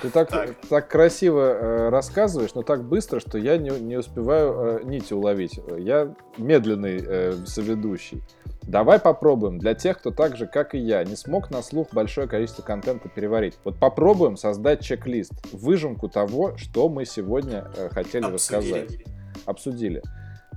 Ты 0.00 0.10
так, 0.10 0.30
так. 0.30 0.56
так 0.68 0.88
красиво 0.88 1.90
рассказываешь, 1.90 2.54
но 2.54 2.62
так 2.62 2.82
быстро, 2.84 3.20
что 3.20 3.36
я 3.38 3.58
не, 3.58 3.70
не 3.78 3.96
успеваю 3.96 4.84
нити 4.86 5.12
уловить. 5.12 5.35
Я 5.78 6.14
медленный 6.36 7.02
э, 7.04 7.32
соведущий. 7.46 8.22
Давай 8.62 8.98
попробуем 8.98 9.58
для 9.58 9.74
тех, 9.74 9.98
кто 9.98 10.10
так 10.10 10.36
же, 10.36 10.46
как 10.46 10.74
и 10.74 10.78
я, 10.78 11.04
не 11.04 11.14
смог 11.14 11.50
на 11.50 11.62
слух 11.62 11.88
большое 11.92 12.26
количество 12.26 12.62
контента 12.62 13.08
переварить. 13.08 13.54
Вот 13.64 13.78
попробуем 13.78 14.36
создать 14.36 14.82
чек-лист, 14.82 15.32
выжимку 15.52 16.08
того, 16.08 16.56
что 16.56 16.88
мы 16.88 17.04
сегодня 17.04 17.70
э, 17.76 17.88
хотели 17.90 18.24
Обсудили. 18.24 18.32
рассказать. 18.34 19.04
Обсудили. 19.44 20.02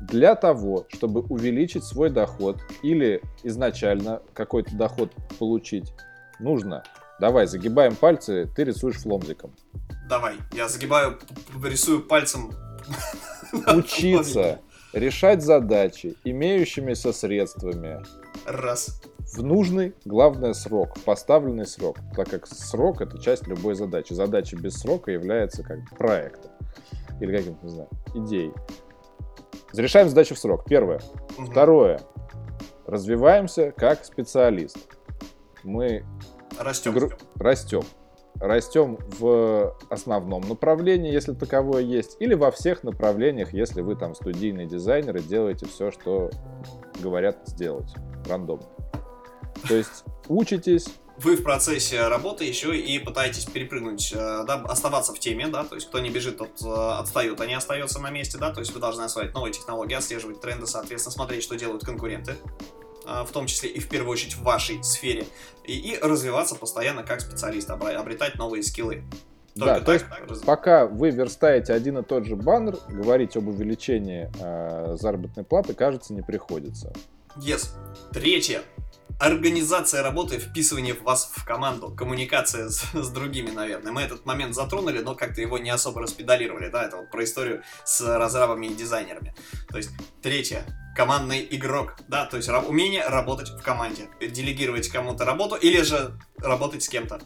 Для 0.02 0.34
того, 0.36 0.86
чтобы 0.90 1.22
увеличить 1.22 1.84
свой 1.84 2.10
доход 2.10 2.58
или 2.82 3.22
изначально 3.44 4.22
какой-то 4.34 4.76
доход 4.76 5.12
получить, 5.38 5.94
нужно 6.40 6.84
Давай, 7.20 7.48
загибаем 7.48 7.96
пальцы, 7.96 8.50
ты 8.56 8.64
рисуешь 8.64 8.96
фломзиком. 8.96 9.54
Давай, 10.08 10.38
я 10.54 10.70
загибаю, 10.70 11.20
рисую 11.62 12.02
пальцем. 12.02 12.52
Учиться 13.76 14.62
решать 14.94 15.42
задачи 15.42 16.16
имеющимися 16.24 17.14
средствами. 17.14 18.04
Раз. 18.46 19.02
В 19.34 19.44
нужный, 19.44 19.94
главное, 20.06 20.54
срок, 20.54 20.98
поставленный 21.06 21.68
срок, 21.68 21.98
так 22.16 22.30
как 22.30 22.48
срок 22.48 23.02
это 23.02 23.20
часть 23.20 23.48
любой 23.48 23.76
задачи. 23.76 24.14
Задача 24.14 24.58
без 24.58 24.80
срока 24.80 25.12
является 25.12 25.64
как 25.64 25.80
проектом 25.98 26.52
или 27.20 27.36
каким-то, 27.36 27.66
не 27.66 27.72
знаю, 27.72 27.90
идеей. 28.16 28.54
Зарешаем 29.72 30.10
задачу 30.10 30.36
в 30.36 30.40
срок. 30.40 30.66
Первое. 30.66 31.00
Угу. 31.38 31.46
Второе. 31.46 32.02
Развиваемся 32.88 33.72
как 33.72 34.04
специалист. 34.04 34.78
Мы 35.64 36.04
Растем. 36.58 36.94
Гр... 36.94 37.18
Растем. 37.36 37.84
Растем 38.40 38.98
в 39.20 39.78
основном 39.90 40.48
направлении, 40.48 41.12
если 41.12 41.34
таковое 41.34 41.82
есть, 41.82 42.18
или 42.20 42.34
во 42.36 42.52
всех 42.52 42.84
направлениях, 42.84 43.54
если 43.54 43.82
вы 43.82 43.96
там 43.96 44.16
студийный 44.16 44.66
дизайнер 44.66 45.18
и 45.18 45.22
делаете 45.22 45.66
все, 45.66 45.92
что 45.92 46.30
говорят 47.02 47.40
сделать 47.48 47.94
рандомно. 48.28 48.66
То 49.68 49.76
есть 49.76 50.06
учитесь, 50.30 50.88
вы 51.22 51.36
в 51.36 51.44
процессе 51.44 52.08
работы 52.08 52.46
еще 52.46 52.78
и 52.80 52.98
пытаетесь 52.98 53.44
перепрыгнуть, 53.44 54.14
э, 54.16 54.44
да, 54.48 54.64
оставаться 54.70 55.14
в 55.14 55.20
теме, 55.20 55.48
да, 55.48 55.66
то 55.66 55.76
есть 55.76 55.90
кто 55.90 56.00
не 56.00 56.10
бежит, 56.10 56.38
тот 56.38 56.62
э, 56.64 56.68
отстает, 56.68 57.42
а 57.42 57.46
не 57.46 57.56
остается 57.56 58.00
на 58.00 58.10
месте, 58.10 58.38
да, 58.38 58.54
то 58.54 58.62
есть 58.62 58.74
вы 58.74 58.80
должны 58.80 59.02
осваивать 59.02 59.34
новые 59.34 59.52
технологии, 59.52 59.96
отслеживать 59.96 60.40
тренды, 60.40 60.66
соответственно, 60.66 61.12
смотреть, 61.12 61.44
что 61.44 61.58
делают 61.58 61.84
конкуренты, 61.84 62.36
в 63.06 63.32
том 63.32 63.48
числе 63.48 63.70
и 63.70 63.80
в 63.80 63.90
первую 63.90 64.12
очередь 64.12 64.36
в 64.36 64.44
вашей 64.44 64.84
сфере, 64.84 65.26
и, 65.66 65.74
и 65.74 66.00
развиваться 66.00 66.56
постоянно 66.56 67.04
как 67.04 67.22
специалист, 67.22 67.70
обретать 67.70 68.36
новые 68.36 68.64
скиллы. 68.64 69.04
Только 69.56 69.80
да, 69.80 69.82
то 69.82 69.94
есть 69.94 70.06
раз... 70.28 70.40
пока 70.40 70.86
вы 70.86 71.10
верстаете 71.10 71.74
один 71.74 71.98
и 71.98 72.04
тот 72.04 72.26
же 72.26 72.36
баннер, 72.36 72.78
говорить 72.88 73.36
об 73.36 73.48
увеличении 73.48 74.32
э, 74.40 74.96
заработной 74.96 75.44
платы, 75.44 75.74
кажется, 75.74 76.14
не 76.14 76.22
приходится. 76.22 76.94
Yes. 77.36 77.70
Третье. 78.12 78.62
Организация 79.20 80.02
работы, 80.02 80.40
вписывание 80.40 80.94
вас 80.94 81.30
в 81.36 81.44
команду, 81.44 81.94
коммуникация 81.94 82.70
с, 82.70 82.84
с 82.94 83.10
другими, 83.10 83.50
наверное. 83.50 83.92
Мы 83.92 84.02
этот 84.02 84.26
момент 84.26 84.56
затронули, 84.56 85.00
но 85.00 85.16
как-то 85.16 85.42
его 85.42 85.58
не 85.58 85.70
особо 85.70 86.02
распедалировали, 86.02 86.70
да, 86.70 86.86
это 86.86 86.98
вот 86.98 87.12
про 87.12 87.24
историю 87.24 87.64
с 87.84 88.02
разрабами 88.02 88.68
и 88.68 88.74
дизайнерами. 88.74 89.36
То 89.68 89.78
есть, 89.78 89.90
третье, 90.22 90.64
командный 91.00 91.48
игрок, 91.50 91.96
да, 92.10 92.26
то 92.26 92.38
есть 92.38 92.50
умение 92.50 93.08
работать 93.08 93.50
в 93.50 93.62
команде, 93.64 94.10
делегировать 94.20 94.90
кому-то 94.90 95.24
работу 95.24 95.56
или 95.56 95.82
же 95.82 96.12
работать 96.38 96.84
с 96.84 96.90
кем-то. 96.90 97.20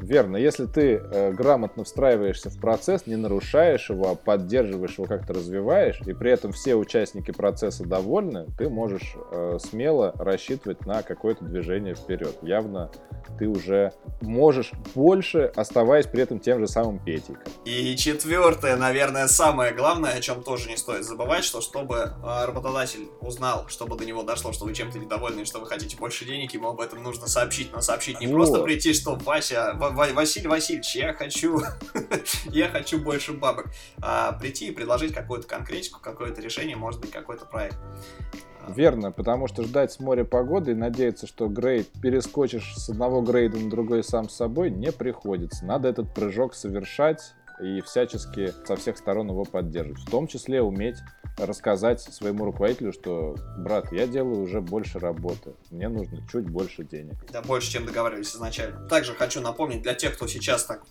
Верно. 0.00 0.38
Если 0.38 0.66
ты 0.66 0.94
э, 0.94 1.32
грамотно 1.32 1.84
встраиваешься 1.84 2.48
в 2.48 2.58
процесс, 2.58 3.06
не 3.06 3.16
нарушаешь 3.16 3.90
его, 3.90 4.10
а 4.10 4.14
поддерживаешь 4.14 4.96
его, 4.96 5.06
как-то 5.06 5.34
развиваешь, 5.34 6.00
и 6.06 6.14
при 6.14 6.32
этом 6.32 6.52
все 6.52 6.74
участники 6.74 7.30
процесса 7.30 7.84
довольны, 7.84 8.46
ты 8.58 8.68
можешь 8.70 9.14
э, 9.30 9.58
смело 9.60 10.12
рассчитывать 10.16 10.86
на 10.86 11.02
какое 11.02 11.30
какое-то 11.30 11.44
движение 11.44 11.94
вперед. 11.94 12.36
Явно 12.42 12.90
ты 13.38 13.46
уже 13.46 13.92
можешь 14.20 14.72
больше, 14.94 15.52
оставаясь 15.54 16.06
при 16.06 16.22
этом 16.22 16.40
тем 16.40 16.58
же 16.60 16.66
самым 16.66 16.98
Петейком. 16.98 17.44
И 17.64 17.94
четвертое, 17.96 18.76
наверное, 18.76 19.28
самое 19.28 19.72
главное, 19.72 20.12
о 20.12 20.20
чем 20.20 20.42
тоже 20.42 20.68
не 20.68 20.76
стоит 20.76 21.04
забывать, 21.04 21.44
что 21.44 21.60
чтобы 21.60 22.14
а, 22.22 22.46
работодатель 22.46 23.06
узнал, 23.22 23.66
чтобы 23.68 23.96
до 23.96 24.04
него 24.04 24.22
дошло, 24.22 24.52
что 24.52 24.64
вы 24.64 24.74
чем-то 24.74 24.98
недовольны, 24.98 25.44
что 25.44 25.60
вы 25.60 25.66
хотите 25.66 25.96
больше 25.96 26.24
денег, 26.24 26.52
ему 26.54 26.68
об 26.68 26.80
этом 26.80 27.02
нужно 27.02 27.26
сообщить, 27.26 27.72
но 27.72 27.80
сообщить 27.80 28.20
не 28.20 28.26
вот. 28.26 28.34
просто 28.34 28.62
прийти, 28.62 28.92
что 28.92 29.14
Вася, 29.16 29.74
В 29.74 29.90
Василий 30.12 30.48
Васильевич, 30.48 30.96
я 30.96 31.12
хочу, 31.12 31.60
я 32.46 32.68
хочу 32.68 32.98
больше 32.98 33.32
бабок, 33.32 33.66
а 34.02 34.32
прийти 34.32 34.68
и 34.68 34.70
предложить 34.70 35.12
какую-то 35.12 35.46
конкретику, 35.46 36.00
какое-то 36.00 36.40
решение, 36.40 36.76
может 36.76 37.00
быть, 37.00 37.10
какой-то 37.10 37.44
проект. 37.44 37.78
Верно, 38.68 39.10
потому 39.10 39.48
что 39.48 39.62
ждать 39.62 39.92
с 39.92 40.00
моря 40.00 40.24
погоды 40.24 40.72
и 40.72 40.74
надеяться, 40.74 41.26
что 41.26 41.48
грейд 41.48 41.88
перескочишь 42.02 42.74
с 42.76 42.88
одного 42.90 43.22
грейда 43.22 43.58
на 43.58 43.70
другой 43.70 44.04
сам 44.04 44.28
с 44.28 44.36
собой, 44.36 44.70
не 44.70 44.92
приходится. 44.92 45.64
Надо 45.64 45.88
этот 45.88 46.14
прыжок 46.14 46.54
совершать 46.54 47.34
и 47.60 47.80
всячески 47.80 48.52
со 48.66 48.76
всех 48.76 48.96
сторон 48.96 49.28
его 49.28 49.44
поддерживать. 49.44 50.02
В 50.02 50.10
том 50.10 50.26
числе 50.26 50.62
уметь 50.62 50.96
рассказать 51.40 52.00
своему 52.00 52.44
руководителю, 52.44 52.92
что, 52.92 53.36
брат, 53.58 53.92
я 53.92 54.06
делаю 54.06 54.42
уже 54.42 54.60
больше 54.60 54.98
работы, 54.98 55.54
мне 55.70 55.88
нужно 55.88 56.26
чуть 56.30 56.48
больше 56.48 56.84
денег. 56.84 57.14
Да, 57.32 57.42
больше, 57.42 57.70
чем 57.70 57.86
договаривались 57.86 58.34
изначально. 58.34 58.86
Также 58.88 59.14
хочу 59.14 59.40
напомнить 59.40 59.82
для 59.82 59.94
тех, 59.94 60.14
кто 60.14 60.26
сейчас 60.26 60.64
так 60.64 60.82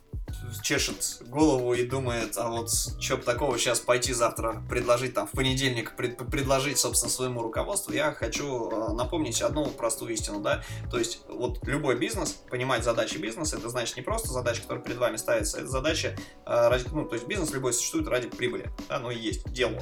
чешет 0.61 1.21
голову 1.27 1.73
и 1.73 1.85
думает, 1.85 2.37
а 2.37 2.49
вот 2.49 2.69
что 2.99 3.17
бы 3.17 3.23
такого 3.23 3.57
сейчас 3.57 3.79
пойти 3.79 4.13
завтра 4.13 4.61
предложить, 4.69 5.13
там, 5.13 5.27
в 5.27 5.31
понедельник 5.31 5.95
пред, 5.95 6.17
предложить, 6.29 6.77
собственно, 6.77 7.11
своему 7.11 7.41
руководству, 7.41 7.93
я 7.93 8.11
хочу 8.11 8.69
э, 8.69 8.93
напомнить 8.93 9.41
одну 9.41 9.67
простую 9.67 10.13
истину, 10.13 10.39
да, 10.41 10.63
то 10.91 10.97
есть 10.97 11.21
вот 11.27 11.65
любой 11.67 11.97
бизнес, 11.97 12.31
понимать 12.49 12.83
задачи 12.83 13.17
бизнеса, 13.17 13.57
это 13.57 13.69
значит 13.69 13.95
не 13.95 14.01
просто 14.01 14.29
задача, 14.29 14.61
которая 14.61 14.83
перед 14.83 14.97
вами 14.97 15.17
ставится, 15.17 15.59
это 15.59 15.67
задача, 15.67 16.15
э, 16.45 16.79
ну, 16.91 17.05
то 17.05 17.15
есть 17.15 17.27
бизнес 17.27 17.51
любой 17.51 17.73
существует 17.73 18.07
ради 18.07 18.27
прибыли, 18.27 18.69
да, 18.87 18.99
ну 18.99 19.11
и 19.11 19.17
есть, 19.17 19.51
дело 19.51 19.81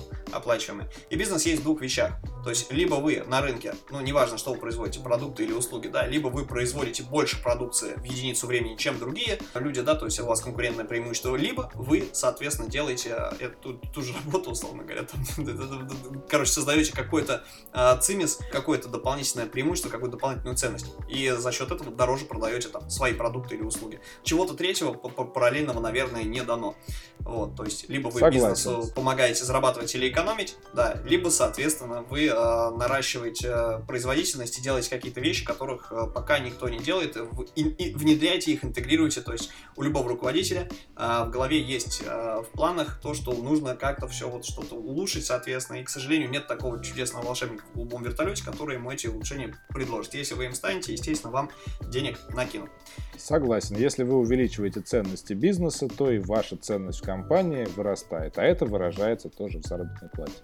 оплачиваемое. 0.58 0.89
И 1.10 1.16
бизнес 1.16 1.45
есть 1.45 1.62
в 1.62 1.64
двух 1.64 1.82
вещах, 1.82 2.14
то 2.43 2.49
есть 2.49 2.72
либо 2.72 2.95
вы 2.95 3.24
на 3.28 3.41
рынке, 3.41 3.76
ну, 3.89 4.01
неважно, 4.01 4.38
что 4.38 4.53
вы 4.53 4.60
производите, 4.60 4.99
продукты 4.99 5.43
или 5.43 5.53
услуги, 5.53 5.88
да, 5.88 6.05
либо 6.08 6.28
вы 6.28 6.45
производите 6.45 7.03
больше 7.03 7.41
продукции 7.41 7.93
в 7.97 8.03
единицу 8.03 8.47
времени, 8.47 8.76
чем 8.76 8.99
другие 8.99 9.39
люди, 9.55 9.82
да, 9.82 9.95
то 9.95 10.05
есть 10.05 10.20
у 10.20 10.26
вас 10.26 10.41
конкурентное 10.41 10.86
преимущество, 10.86 11.36
либо 11.36 11.72
вы, 11.76 12.10
соответственно, 12.14 12.70
делаете 12.70 13.16
э, 13.39 13.45
эту 13.45 13.74
ту 13.93 14.01
же 14.01 14.14
работу, 14.14 14.51
условно 14.51 14.84
говоря, 14.84 15.03
там, 15.03 16.24
короче, 16.30 16.51
создаете 16.51 16.93
какой-то 16.93 17.43
э, 17.74 17.97
цимис, 18.01 18.39
какое-то 18.51 18.89
дополнительное 18.89 19.47
преимущество, 19.47 19.89
какую-то 19.89 20.18
дополнительную 20.18 20.58
ценность, 20.58 20.88
и 21.10 21.30
за 21.30 21.51
счет 21.51 21.72
этого 21.72 21.91
дороже 21.91 22.26
продаете 22.26 22.70
там 22.70 22.89
свои 22.89 23.14
продукты 23.14 23.55
или 23.55 23.64
услуги. 23.64 23.99
Чего-то 24.24 24.53
третьего 24.53 24.93
параллельного, 24.93 25.80
наверное, 25.80 26.24
не 26.24 26.41
дано. 26.43 26.76
Вот, 27.20 27.55
то 27.55 27.64
есть, 27.64 27.89
либо 27.89 28.08
вы 28.08 28.20
Согласен. 28.20 28.49
бизнесу 28.49 28.93
помогаете 28.95 29.43
зарабатывать 29.43 29.93
или 29.95 30.10
экономить, 30.10 30.47
да, 30.74 31.02
либо, 31.06 31.30
соответственно, 31.30 32.04
вы 32.04 32.28
э, 32.28 32.34
наращиваете 32.34 33.48
э, 33.48 33.80
производительность 33.88 34.60
и 34.60 34.62
делаете 34.62 34.89
какие-то 34.89 35.20
вещи, 35.20 35.45
которых 35.45 35.91
э, 35.91 36.08
пока 36.14 36.39
никто 36.39 36.70
не 36.70 36.80
делает, 36.80 37.18
и, 37.56 37.62
и 37.64 37.93
внедряете 37.93 38.52
их, 38.52 38.64
интегрируете, 38.64 39.22
то 39.22 39.32
есть 39.32 39.50
у 39.76 39.82
любого 39.82 40.10
руководителя 40.10 40.70
э, 40.95 41.24
в 41.26 41.30
голове 41.30 41.62
есть 41.62 42.04
э, 42.06 42.41
в 42.41 42.48
планах 42.54 43.00
то, 43.02 43.14
что 43.14 43.34
нужно 43.34 43.76
как-то 43.76 44.08
все 44.08 44.30
вот 44.30 44.45
что-то 44.45 44.76
улучшить, 44.76 45.26
соответственно, 45.26 45.78
и, 45.78 45.84
к 45.84 45.89
сожалению, 45.89 46.30
нет 46.30 46.48
такого 46.48 46.84
чудесного 46.84 47.26
волшебника 47.26 47.64
в 47.72 47.76
голубом 47.76 48.04
вертолете, 48.04 48.43
который 48.43 48.76
ему 48.76 48.91
эти 48.91 49.08
улучшения 49.08 49.56
предложит. 49.70 50.14
Если 50.14 50.36
вы 50.36 50.45
им 50.45 50.54
станете, 50.54 50.93
естественно, 50.93 51.32
вам 51.32 51.50
денег 51.82 52.20
накинут. 52.30 52.70
Согласен. 53.18 53.76
Если 53.76 54.04
вы 54.04 54.18
увеличиваете 54.18 54.82
ценности 54.82 55.34
бизнеса, 55.34 55.88
то 55.88 56.12
и 56.12 56.20
ваша 56.20 56.56
ценность 56.56 57.00
в 57.00 57.04
компании 57.04 57.66
вырастает, 57.76 58.38
а 58.38 58.43
это 58.43 58.66
выражается 58.66 59.30
тоже 59.30 59.60
в 59.60 59.66
заработной 59.66 60.10
плате. 60.10 60.36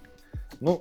Ну, 0.64 0.80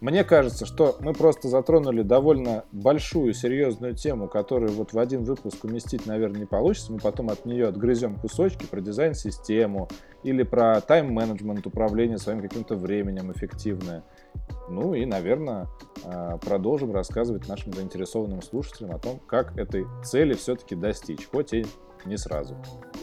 мне 0.00 0.22
кажется, 0.22 0.64
что 0.64 0.96
мы 1.00 1.12
просто 1.12 1.48
затронули 1.48 2.02
довольно 2.02 2.66
большую, 2.70 3.34
серьезную 3.34 3.96
тему, 3.96 4.28
которую 4.28 4.70
вот 4.70 4.92
в 4.92 4.98
один 4.98 5.24
выпуск 5.24 5.64
уместить, 5.64 6.06
наверное, 6.06 6.38
не 6.38 6.46
получится. 6.46 6.92
Мы 6.92 7.00
потом 7.00 7.30
от 7.30 7.44
нее 7.44 7.66
отгрызем 7.66 8.14
кусочки 8.14 8.64
про 8.64 8.80
дизайн-систему 8.80 9.88
или 10.22 10.44
про 10.44 10.80
тайм-менеджмент, 10.80 11.66
управление 11.66 12.18
своим 12.18 12.42
каким-то 12.42 12.76
временем 12.76 13.32
эффективное. 13.32 14.04
Ну 14.70 14.94
и, 14.94 15.04
наверное, 15.04 15.66
а, 16.04 16.36
продолжим 16.36 16.92
рассказывать 16.92 17.48
нашим 17.48 17.72
заинтересованным 17.72 18.40
слушателям 18.40 18.92
о 18.94 19.00
том, 19.00 19.18
как 19.18 19.58
этой 19.58 19.84
цели 20.04 20.34
все-таки 20.34 20.76
достичь, 20.76 21.28
хоть 21.28 21.54
и 21.54 21.66
не 22.06 22.16
сразу. 22.18 22.56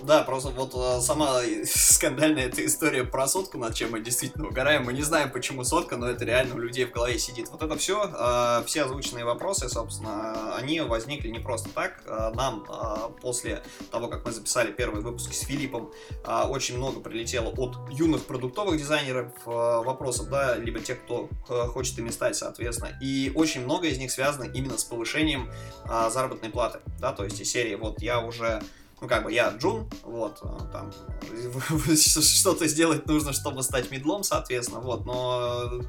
Да, 0.04 0.24
просто 0.24 0.50
вот 0.50 0.74
э, 0.74 1.02
сама 1.02 1.42
скандальная 1.66 2.48
эта 2.48 2.66
история 2.66 3.04
про 3.04 3.28
сотку, 3.28 3.58
над 3.58 3.76
чем 3.76 3.92
мы 3.92 4.02
действительно 4.02 4.48
угораем. 4.48 4.86
Мы 4.86 4.94
не 4.94 5.04
знаем, 5.04 5.32
почему 5.32 5.64
сотка, 5.64 5.98
но 5.98 6.08
это 6.08 6.26
реально 6.26 6.56
у 6.56 6.58
людей 6.58 6.86
в 6.86 6.92
голове 6.92 7.20
сидит. 7.20 7.50
Вот 7.50 7.62
это 7.62 7.78
все, 7.78 8.10
э, 8.12 8.64
все 8.66 8.84
озвученные 8.84 9.26
вопросы, 9.26 9.70
собственно, 9.70 10.56
они 10.56 10.82
возникли 10.82 11.30
не 11.30 11.40
просто 11.40 11.70
так. 11.70 12.02
Э, 12.06 12.32
нам 12.34 12.66
после 13.22 13.64
того, 13.92 14.08
как 14.08 14.26
мы 14.26 14.32
записали 14.32 14.72
первый 14.72 15.02
выпуск 15.02 15.34
с 15.34 15.42
Филиппом, 15.42 15.92
очень 16.50 16.78
много 16.78 17.00
прилетело 17.00 17.50
от 17.50 17.78
юных 17.92 18.26
продуктовых 18.26 18.78
дизайнеров 18.78 19.32
вопросов, 19.46 20.30
да, 20.30 20.56
либо 20.56 20.80
тех, 20.80 21.04
кто 21.04 21.30
хочет 21.74 21.98
ими 22.00 22.10
стать, 22.10 22.36
соответственно. 22.36 22.98
И 23.02 23.32
очень 23.36 23.64
много 23.64 23.88
из 23.88 23.98
них 23.98 24.12
связано 24.12 24.46
именно 24.46 24.78
с 24.78 24.84
повышением 24.84 25.52
заработной 26.10 26.50
платы, 26.50 26.80
да, 27.00 27.12
то 27.12 27.24
есть 27.24 27.40
из 27.40 27.52
серии 27.52 27.76
вот 27.76 28.02
я 28.02 28.20
уже 28.20 28.62
ну, 29.02 29.08
как 29.08 29.24
бы 29.24 29.34
я 29.34 29.50
Джун, 29.58 29.90
вот, 30.04 30.40
э, 30.44 30.48
там, 30.72 30.94
что-то 31.96 32.68
сделать 32.68 33.08
нужно, 33.08 33.34
чтобы 33.34 33.64
стать 33.64 33.90
медлом, 33.90 34.24
соответственно, 34.24 34.80
вот, 34.80 35.06
но 35.06 35.82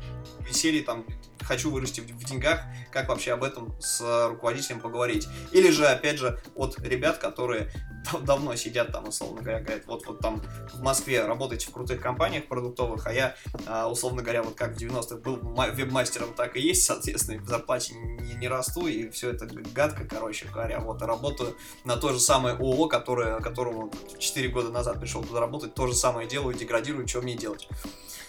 серии 0.51 0.81
там 0.81 1.05
хочу 1.41 1.71
вырасти 1.71 2.01
в, 2.01 2.25
деньгах, 2.25 2.61
как 2.91 3.09
вообще 3.09 3.33
об 3.33 3.43
этом 3.43 3.75
с 3.81 4.29
руководителем 4.29 4.81
поговорить. 4.81 5.29
Или 5.51 5.71
же, 5.71 5.87
опять 5.87 6.19
же, 6.19 6.41
от 6.55 6.79
ребят, 6.81 7.19
которые 7.19 7.73
дав 8.05 8.23
давно 8.23 8.57
сидят 8.57 8.93
там, 8.93 9.09
условно 9.09 9.43
говоря, 9.43 9.61
говорят, 9.61 9.87
вот, 9.87 10.07
вот 10.07 10.21
там 10.21 10.43
в 10.73 10.83
Москве 10.83 11.25
работаете 11.25 11.69
в 11.69 11.71
крутых 11.71 12.01
компаниях 12.01 12.47
продуктовых, 12.47 13.07
а 13.07 13.13
я, 13.13 13.35
а, 13.67 13.89
условно 13.89 14.23
говоря, 14.23 14.43
вот 14.43 14.55
как 14.55 14.75
в 14.75 14.79
90-х 14.79 15.17
был 15.17 15.37
веб-мастером, 15.37 16.35
так 16.35 16.57
и 16.57 16.61
есть, 16.61 16.83
соответственно, 16.87 17.43
в 17.43 17.49
зарплате 17.49 17.95
не, 17.95 18.35
не 18.35 18.49
расту, 18.49 18.87
и 18.87 19.09
все 19.11 19.31
это 19.31 19.47
гадко, 19.47 20.05
короче 20.05 20.47
говоря, 20.47 20.81
вот, 20.81 21.03
работаю 21.03 21.57
на 21.85 21.97
то 21.97 22.13
же 22.13 22.21
самое 22.21 22.57
ООО, 22.57 22.89
которое, 23.03 23.41
которому 23.41 23.91
4 24.19 24.49
года 24.49 24.71
назад 24.71 25.01
пришел 25.01 25.23
туда 25.23 25.41
работать, 25.41 25.75
то 25.75 25.89
же 25.89 25.95
самое 25.95 26.29
делаю, 26.29 26.55
деградирую, 26.55 27.09
что 27.09 27.21
мне 27.21 27.35
делать? 27.35 27.69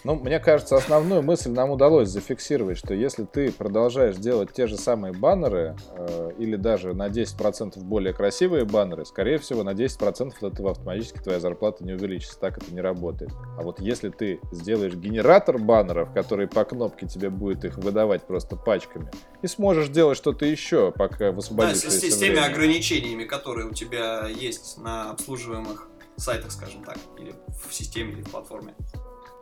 Ну, 0.02 0.16
мне 0.16 0.38
кажется, 0.38 0.76
основную 0.76 1.22
мысль 1.22 1.50
нам 1.50 1.70
удалось 1.70 2.10
зафиксировать, 2.10 2.76
что 2.76 2.92
если 2.92 3.24
ты 3.24 3.50
продолжаешь 3.50 4.16
делать 4.16 4.52
те 4.52 4.66
же 4.66 4.76
самые 4.76 5.14
баннеры, 5.14 5.76
э, 5.96 6.32
или 6.38 6.56
даже 6.56 6.92
на 6.92 7.08
10% 7.08 7.82
более 7.82 8.12
красивые 8.12 8.66
баннеры, 8.66 9.06
скорее 9.06 9.38
всего, 9.38 9.62
на 9.62 9.72
10% 9.72 10.34
от 10.42 10.52
этого 10.52 10.72
автоматически 10.72 11.20
твоя 11.20 11.40
зарплата 11.40 11.84
не 11.84 11.94
увеличится. 11.94 12.38
Так 12.38 12.58
это 12.58 12.74
не 12.74 12.82
работает. 12.82 13.30
А 13.58 13.62
вот 13.62 13.80
если 13.80 14.10
ты 14.10 14.40
сделаешь 14.52 14.94
генератор 14.94 15.56
баннеров, 15.56 16.12
который 16.12 16.48
по 16.48 16.64
кнопке 16.64 17.06
тебе 17.06 17.30
будет 17.30 17.64
их 17.64 17.78
выдавать 17.78 18.24
просто 18.24 18.56
пачками, 18.56 19.10
и 19.40 19.46
сможешь 19.46 19.88
делать 19.88 20.18
что-то 20.18 20.44
еще, 20.44 20.92
пока 20.92 21.32
высвободишься 21.32 21.86
Да, 21.86 21.90
с, 21.90 22.14
с 22.14 22.18
теми 22.18 22.44
ограничениями, 22.44 23.24
которые 23.24 23.68
у 23.68 23.72
тебя 23.72 24.26
есть 24.26 24.63
на 24.76 25.10
обслуживаемых 25.10 25.88
сайтах, 26.16 26.52
скажем 26.52 26.84
так, 26.84 26.96
или 27.18 27.34
в 27.66 27.72
системе, 27.72 28.12
или 28.12 28.22
в 28.22 28.30
платформе. 28.30 28.74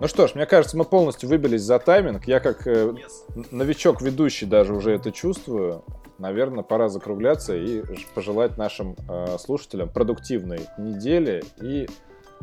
Ну 0.00 0.08
что 0.08 0.26
ж, 0.26 0.34
мне 0.34 0.46
кажется, 0.46 0.76
мы 0.76 0.84
полностью 0.84 1.28
выбились 1.28 1.62
за 1.62 1.78
тайминг. 1.78 2.26
Я 2.26 2.40
как 2.40 2.66
э, 2.66 2.88
yes. 2.88 3.46
новичок 3.50 4.02
ведущий 4.02 4.46
даже 4.46 4.74
уже 4.74 4.92
это 4.92 5.12
чувствую. 5.12 5.84
Наверное, 6.18 6.64
пора 6.64 6.88
закругляться 6.88 7.54
и 7.54 7.82
пожелать 8.14 8.56
нашим 8.56 8.96
э, 9.08 9.36
слушателям 9.38 9.88
продуктивной 9.88 10.66
недели 10.78 11.44
и 11.60 11.88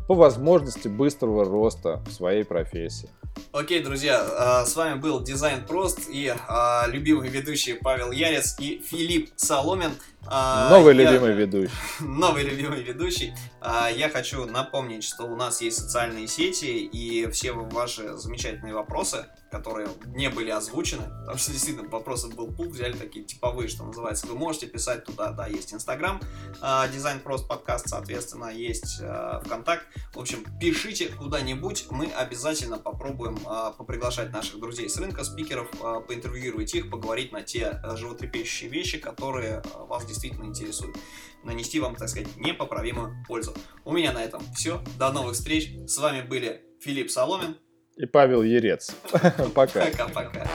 по 0.08 0.16
возможности 0.16 0.88
быстрого 0.88 1.46
роста 1.46 2.02
в 2.08 2.12
своей 2.12 2.44
профессии. 2.44 3.10
Окей, 3.52 3.84
друзья, 3.84 4.64
э, 4.64 4.66
с 4.66 4.76
вами 4.76 5.00
был 5.00 5.22
Дизайн 5.22 5.66
Прост 5.66 6.10
и 6.10 6.28
э, 6.28 6.92
любимый 6.92 7.30
ведущий 7.30 7.74
Павел 7.74 8.12
Ярец 8.12 8.58
и 8.60 8.80
Филипп 8.80 9.32
Соломин. 9.36 9.92
А, 10.28 10.70
Новый 10.70 10.96
я- 10.96 11.04
любимый 11.12 11.34
ведущий. 11.34 11.72
новый 12.02 12.44
любимый 12.44 12.84
ведущий. 12.84 13.34
А, 13.62 13.90
Я 13.90 14.10
хочу 14.10 14.46
напомнить, 14.46 15.04
что 15.04 15.24
у 15.24 15.36
нас 15.36 15.62
есть 15.62 15.78
социальные 15.80 16.28
сети, 16.28 16.66
и 16.66 17.30
все 17.32 17.54
ваши 17.54 18.16
замечательные 18.18 18.74
вопросы, 18.76 19.26
которые 19.50 19.88
не 20.08 20.30
были 20.30 20.52
озвучены, 20.52 21.04
потому 21.22 21.38
что 21.38 21.52
действительно 21.52 21.90
вопросов 21.90 22.36
был 22.36 22.48
пул, 22.52 22.70
взяли 22.70 22.94
такие 22.94 23.26
типовые, 23.26 23.70
что 23.70 23.84
называется. 23.86 24.28
Вы 24.28 24.36
можете 24.36 24.68
писать 24.68 25.06
туда, 25.06 25.32
да, 25.32 25.48
есть 25.48 25.74
Инстаграм, 25.74 26.22
а, 26.62 26.88
Дизайн 26.90 27.22
Прост 27.22 27.48
подкаст, 27.48 27.88
соответственно, 27.90 28.50
есть 28.50 29.02
ВКонтакт. 29.46 29.86
В 30.14 30.20
общем, 30.20 30.46
пишите 30.60 31.08
куда-нибудь, 31.08 31.88
мы 31.90 32.06
обязательно 32.08 32.78
попробуем 32.78 33.40
поприглашать 33.78 34.32
наших 34.32 34.60
друзей 34.60 34.90
с 34.90 34.98
рынка, 34.98 35.24
спикеров, 35.24 35.70
поинтервьюировать 36.08 36.74
их, 36.76 36.90
поговорить 36.92 37.32
на 37.32 37.42
те 37.42 37.66
а, 37.84 37.96
животрепещущие 37.96 38.70
вещи, 38.70 39.00
которые 39.00 39.64
вас 39.88 40.06
действительно 40.10 40.46
интересуют 40.46 40.98
нанести 41.44 41.80
вам, 41.80 41.96
так 41.96 42.10
сказать, 42.10 42.36
непоправимую 42.38 43.24
пользу. 43.28 43.54
У 43.86 43.94
меня 43.94 44.12
на 44.12 44.24
этом 44.24 44.42
все. 44.54 44.84
До 44.98 45.12
новых 45.12 45.34
встреч. 45.34 45.72
С 45.88 45.98
вами 45.98 46.22
были 46.22 46.62
Филипп 46.82 47.10
Соломин. 47.10 47.58
И 47.96 48.06
Павел 48.06 48.44
Ерец. 48.44 48.96
Пока. 49.54 49.86
Пока-пока. 49.86 50.48